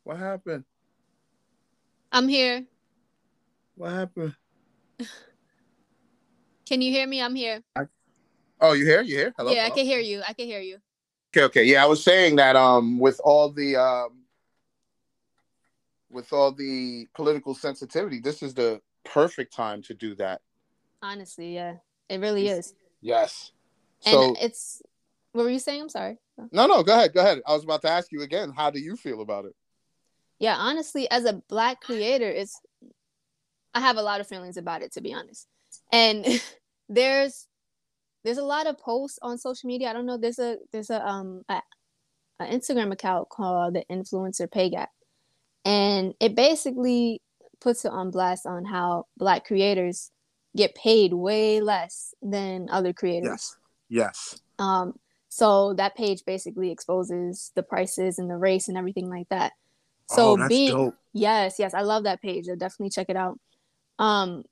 What 0.04 0.18
happened? 0.18 0.66
I'm 2.12 2.28
here. 2.28 2.66
What 3.76 3.92
happened? 3.92 4.36
Can 6.66 6.82
you 6.82 6.92
hear 6.92 7.08
me? 7.08 7.22
I'm 7.22 7.36
here. 7.36 7.62
Oh, 8.60 8.74
you 8.74 8.86
here? 8.86 9.02
You 9.02 9.16
here? 9.16 9.34
Hello. 9.38 9.52
yeah, 9.52 9.66
I 9.66 9.70
can 9.70 9.86
hear 9.86 10.00
you. 10.00 10.22
I 10.28 10.34
can 10.34 10.48
hear 10.48 10.62
you. 10.62 10.78
Okay, 11.30 11.44
okay. 11.44 11.64
Yeah, 11.66 11.84
I 11.84 11.88
was 11.88 12.04
saying 12.04 12.38
that 12.38 12.56
um 12.56 12.98
with 12.98 13.20
all 13.24 13.52
the 13.52 13.76
um 13.76 14.24
with 16.10 16.32
all 16.32 16.52
the 16.52 17.06
political 17.14 17.54
sensitivity, 17.54 18.20
this 18.20 18.42
is 18.42 18.54
the 18.54 18.82
perfect 19.04 19.54
time 19.54 19.84
to 19.84 19.94
do 19.94 20.16
that. 20.16 20.42
Honestly, 21.04 21.54
yeah, 21.54 21.76
it 22.10 22.20
really 22.20 22.48
is. 22.48 22.74
Yes. 23.02 23.52
And 24.06 24.14
So 24.14 24.36
it's. 24.42 24.82
What 25.36 25.44
were 25.44 25.52
you 25.52 25.60
saying? 25.60 25.82
I'm 25.82 25.90
sorry. 25.90 26.18
no, 26.52 26.66
no, 26.66 26.82
go 26.84 26.94
ahead, 26.94 27.14
go 27.14 27.22
ahead. 27.22 27.42
I 27.46 27.54
was 27.54 27.64
about 27.64 27.82
to 27.82 27.90
ask 27.90 28.12
you 28.12 28.22
again. 28.22 28.52
How 28.56 28.70
do 28.70 28.80
you 28.80 28.96
feel 28.96 29.22
about 29.22 29.46
it? 29.46 29.54
yeah 30.40 30.56
honestly 30.56 31.10
as 31.12 31.26
a 31.26 31.42
black 31.48 31.82
creator 31.82 32.30
it's 32.30 32.60
i 33.74 33.80
have 33.80 33.98
a 33.98 34.02
lot 34.02 34.22
of 34.22 34.28
feelings 34.28 34.58
about 34.58 34.82
it 34.82 34.92
to 34.92 35.02
be 35.02 35.14
honest 35.14 35.48
and 35.92 36.26
there's 36.90 37.48
there's 38.24 38.38
a 38.38 38.44
lot 38.44 38.68
of 38.68 38.78
posts 38.78 39.20
on 39.22 39.38
social 39.38 39.68
media 39.68 39.90
i 39.90 39.94
don't 39.94 40.06
know 40.06 40.18
there's 40.18 40.40
a 40.40 40.58
there's 40.72 40.90
a 40.90 41.06
um 41.06 41.42
a, 41.50 41.62
an 42.40 42.60
Instagram 42.60 42.92
account 42.92 43.30
called 43.30 43.76
the 43.76 43.86
Influencer 43.90 44.52
Pay 44.52 44.70
Gap, 44.70 44.90
and 45.64 46.14
it 46.20 46.36
basically 46.36 47.22
puts 47.62 47.86
it 47.86 47.94
on 47.94 48.12
blast 48.12 48.46
on 48.46 48.66
how 48.66 49.06
Black 49.16 49.46
creators 49.46 50.12
get 50.54 50.76
paid 50.76 51.14
way 51.14 51.62
less 51.62 52.14
than 52.22 52.68
other 52.70 52.92
creators. 52.92 53.56
Yes. 53.88 54.36
Yes. 54.36 54.42
Um, 54.60 54.96
so 55.36 55.74
that 55.74 55.98
page 55.98 56.24
basically 56.26 56.72
exposes 56.72 57.52
the 57.56 57.62
prices 57.62 58.20
and 58.20 58.30
the 58.30 58.38
race 58.38 58.70
and 58.70 58.78
everything 58.78 59.10
like 59.10 59.28
that. 59.28 59.52
So 60.10 60.30
oh, 60.30 60.38
that's 60.38 60.48
being 60.48 60.72
dope. 60.72 60.96
yes, 61.12 61.56
yes, 61.60 61.74
I 61.74 61.82
love 61.82 62.06
that 62.06 62.22
page. 62.22 62.48
I'll 62.48 62.56
definitely 62.56 62.92
check 62.92 63.08
it 63.10 63.18
out. 63.18 63.38
Um, 64.00 64.44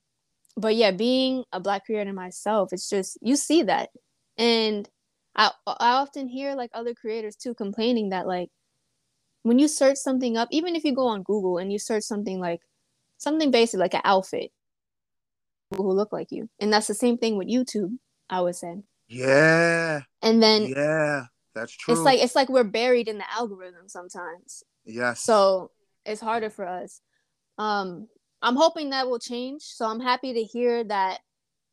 but 0.57 0.75
yeah, 0.75 0.91
being 0.91 1.45
a 1.53 1.61
black 1.61 1.85
creator 1.85 2.11
myself, 2.11 2.73
it's 2.73 2.89
just 2.89 3.17
you 3.21 3.37
see 3.37 3.63
that, 3.63 3.91
and 4.37 4.89
I 5.37 5.51
I 5.65 5.93
often 5.93 6.27
hear 6.27 6.53
like 6.53 6.71
other 6.73 6.93
creators 6.93 7.37
too 7.37 7.53
complaining 7.53 8.09
that 8.09 8.27
like 8.27 8.49
when 9.43 9.59
you 9.59 9.69
search 9.69 9.95
something 9.95 10.35
up, 10.35 10.49
even 10.51 10.75
if 10.75 10.83
you 10.83 10.93
go 10.93 11.07
on 11.07 11.23
Google 11.23 11.59
and 11.59 11.71
you 11.71 11.79
search 11.79 12.03
something 12.03 12.41
like 12.41 12.59
something 13.19 13.51
basic 13.51 13.79
like 13.79 13.93
an 13.93 14.01
outfit, 14.03 14.51
who 15.77 15.93
look 15.93 16.11
like 16.11 16.27
you, 16.29 16.49
and 16.59 16.73
that's 16.73 16.87
the 16.87 16.93
same 16.93 17.17
thing 17.17 17.37
with 17.37 17.47
YouTube. 17.47 17.95
I 18.29 18.41
would 18.41 18.57
say. 18.57 18.83
Yeah. 19.07 20.01
And 20.21 20.41
then 20.41 20.67
yeah, 20.75 21.25
that's 21.53 21.71
true. 21.75 21.93
it's 21.93 22.03
like 22.03 22.19
it's 22.19 22.35
like 22.35 22.49
we're 22.49 22.63
buried 22.63 23.07
in 23.07 23.17
the 23.17 23.31
algorithm 23.31 23.87
sometimes. 23.89 24.63
yes. 24.85 25.21
So 25.21 25.71
it's 26.05 26.21
harder 26.21 26.49
for 26.49 26.67
us. 26.67 27.01
Um, 27.57 28.07
I'm 28.41 28.55
hoping 28.55 28.89
that 28.89 29.07
will 29.07 29.19
change. 29.19 29.61
So 29.63 29.85
I'm 29.85 29.99
happy 30.01 30.33
to 30.33 30.43
hear 30.43 30.83
that 30.85 31.19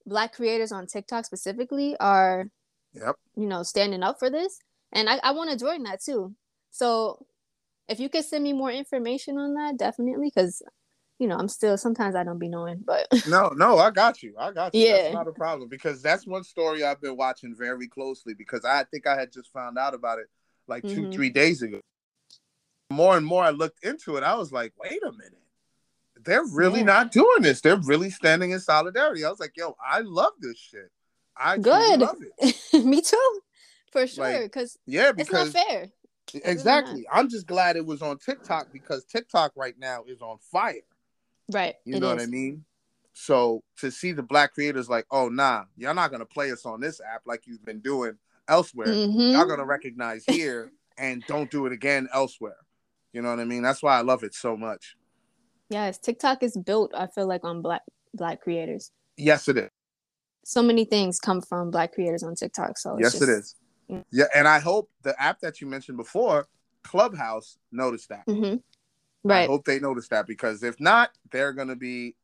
black 0.07 0.35
creators 0.35 0.73
on 0.73 0.87
TikTok 0.87 1.25
specifically 1.25 1.97
are, 1.99 2.47
Yep. 2.93 3.17
you 3.37 3.47
know, 3.47 3.63
standing 3.63 4.03
up 4.03 4.19
for 4.19 4.31
this. 4.31 4.59
And 4.93 5.09
I, 5.09 5.19
I 5.23 5.33
want 5.33 5.51
to 5.51 5.57
join 5.57 5.83
that 5.85 6.03
too. 6.03 6.35
So 6.71 7.27
if 7.89 7.99
you 7.99 8.09
could 8.09 8.25
send 8.25 8.45
me 8.45 8.53
more 8.53 8.71
information 8.71 9.39
on 9.39 9.55
that, 9.55 9.77
definitely, 9.79 10.31
because 10.35 10.63
you 11.21 11.29
know, 11.29 11.37
I'm 11.37 11.49
still 11.49 11.77
sometimes 11.77 12.17
I 12.17 12.25
don't 12.25 12.39
be 12.39 12.49
knowing, 12.49 12.83
but 12.85 13.07
No, 13.29 13.51
no, 13.55 13.79
I 13.79 13.91
got 13.91 14.23
you. 14.23 14.35
I 14.39 14.51
got 14.53 14.75
you. 14.75 14.81
Yeah. 14.81 14.97
That's 14.97 15.15
not 15.15 15.29
a 15.29 15.33
problem 15.33 15.69
because 15.69 16.01
that's 16.03 16.27
one 16.27 16.43
story 16.43 16.83
I've 16.83 17.01
been 17.01 17.17
watching 17.17 17.55
very 17.55 17.87
closely 17.87 18.33
because 18.35 18.65
I 18.65 18.85
think 18.85 19.07
I 19.07 19.17
had 19.17 19.31
just 19.31 19.53
found 19.53 19.79
out 19.79 19.95
about 19.95 20.19
it 20.19 20.27
like 20.67 20.83
2 20.89 21.03
Mhm. 21.03 21.13
three 21.13 21.31
days 21.31 21.63
ago. 21.63 21.81
More 22.91 23.17
and 23.17 23.25
more 23.25 23.45
I 23.45 23.51
looked 23.51 23.85
into 23.85 24.17
it, 24.17 24.25
I 24.25 24.35
was 24.35 24.51
like, 24.51 24.73
wait 24.83 25.03
a 25.03 25.13
minute. 25.13 25.37
They're 26.25 26.45
really 26.45 26.81
Yeah. 26.81 26.87
not 26.87 27.13
doing 27.13 27.43
this. 27.43 27.61
They're 27.61 27.77
really 27.77 28.11
standing 28.11 28.51
in 28.51 28.61
solidarity. 28.61 29.25
I 29.25 29.31
was 29.31 29.41
like, 29.41 29.57
yo, 29.57 29.77
I 29.85 30.01
love 30.01 30.33
this 30.41 30.59
shit. 30.59 30.91
I 31.37 31.59
Good. 31.59 32.01
love 32.01 32.17
it. 32.21 32.57
me 32.85 33.01
too, 33.03 33.41
for 33.93 34.07
sure. 34.07 34.25
Like, 34.25 34.43
Because 34.45 34.79
Yeah, 34.87 35.11
it's 35.17 35.31
not 35.31 35.47
because 35.49 35.53
fair. 35.53 35.89
exactly. 36.45 37.07
I'm 37.13 37.29
just 37.29 37.47
glad 37.47 37.77
it 37.77 37.85
was 37.87 38.01
on 38.03 38.19
TikTok 38.19 38.69
because 38.73 39.05
TikTok 39.05 39.53
right 39.55 39.79
now 39.79 40.05
is 40.07 40.21
on 40.23 40.39
fire. 40.39 40.81
Right. 41.53 41.75
You 41.85 41.97
it 41.97 42.01
know 42.01 42.09
what 42.09 42.21
I 42.21 42.27
mean? 42.27 42.65
So 43.13 43.63
to 43.79 43.91
see 43.91 44.13
the 44.13 44.23
black 44.23 44.55
creators 44.55 44.89
like, 44.89 45.07
oh 45.11 45.29
nah, 45.29 45.65
you're 45.77 45.95
not 45.95 46.11
gonna 46.11 46.25
play 46.25 46.51
us 46.53 46.65
on 46.65 46.81
this 46.81 47.01
app 47.01 47.23
like 47.27 47.47
you've 47.47 47.65
been 47.65 47.81
doing 47.81 48.19
elsewhere. 48.49 48.89
Mhm. 48.89 49.33
Y'all 49.33 49.47
gonna 49.47 49.65
recognize 49.65 50.25
here 50.25 50.73
and 50.97 51.23
don't 51.27 51.51
do 51.51 51.67
it 51.67 51.73
again 51.73 52.09
elsewhere. 52.13 52.57
You 53.13 53.23
know 53.23 53.31
what 53.31 53.41
I 53.41 53.45
mean? 53.45 53.63
That's 53.63 53.83
why 53.83 53.99
I 53.99 54.03
love 54.03 54.23
it 54.23 54.35
so 54.35 54.57
much. 54.57 54.97
Yes, 55.69 55.99
TikTok 55.99 56.43
is 56.43 56.57
built. 56.57 56.93
I 56.95 57.07
feel 57.07 57.27
like 57.27 57.45
on 57.45 57.63
black 57.63 57.83
black 58.15 58.41
creators. 58.41 58.93
Yes, 59.17 59.49
it 59.49 59.57
is. 59.57 59.71
So 60.45 60.63
many 60.63 60.85
things 60.85 61.21
come 61.21 61.41
from 61.41 61.71
black 61.71 61.93
creators 61.93 62.23
on 62.23 62.35
TikTok. 62.35 62.79
So 62.79 62.97
it's 62.97 63.03
yes, 63.03 63.13
just, 63.13 63.23
it 63.23 63.29
is. 63.29 63.55
Mm. 63.91 64.05
Yeah, 64.11 64.25
and 64.35 64.49
I 64.49 64.59
hope 64.59 64.91
the 65.03 65.21
app 65.21 65.41
that 65.41 65.61
you 65.61 65.67
mentioned 65.67 65.97
before, 65.99 66.49
Clubhouse, 66.83 67.59
noticed 67.71 68.09
that. 68.09 68.25
Hmm 69.25 69.31
I 69.31 69.45
hope 69.45 69.65
they 69.65 69.81
notice 69.81 70.09
that 70.09 70.27
because 70.27 70.63
if 70.63 70.81
not, 70.81 71.11
they're 71.31 71.53
gonna 71.53 71.77
be 71.77 72.17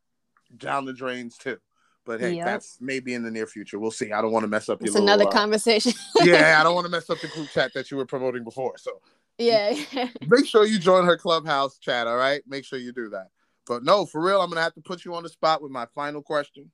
down 0.56 0.84
the 0.84 0.92
drains 0.92 1.36
too. 1.36 1.58
But 2.04 2.20
hey, 2.20 2.34
Yep. 2.34 2.44
that's 2.44 2.78
maybe 2.80 3.14
in 3.14 3.24
the 3.24 3.30
near 3.30 3.46
future. 3.46 3.78
We'll 3.78 3.90
see. 3.90 4.12
I 4.12 4.22
don't 4.22 4.30
want 4.32 4.44
to 4.44 4.48
mess 4.48 4.68
up 4.68 4.80
your 4.80 4.86
It's 4.86 4.94
little, 4.94 5.08
another 5.08 5.26
uh, 5.28 5.32
conversation. 5.32 5.92
yeah, 6.22 6.58
I 6.60 6.62
don't 6.62 6.74
want 6.74 6.84
to 6.84 6.90
mess 6.90 7.10
up 7.10 7.20
the 7.20 7.26
group 7.28 7.50
chat 7.50 7.72
that 7.74 7.90
you 7.90 7.96
were 7.96 8.06
promoting 8.06 8.44
before. 8.44 8.78
So 8.78 9.00
yeah. 9.38 9.74
make 10.26 10.46
sure 10.46 10.64
you 10.64 10.78
join 10.78 11.04
her 11.04 11.16
clubhouse 11.16 11.78
chat. 11.78 12.06
All 12.06 12.16
right, 12.16 12.42
make 12.46 12.64
sure 12.64 12.78
you 12.78 12.92
do 12.92 13.08
that. 13.10 13.28
But 13.66 13.82
no, 13.82 14.06
for 14.06 14.20
real, 14.22 14.40
I'm 14.40 14.48
gonna 14.48 14.62
have 14.62 14.74
to 14.74 14.80
put 14.80 15.04
you 15.04 15.14
on 15.14 15.24
the 15.24 15.28
spot 15.28 15.60
with 15.62 15.72
my 15.72 15.86
final 15.94 16.22
question. 16.22 16.70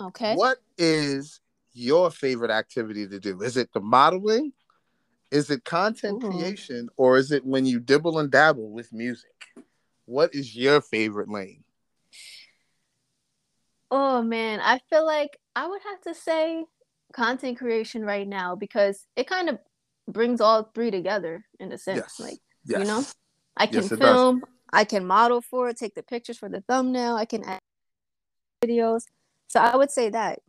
okay. 0.00 0.34
What 0.34 0.58
is 0.76 1.40
your 1.72 2.10
favorite 2.10 2.50
activity 2.50 3.06
to 3.08 3.18
do? 3.18 3.42
Is 3.42 3.56
it 3.56 3.72
the 3.72 3.80
modeling? 3.80 4.52
Is 5.30 5.50
it 5.50 5.64
content 5.64 6.22
Ooh. 6.24 6.30
creation, 6.30 6.88
or 6.96 7.18
is 7.18 7.32
it 7.32 7.44
when 7.44 7.66
you 7.66 7.80
dibble 7.80 8.18
and 8.18 8.30
dabble 8.30 8.70
with 8.70 8.92
music? 8.92 9.30
What 10.06 10.34
is 10.34 10.56
your 10.56 10.80
favorite 10.80 11.28
lane? 11.28 11.64
Oh 13.90 14.22
man, 14.22 14.60
I 14.60 14.80
feel 14.90 15.04
like 15.04 15.38
I 15.54 15.66
would 15.66 15.82
have 15.82 16.00
to 16.02 16.14
say 16.14 16.64
content 17.12 17.58
creation 17.58 18.04
right 18.04 18.26
now 18.28 18.54
because 18.54 19.06
it 19.16 19.26
kind 19.26 19.48
of 19.48 19.58
brings 20.06 20.40
all 20.40 20.70
three 20.74 20.90
together 20.90 21.44
in 21.60 21.72
a 21.72 21.78
sense. 21.78 21.98
Yes. 21.98 22.20
Like 22.20 22.38
Yes. 22.64 22.80
you 22.80 22.86
know, 22.86 23.04
I 23.56 23.66
can 23.66 23.82
Yes, 23.82 23.92
it 23.92 24.00
does. 24.00 24.16
film, 24.16 24.44
I 24.72 24.84
can 24.84 25.06
model 25.06 25.40
for 25.40 25.68
it, 25.68 25.76
take 25.76 25.94
the 25.94 26.02
pictures 26.02 26.38
for 26.38 26.48
the 26.48 26.62
thumbnail, 26.62 27.16
I 27.16 27.24
can 27.24 27.44
add 27.44 27.60
videos. 28.62 29.02
So 29.46 29.60
I 29.60 29.76
would 29.76 29.90
say 29.90 30.10
that. 30.10 30.40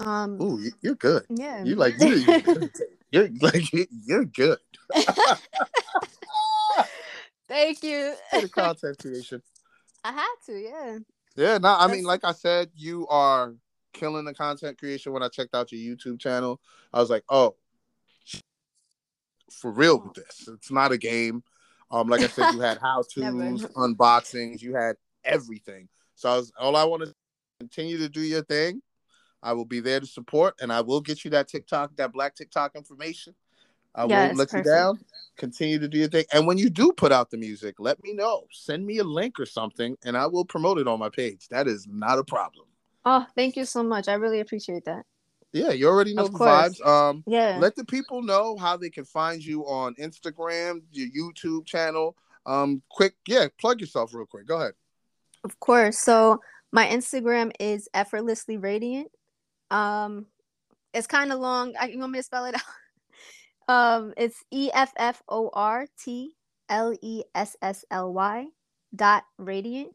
Um, 0.00 0.40
Ooh, 0.40 0.60
you- 0.60 0.72
you're 0.80 0.94
good. 0.94 1.24
yeah. 1.28 1.64
You 1.64 1.74
like 1.76 1.94
you, 2.00 2.16
you're 3.10 3.28
like 3.40 3.72
you- 3.72 3.86
you're 4.06 4.24
good. 4.24 4.58
Thank 7.48 7.82
you. 7.82 8.14
For 8.30 8.42
the 8.42 8.48
content 8.48 8.98
creation. 8.98 9.42
I 10.04 10.12
had 10.12 10.34
to, 10.46 10.52
yeah. 10.52 10.98
Yeah, 11.36 11.58
no, 11.58 11.74
I 11.78 11.86
mean, 11.86 12.04
like 12.04 12.24
I 12.24 12.32
said, 12.32 12.70
you 12.74 13.06
are 13.08 13.54
killing 13.92 14.24
the 14.24 14.34
content 14.34 14.78
creation. 14.78 15.12
When 15.12 15.22
I 15.22 15.28
checked 15.28 15.54
out 15.54 15.72
your 15.72 15.96
YouTube 15.96 16.20
channel, 16.20 16.60
I 16.92 17.00
was 17.00 17.10
like, 17.10 17.24
oh, 17.28 17.56
for 19.50 19.70
real 19.70 20.00
with 20.00 20.14
this. 20.14 20.48
It's 20.52 20.70
not 20.70 20.92
a 20.92 20.98
game. 20.98 21.42
Um, 21.90 22.08
like 22.08 22.20
I 22.20 22.26
said, 22.26 22.52
you 22.52 22.60
had 22.60 22.78
how 22.82 23.02
tos, 23.02 23.64
unboxings, 23.76 24.60
you 24.60 24.74
had 24.74 24.96
everything. 25.24 25.88
So 26.16 26.28
I 26.28 26.36
was 26.36 26.52
all 26.58 26.76
I 26.76 26.84
want 26.84 27.02
to 27.04 27.14
continue 27.60 27.96
to 27.98 28.08
do 28.08 28.20
your 28.20 28.42
thing. 28.44 28.82
I 29.42 29.52
will 29.52 29.64
be 29.64 29.80
there 29.80 30.00
to 30.00 30.06
support, 30.06 30.54
and 30.60 30.72
I 30.72 30.80
will 30.80 31.00
get 31.00 31.24
you 31.24 31.30
that 31.32 31.48
TikTok, 31.48 31.96
that 31.96 32.12
black 32.12 32.34
TikTok 32.34 32.74
information. 32.74 33.34
I 33.94 34.04
Yes, 34.04 34.26
won't 34.26 34.38
let 34.38 34.48
perfect. 34.50 34.66
you 34.66 34.72
down. 34.72 34.98
Continue 35.36 35.78
to 35.78 35.88
do 35.88 35.98
your 35.98 36.08
thing, 36.08 36.24
and 36.32 36.46
when 36.46 36.58
you 36.58 36.68
do 36.68 36.92
put 36.92 37.12
out 37.12 37.30
the 37.30 37.36
music, 37.36 37.76
let 37.78 38.02
me 38.02 38.12
know. 38.12 38.44
Send 38.50 38.84
me 38.84 38.98
a 38.98 39.04
link 39.04 39.38
or 39.38 39.46
something, 39.46 39.96
and 40.04 40.16
I 40.16 40.26
will 40.26 40.44
promote 40.44 40.78
it 40.78 40.88
on 40.88 40.98
my 40.98 41.08
page. 41.08 41.46
That 41.48 41.68
is 41.68 41.86
not 41.88 42.18
a 42.18 42.24
problem. 42.24 42.66
Oh, 43.04 43.24
thank 43.36 43.56
you 43.56 43.64
so 43.64 43.84
much. 43.84 44.08
I 44.08 44.14
really 44.14 44.40
appreciate 44.40 44.84
that. 44.86 45.06
Yeah, 45.52 45.70
you 45.70 45.88
already 45.88 46.12
know 46.12 46.24
Of 46.24 46.32
the 46.32 46.38
course. 46.38 46.80
vibes. 46.80 46.86
Um, 46.86 47.24
Yeah. 47.26 47.56
let 47.58 47.76
the 47.76 47.84
people 47.84 48.22
know 48.22 48.56
how 48.56 48.76
they 48.76 48.90
can 48.90 49.04
find 49.04 49.42
you 49.42 49.62
on 49.62 49.94
Instagram, 49.94 50.82
your 50.90 51.08
YouTube 51.08 51.64
channel. 51.66 52.16
Um, 52.44 52.82
quick, 52.90 53.14
yeah, 53.26 53.46
plug 53.58 53.80
yourself 53.80 54.12
real 54.12 54.26
quick. 54.26 54.46
Go 54.46 54.56
ahead. 54.60 54.74
Of 55.44 55.58
course. 55.60 55.98
So 55.98 56.40
my 56.72 56.86
Instagram 56.86 57.52
is 57.60 57.88
effortlessly 57.94 58.56
radiant. 58.56 59.10
Um, 59.70 60.26
it's 60.94 61.06
kind 61.06 61.32
of 61.32 61.40
long. 61.40 61.74
I, 61.80 61.88
you 61.88 61.98
want 61.98 62.12
me 62.12 62.18
to 62.18 62.22
spell 62.22 62.44
it 62.46 62.54
out? 62.54 63.68
um, 63.68 64.14
it's 64.16 64.42
E 64.50 64.70
F 64.72 64.92
F 64.96 65.22
O 65.28 65.50
R 65.52 65.86
T 66.02 66.34
L 66.68 66.96
E 67.02 67.22
S 67.34 67.56
S 67.62 67.84
L 67.90 68.12
Y 68.12 68.46
dot 68.94 69.24
radiant. 69.38 69.94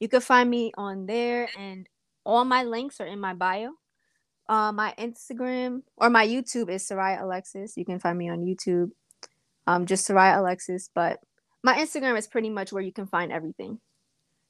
You 0.00 0.08
can 0.08 0.20
find 0.20 0.50
me 0.50 0.72
on 0.76 1.06
there, 1.06 1.48
and 1.58 1.88
all 2.24 2.44
my 2.44 2.64
links 2.64 3.00
are 3.00 3.06
in 3.06 3.20
my 3.20 3.34
bio. 3.34 3.70
Uh, 4.48 4.72
my 4.72 4.92
Instagram 4.98 5.82
or 5.96 6.10
my 6.10 6.26
YouTube 6.26 6.68
is 6.68 6.86
Soraya 6.86 7.22
Alexis. 7.22 7.76
You 7.76 7.84
can 7.84 8.00
find 8.00 8.18
me 8.18 8.28
on 8.28 8.40
YouTube. 8.40 8.90
Um, 9.66 9.86
just 9.86 10.08
Soraya 10.08 10.38
Alexis, 10.38 10.90
but 10.94 11.20
my 11.62 11.74
Instagram 11.78 12.18
is 12.18 12.26
pretty 12.26 12.50
much 12.50 12.72
where 12.72 12.82
you 12.82 12.92
can 12.92 13.06
find 13.06 13.30
everything. 13.30 13.78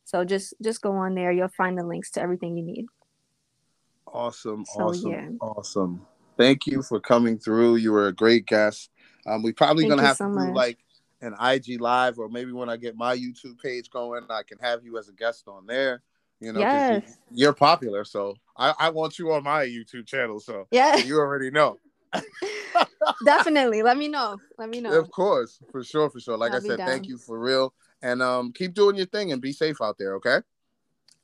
So 0.05 0.25
just 0.25 0.55
just 0.63 0.81
go 0.81 0.93
on 0.93 1.15
there. 1.15 1.31
You'll 1.31 1.49
find 1.49 1.79
the 1.79 1.87
links 1.87 2.11
to 2.13 2.23
everything 2.23 2.57
you 2.57 2.65
need. 2.65 2.87
Awesome, 4.13 4.65
So, 4.65 4.89
awesome, 4.89 5.11
yeah. 5.11 5.29
awesome. 5.41 6.07
Thank 6.37 6.67
you 6.67 6.83
for 6.83 7.01
coming 7.01 7.39
through. 7.39 7.77
You 7.77 7.93
were 7.93 8.09
a 8.09 8.13
great 8.13 8.47
guest. 8.47 8.91
Um, 9.27 9.43
we 9.43 9.53
probably 9.53 9.85
Thank 9.85 9.91
gonna 9.91 10.07
have 10.07 10.17
so 10.17 10.29
to 10.29 10.31
do 10.31 10.37
much. 10.37 10.55
like 10.55 10.79
an 11.21 11.35
IG 11.41 11.81
live, 11.81 12.19
or 12.19 12.29
maybe 12.29 12.53
when 12.53 12.69
I 12.69 12.77
get 12.77 12.97
my 12.97 13.17
YouTube 13.17 13.59
page 13.63 13.91
going, 13.91 14.25
I 14.29 14.43
can 14.43 14.59
have 14.59 14.85
you 14.85 14.99
as 14.99 15.09
a 15.09 15.13
guest 15.13 15.45
on 15.47 15.67
there. 15.67 16.03
You 16.41 16.53
know, 16.53 16.61
Yes. 16.61 17.19
you, 17.31 17.49
are 17.49 17.53
popular, 17.53 18.05
so 18.05 18.35
I, 18.57 18.75
I 18.79 18.91
want 18.91 19.19
you 19.19 19.33
on 19.33 19.45
my 19.45 19.65
YouTube 19.65 20.07
channel. 20.07 20.41
So 20.41 20.67
Yeah, 20.73 20.97
you 20.97 21.19
already 21.19 21.51
know. 21.51 21.79
definitely. 23.25 23.83
Let 23.83 23.97
me 23.97 24.09
know. 24.09 24.39
Let 24.59 24.69
me 24.69 24.81
know. 24.81 24.99
Of 24.99 25.11
course, 25.11 25.61
for 25.71 25.85
sure, 25.85 26.11
for 26.11 26.19
sure. 26.19 26.37
Like 26.37 26.51
I'll 26.51 26.59
I 26.59 26.61
said, 26.61 26.79
thank 26.81 27.07
you 27.07 27.17
for 27.17 27.39
real, 27.39 27.73
and 28.03 28.21
um, 28.21 28.53
keep 28.53 28.75
doing 28.75 28.97
your 28.97 29.07
thing 29.07 29.33
and 29.33 29.41
be 29.41 29.53
safe 29.53 29.81
out 29.81 29.97
there. 29.99 30.17
Okay, 30.17 30.39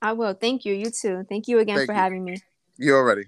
I 0.01 0.13
will. 0.13 0.35
Thank 0.35 0.65
you. 0.65 0.73
You 0.73 0.91
too. 0.91 1.27
Thank 1.29 1.49
you 1.49 1.59
again 1.59 1.79
Thank 1.79 1.89
for 1.89 1.95
you. 1.95 2.01
having 2.01 2.25
me. 2.25 2.37
You 2.79 2.95
already. 2.95 3.25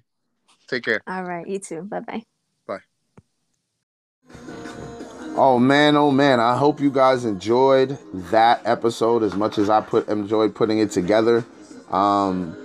Take 0.69 0.85
care. 0.85 1.03
All 1.07 1.25
right. 1.25 1.47
You 1.47 1.59
too. 1.59 1.83
Bye 1.83 2.01
bye. 2.01 2.23
Bye. 2.67 2.79
Oh 5.37 5.59
man, 5.59 5.97
oh 5.97 6.11
man! 6.11 6.41
I 6.41 6.57
hope 6.57 6.81
you 6.81 6.91
guys 6.91 7.25
enjoyed 7.25 7.99
that 8.31 8.63
episode 8.65 9.23
as 9.23 9.35
much 9.35 9.59
as 9.59 9.71
I 9.71 9.81
put 9.81 10.09
enjoyed 10.09 10.55
putting 10.55 10.79
it 10.79 10.91
together. 10.91 11.45
Um, 11.91 12.57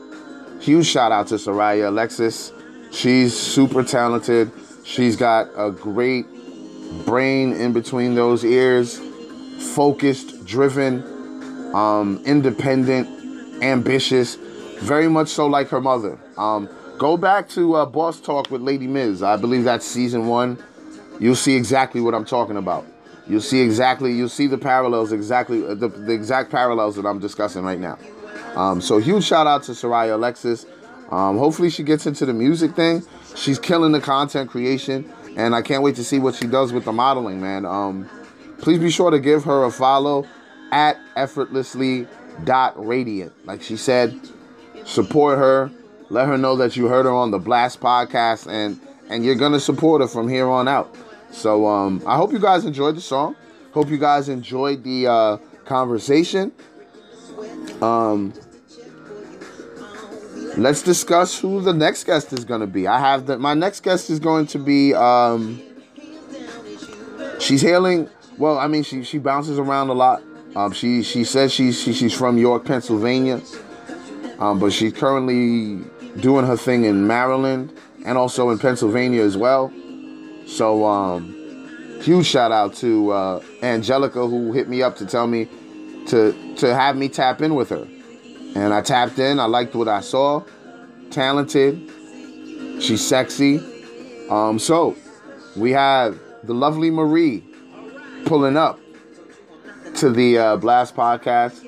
huge 0.60 0.86
shout 0.86 1.12
out 1.12 1.28
to 1.28 1.36
Soraya 1.36 1.88
Alexis. 1.88 2.52
She's 2.92 3.38
super 3.38 3.84
talented. 3.84 4.52
She's 4.84 5.16
got 5.16 5.50
a 5.58 5.72
great 5.72 6.26
brain 7.06 7.54
in 7.54 7.74
between 7.74 8.16
those 8.16 8.46
ears, 8.46 9.00
focused, 9.76 10.46
driven, 10.46 11.04
um, 11.74 12.22
independent, 12.26 13.64
ambitious, 13.64 14.38
very 14.80 15.08
much 15.08 15.30
so 15.30 15.48
like 15.48 15.70
her 15.70 15.82
mother. 15.82 16.18
Um, 16.38 16.70
go 16.98 17.18
back 17.18 17.50
to 17.50 17.76
uh, 17.76 17.86
Boss 17.86 18.20
Talk 18.20 18.52
with 18.52 18.62
Lady 18.62 18.88
Miz. 18.88 19.24
I 19.24 19.38
believe 19.38 19.64
that's 19.64 19.86
season 19.86 20.28
one. 20.28 20.64
You'll 21.20 21.36
see 21.36 21.56
exactly 21.56 22.02
what 22.02 22.14
I'm 22.14 22.26
talking 22.26 22.58
about. 22.58 22.86
You'll 23.28 23.42
see 23.42 23.62
exactly, 23.62 24.14
you'll 24.14 24.30
see 24.30 24.48
the 24.48 24.58
parallels, 24.58 25.12
exactly 25.12 25.66
uh, 25.66 25.74
the, 25.74 25.88
the 25.88 26.12
exact 26.12 26.52
parallels 26.52 26.96
that 26.98 27.06
I'm 27.06 27.20
discussing 27.20 27.64
right 27.64 27.80
now. 27.80 27.98
Um, 28.56 28.82
so 28.82 29.00
huge 29.00 29.24
shout 29.24 29.48
out 29.48 29.64
to 29.64 29.72
Soraya 29.72 30.14
Alexis. 30.14 30.66
Um, 31.10 31.38
hopefully 31.38 31.70
she 31.70 31.84
gets 31.84 32.06
into 32.06 32.26
the 32.26 32.34
music 32.34 32.76
thing. 32.76 33.04
She's 33.36 33.60
killing 33.60 33.92
the 33.92 34.02
content 34.02 34.50
creation, 34.50 35.12
and 35.36 35.56
I 35.56 35.62
can't 35.62 35.84
wait 35.84 35.96
to 35.96 36.04
see 36.04 36.20
what 36.20 36.36
she 36.36 36.48
does 36.48 36.72
with 36.72 36.86
the 36.86 36.94
modeling, 36.94 37.42
man. 37.42 37.66
Um, 37.66 38.10
please 38.60 38.80
be 38.80 38.90
sure 38.92 39.12
to 39.12 39.20
give 39.20 39.44
her 39.46 39.64
a 39.64 39.72
follow 39.72 40.28
at 40.72 40.98
effortlessly 41.16 42.08
dot 42.44 42.74
radiant. 42.86 43.34
Like 43.46 43.62
she 43.62 43.78
said, 43.78 44.20
support 44.86 45.38
her. 45.38 45.72
Let 46.10 46.28
her 46.28 46.38
know 46.38 46.56
that 46.58 46.78
you 46.78 46.88
heard 46.88 47.06
her 47.06 47.14
on 47.14 47.32
the 47.32 47.40
Blast 47.40 47.82
podcast, 47.82 48.48
and 48.50 48.80
and 49.10 49.26
you're 49.26 49.36
gonna 49.36 49.60
support 49.60 50.02
her 50.02 50.08
from 50.08 50.30
here 50.30 50.48
on 50.48 50.68
out. 50.68 50.96
So 51.32 51.68
um, 51.68 52.02
I 52.08 52.16
hope 52.16 52.32
you 52.32 52.40
guys 52.40 52.66
enjoyed 52.66 52.96
the 52.96 53.02
song. 53.02 53.36
Hope 53.74 53.90
you 53.90 53.98
guys 53.98 54.30
enjoyed 54.30 54.84
the 54.84 55.08
uh, 55.08 55.38
conversation. 55.66 56.54
Um, 57.82 58.34
let's 60.58 60.82
discuss 60.82 61.38
who 61.38 61.62
the 61.62 61.74
next 61.74 62.06
guest 62.06 62.32
is 62.32 62.46
going 62.46 62.62
to 62.62 62.68
be. 62.68 62.88
I 62.88 63.00
have 63.00 63.26
that. 63.26 63.40
My 63.40 63.54
next 63.54 63.82
guest 63.82 64.10
is 64.10 64.20
going 64.20 64.48
to 64.48 64.60
be. 64.60 64.94
Um, 64.94 65.62
she's 67.40 67.62
hailing. 67.62 68.10
Well, 68.38 68.58
I 68.58 68.68
mean, 68.68 68.84
she 68.84 69.04
she 69.04 69.18
bounces 69.18 69.60
around 69.60 69.90
a 69.90 69.94
lot. 69.94 70.24
Um, 70.56 70.72
she 70.72 71.04
she 71.04 71.26
says 71.26 71.52
she's 71.52 71.82
she, 71.82 71.92
she's 71.94 72.14
from 72.14 72.38
York, 72.38 72.64
Pennsylvania, 72.64 73.42
um, 74.40 74.60
but 74.60 74.72
she's 74.72 74.94
currently 74.94 75.84
doing 76.20 76.46
her 76.46 76.58
thing 76.58 76.86
in 76.86 77.08
Maryland 77.08 77.76
and 78.06 78.18
also 78.18 78.50
in 78.50 78.60
Pennsylvania 78.60 79.24
as 79.24 79.38
well. 79.38 79.74
So, 80.48 80.86
um, 80.86 82.00
huge 82.02 82.26
shout 82.26 82.52
out 82.52 82.74
to 82.76 83.12
uh, 83.12 83.44
Angelica 83.64 84.28
who 84.28 84.54
hit 84.54 84.70
me 84.70 84.82
up 84.82 84.96
to 84.98 85.06
tell 85.06 85.28
me 85.28 85.48
to 86.08 86.56
to 86.58 86.74
have 86.74 86.96
me 86.96 87.10
tap 87.10 87.42
in 87.42 87.56
with 87.56 87.70
her. 87.70 87.88
And 88.56 88.74
I 88.74 88.82
tapped 88.82 89.20
in. 89.20 89.40
I 89.40 89.46
liked 89.46 89.76
what 89.76 89.88
I 89.88 90.02
saw. 90.02 90.44
Talented. 91.12 91.92
She's 92.80 93.06
sexy. 93.06 93.60
Um, 94.30 94.60
so 94.60 94.96
we 95.56 95.72
have 95.72 96.20
the 96.44 96.54
lovely 96.54 96.90
Marie 96.90 97.44
pulling 98.26 98.56
up 98.56 98.80
to 99.96 100.10
the 100.10 100.38
uh, 100.38 100.56
Blast 100.58 100.96
podcast. 100.96 101.65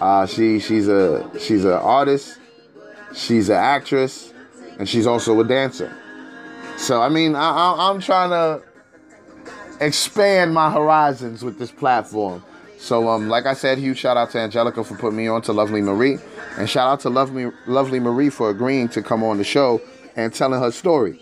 Uh, 0.00 0.26
she 0.26 0.58
she's 0.60 0.88
a 0.88 1.28
she's 1.38 1.64
an 1.64 1.72
artist. 1.72 2.38
She's 3.14 3.48
an 3.48 3.56
actress, 3.56 4.32
and 4.78 4.88
she's 4.88 5.06
also 5.06 5.40
a 5.40 5.44
dancer. 5.44 5.94
So 6.76 7.00
I 7.00 7.08
mean, 7.08 7.34
I, 7.34 7.90
I'm 7.90 8.00
trying 8.00 8.30
to 8.30 8.62
expand 9.80 10.54
my 10.54 10.70
horizons 10.70 11.42
with 11.42 11.58
this 11.58 11.70
platform. 11.70 12.44
So, 12.78 13.08
um, 13.08 13.28
like 13.28 13.46
I 13.46 13.54
said, 13.54 13.78
huge 13.78 13.98
shout 13.98 14.16
out 14.16 14.30
to 14.30 14.38
Angelica 14.38 14.84
for 14.84 14.96
putting 14.96 15.16
me 15.16 15.28
on 15.28 15.40
to 15.42 15.52
Lovely 15.52 15.80
Marie, 15.80 16.18
and 16.58 16.68
shout 16.68 16.88
out 16.88 17.00
to 17.00 17.10
Lovely 17.10 17.50
Lovely 17.66 18.00
Marie 18.00 18.28
for 18.28 18.50
agreeing 18.50 18.88
to 18.90 19.02
come 19.02 19.24
on 19.24 19.38
the 19.38 19.44
show 19.44 19.80
and 20.14 20.32
telling 20.32 20.60
her 20.60 20.70
story. 20.70 21.20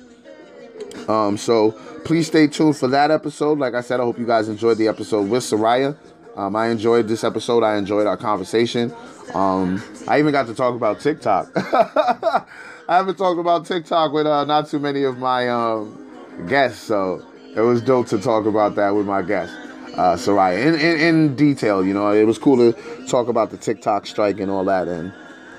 Um, 1.08 1.36
so 1.36 1.72
please 2.04 2.26
stay 2.26 2.46
tuned 2.46 2.76
for 2.76 2.88
that 2.88 3.10
episode. 3.10 3.58
Like 3.58 3.74
I 3.74 3.80
said, 3.80 4.00
I 4.00 4.02
hope 4.02 4.18
you 4.18 4.26
guys 4.26 4.48
enjoyed 4.48 4.78
the 4.78 4.88
episode 4.88 5.28
with 5.28 5.42
Soraya. 5.42 5.96
Um, 6.36 6.56
I 6.56 6.68
enjoyed 6.68 7.08
this 7.08 7.24
episode. 7.24 7.62
I 7.62 7.76
enjoyed 7.76 8.06
our 8.06 8.16
conversation. 8.16 8.92
Um, 9.34 9.82
I 10.08 10.18
even 10.18 10.32
got 10.32 10.46
to 10.46 10.54
talk 10.54 10.74
about 10.74 11.00
TikTok. 11.00 11.50
I 11.56 12.96
haven't 12.96 13.16
talked 13.16 13.40
about 13.40 13.66
TikTok 13.66 14.12
with 14.12 14.26
uh, 14.26 14.44
not 14.44 14.68
too 14.68 14.78
many 14.78 15.04
of 15.04 15.18
my 15.18 15.48
um, 15.48 16.46
guests, 16.48 16.82
so 16.82 17.24
it 17.54 17.60
was 17.60 17.80
dope 17.80 18.08
to 18.08 18.18
talk 18.18 18.46
about 18.46 18.74
that 18.74 18.90
with 18.90 19.06
my 19.06 19.22
guests 19.22 19.54
uh, 19.96 20.16
in, 20.52 20.74
in, 20.74 21.00
in 21.00 21.36
detail. 21.36 21.84
You 21.84 21.94
know, 21.94 22.12
it 22.12 22.24
was 22.24 22.38
cool 22.38 22.56
to 22.56 23.06
talk 23.06 23.28
about 23.28 23.50
the 23.50 23.56
TikTok 23.56 24.06
strike 24.06 24.40
and 24.40 24.50
all 24.50 24.64
that, 24.64 24.88
and 24.88 25.12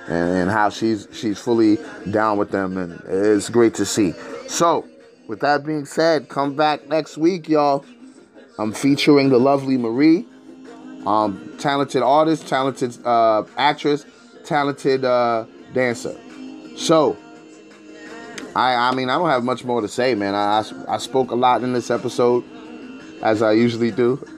and, 0.07 0.37
and 0.37 0.51
how 0.51 0.69
she's 0.69 1.07
she's 1.11 1.39
fully 1.39 1.77
down 2.11 2.37
with 2.37 2.51
them, 2.51 2.77
and 2.77 3.01
it's 3.07 3.49
great 3.49 3.73
to 3.75 3.85
see. 3.85 4.13
So, 4.47 4.87
with 5.27 5.39
that 5.39 5.65
being 5.65 5.85
said, 5.85 6.29
come 6.29 6.55
back 6.55 6.87
next 6.87 7.17
week, 7.17 7.49
y'all. 7.49 7.85
I'm 8.57 8.71
featuring 8.71 9.29
the 9.29 9.39
lovely 9.39 9.77
Marie, 9.77 10.25
um, 11.05 11.55
talented 11.57 12.01
artist, 12.01 12.47
talented 12.47 12.97
uh, 13.05 13.43
actress, 13.57 14.05
talented 14.43 15.05
uh, 15.05 15.45
dancer. 15.73 16.15
So, 16.77 17.17
I 18.55 18.75
I 18.75 18.95
mean 18.95 19.09
I 19.09 19.17
don't 19.17 19.29
have 19.29 19.43
much 19.43 19.63
more 19.63 19.81
to 19.81 19.87
say, 19.87 20.15
man. 20.15 20.35
I 20.35 20.59
I, 20.59 20.95
I 20.95 20.97
spoke 20.97 21.31
a 21.31 21.35
lot 21.35 21.63
in 21.63 21.73
this 21.73 21.89
episode 21.91 22.43
as 23.21 23.41
I 23.41 23.53
usually 23.53 23.91
do. 23.91 24.25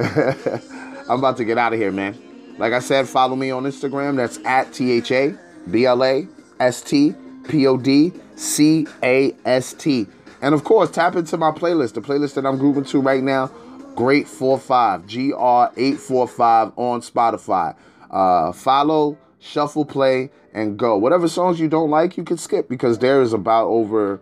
I'm 1.10 1.20
about 1.20 1.38
to 1.38 1.46
get 1.46 1.58
out 1.58 1.74
of 1.74 1.80
here, 1.80 1.92
man. 1.92 2.18
Like 2.58 2.74
I 2.74 2.80
said, 2.80 3.08
follow 3.08 3.36
me 3.36 3.52
on 3.52 3.64
Instagram. 3.64 4.18
That's 4.18 4.40
at 4.46 4.74
T 4.74 4.92
H 4.92 5.12
A 5.12 5.38
B 5.70 5.86
L 5.86 6.04
A 6.04 6.28
S 6.60 6.82
T 6.82 7.14
P 7.48 7.68
O 7.68 7.78
D 7.78 8.12
C 8.36 8.88
A 9.04 9.36
S 9.46 9.74
T. 9.74 10.08
And 10.42 10.54
of 10.54 10.64
course, 10.64 10.92
tap 10.92 11.16
into 11.16 11.38
my 11.38 11.52
playlist, 11.52 11.94
the 11.94 12.02
playlist 12.02 12.36
that 12.36 12.46
I'm 12.46 12.58
grooving 12.58 12.86
to 12.86 13.02
right 13.02 13.24
now. 13.24 13.52
Great 13.98 14.28
45, 14.28 15.08
G 15.08 15.34
R 15.34 15.72
845 15.76 16.74
on 16.76 17.02
Spotify. 17.02 17.76
Uh, 18.12 18.52
follow, 18.52 19.18
shuffle, 19.40 19.86
play, 19.86 20.30
and 20.54 20.78
go. 20.78 20.96
Whatever 20.96 21.28
songs 21.28 21.60
you 21.60 21.68
don't 21.68 21.90
like, 21.90 22.16
you 22.16 22.24
can 22.24 22.38
skip 22.38 22.70
because 22.70 23.00
there 23.00 23.24
is 23.24 23.34
about 23.34 23.66
over, 23.66 24.22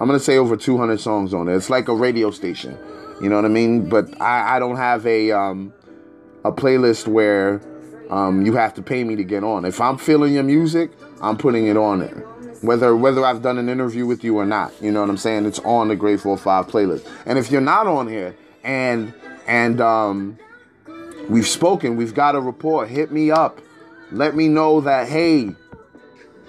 I'm 0.00 0.06
going 0.06 0.16
to 0.16 0.24
say 0.24 0.36
over 0.36 0.56
200 0.56 1.00
songs 1.00 1.34
on 1.34 1.48
it. 1.48 1.56
It's 1.56 1.68
like 1.68 1.88
a 1.88 1.94
radio 1.94 2.30
station. 2.30 2.78
You 3.20 3.28
know 3.28 3.34
what 3.34 3.44
I 3.44 3.48
mean? 3.48 3.88
But 3.88 4.18
I, 4.22 4.56
I 4.56 4.58
don't 4.60 4.76
have 4.76 5.04
a 5.06 5.32
um, 5.32 5.74
a 6.44 6.52
playlist 6.52 7.08
where 7.08 7.60
um, 8.10 8.46
you 8.46 8.54
have 8.54 8.74
to 8.74 8.82
pay 8.82 9.02
me 9.02 9.16
to 9.16 9.24
get 9.24 9.42
on. 9.42 9.64
If 9.64 9.80
I'm 9.80 9.98
feeling 9.98 10.34
your 10.34 10.44
music, 10.44 10.92
I'm 11.20 11.36
putting 11.36 11.66
it 11.66 11.76
on 11.76 11.98
there. 11.98 12.24
Whether 12.62 12.94
whether 12.94 13.24
I've 13.24 13.42
done 13.42 13.58
an 13.58 13.68
interview 13.68 14.06
with 14.06 14.22
you 14.22 14.38
or 14.38 14.46
not, 14.46 14.72
you 14.80 14.92
know 14.92 15.00
what 15.00 15.10
I'm 15.10 15.16
saying? 15.16 15.46
It's 15.46 15.58
on 15.60 15.88
the 15.88 15.96
Great 15.96 16.20
45 16.20 16.68
playlist. 16.68 17.10
And 17.26 17.40
if 17.40 17.50
you're 17.50 17.60
not 17.60 17.88
on 17.88 18.06
here 18.06 18.36
and 18.62 19.14
and 19.46 19.80
um, 19.80 20.38
we've 21.28 21.46
spoken, 21.46 21.96
we've 21.96 22.14
got 22.14 22.34
a 22.34 22.40
report, 22.40 22.88
hit 22.88 23.10
me 23.12 23.30
up. 23.30 23.60
Let 24.12 24.34
me 24.34 24.48
know 24.48 24.80
that 24.82 25.08
hey, 25.08 25.54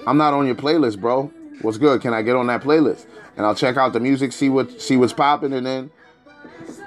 I'm 0.08 0.18
not 0.18 0.34
on 0.34 0.46
your 0.46 0.56
playlist, 0.56 1.00
bro. 1.00 1.32
What's 1.62 1.78
good? 1.78 2.02
Can 2.02 2.14
I 2.14 2.22
get 2.22 2.36
on 2.36 2.48
that 2.48 2.62
playlist? 2.62 3.06
And 3.38 3.46
I'll 3.46 3.56
check 3.56 3.78
out 3.78 3.94
the 3.94 4.00
music, 4.00 4.32
see 4.34 4.50
what 4.50 4.82
see 4.82 4.98
what's 4.98 5.14
popping, 5.14 5.54
and 5.54 5.66
then 5.66 5.92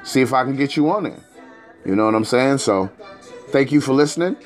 see 0.03 0.21
if 0.21 0.33
I 0.33 0.45
can 0.45 0.57
get 0.57 0.77
you 0.77 0.91
on 0.91 1.05
there. 1.05 1.23
You 1.85 1.95
know 1.95 2.07
what 2.07 2.15
I'm 2.15 2.25
saying? 2.25 2.59
So, 2.59 2.91
thank 3.49 3.71
you 3.71 3.81
for 3.81 3.93
listening. 3.93 4.37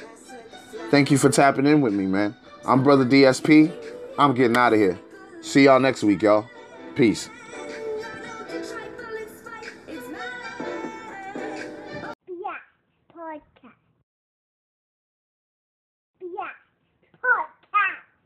Thank 0.91 1.11
you 1.11 1.19
for 1.19 1.29
tapping 1.29 1.67
in 1.67 1.81
with 1.81 1.93
me, 1.93 2.07
man. 2.07 2.35
I'm 2.65 2.83
Brother 2.83 3.05
DSP. 3.05 3.73
I'm 4.19 4.35
getting 4.35 4.57
out 4.57 4.73
of 4.73 4.79
here. 4.79 4.99
See 5.41 5.65
y'all 5.65 5.81
next 5.81 6.03
week, 6.03 6.23
y'all. 6.23 6.49
Peace. 6.95 7.31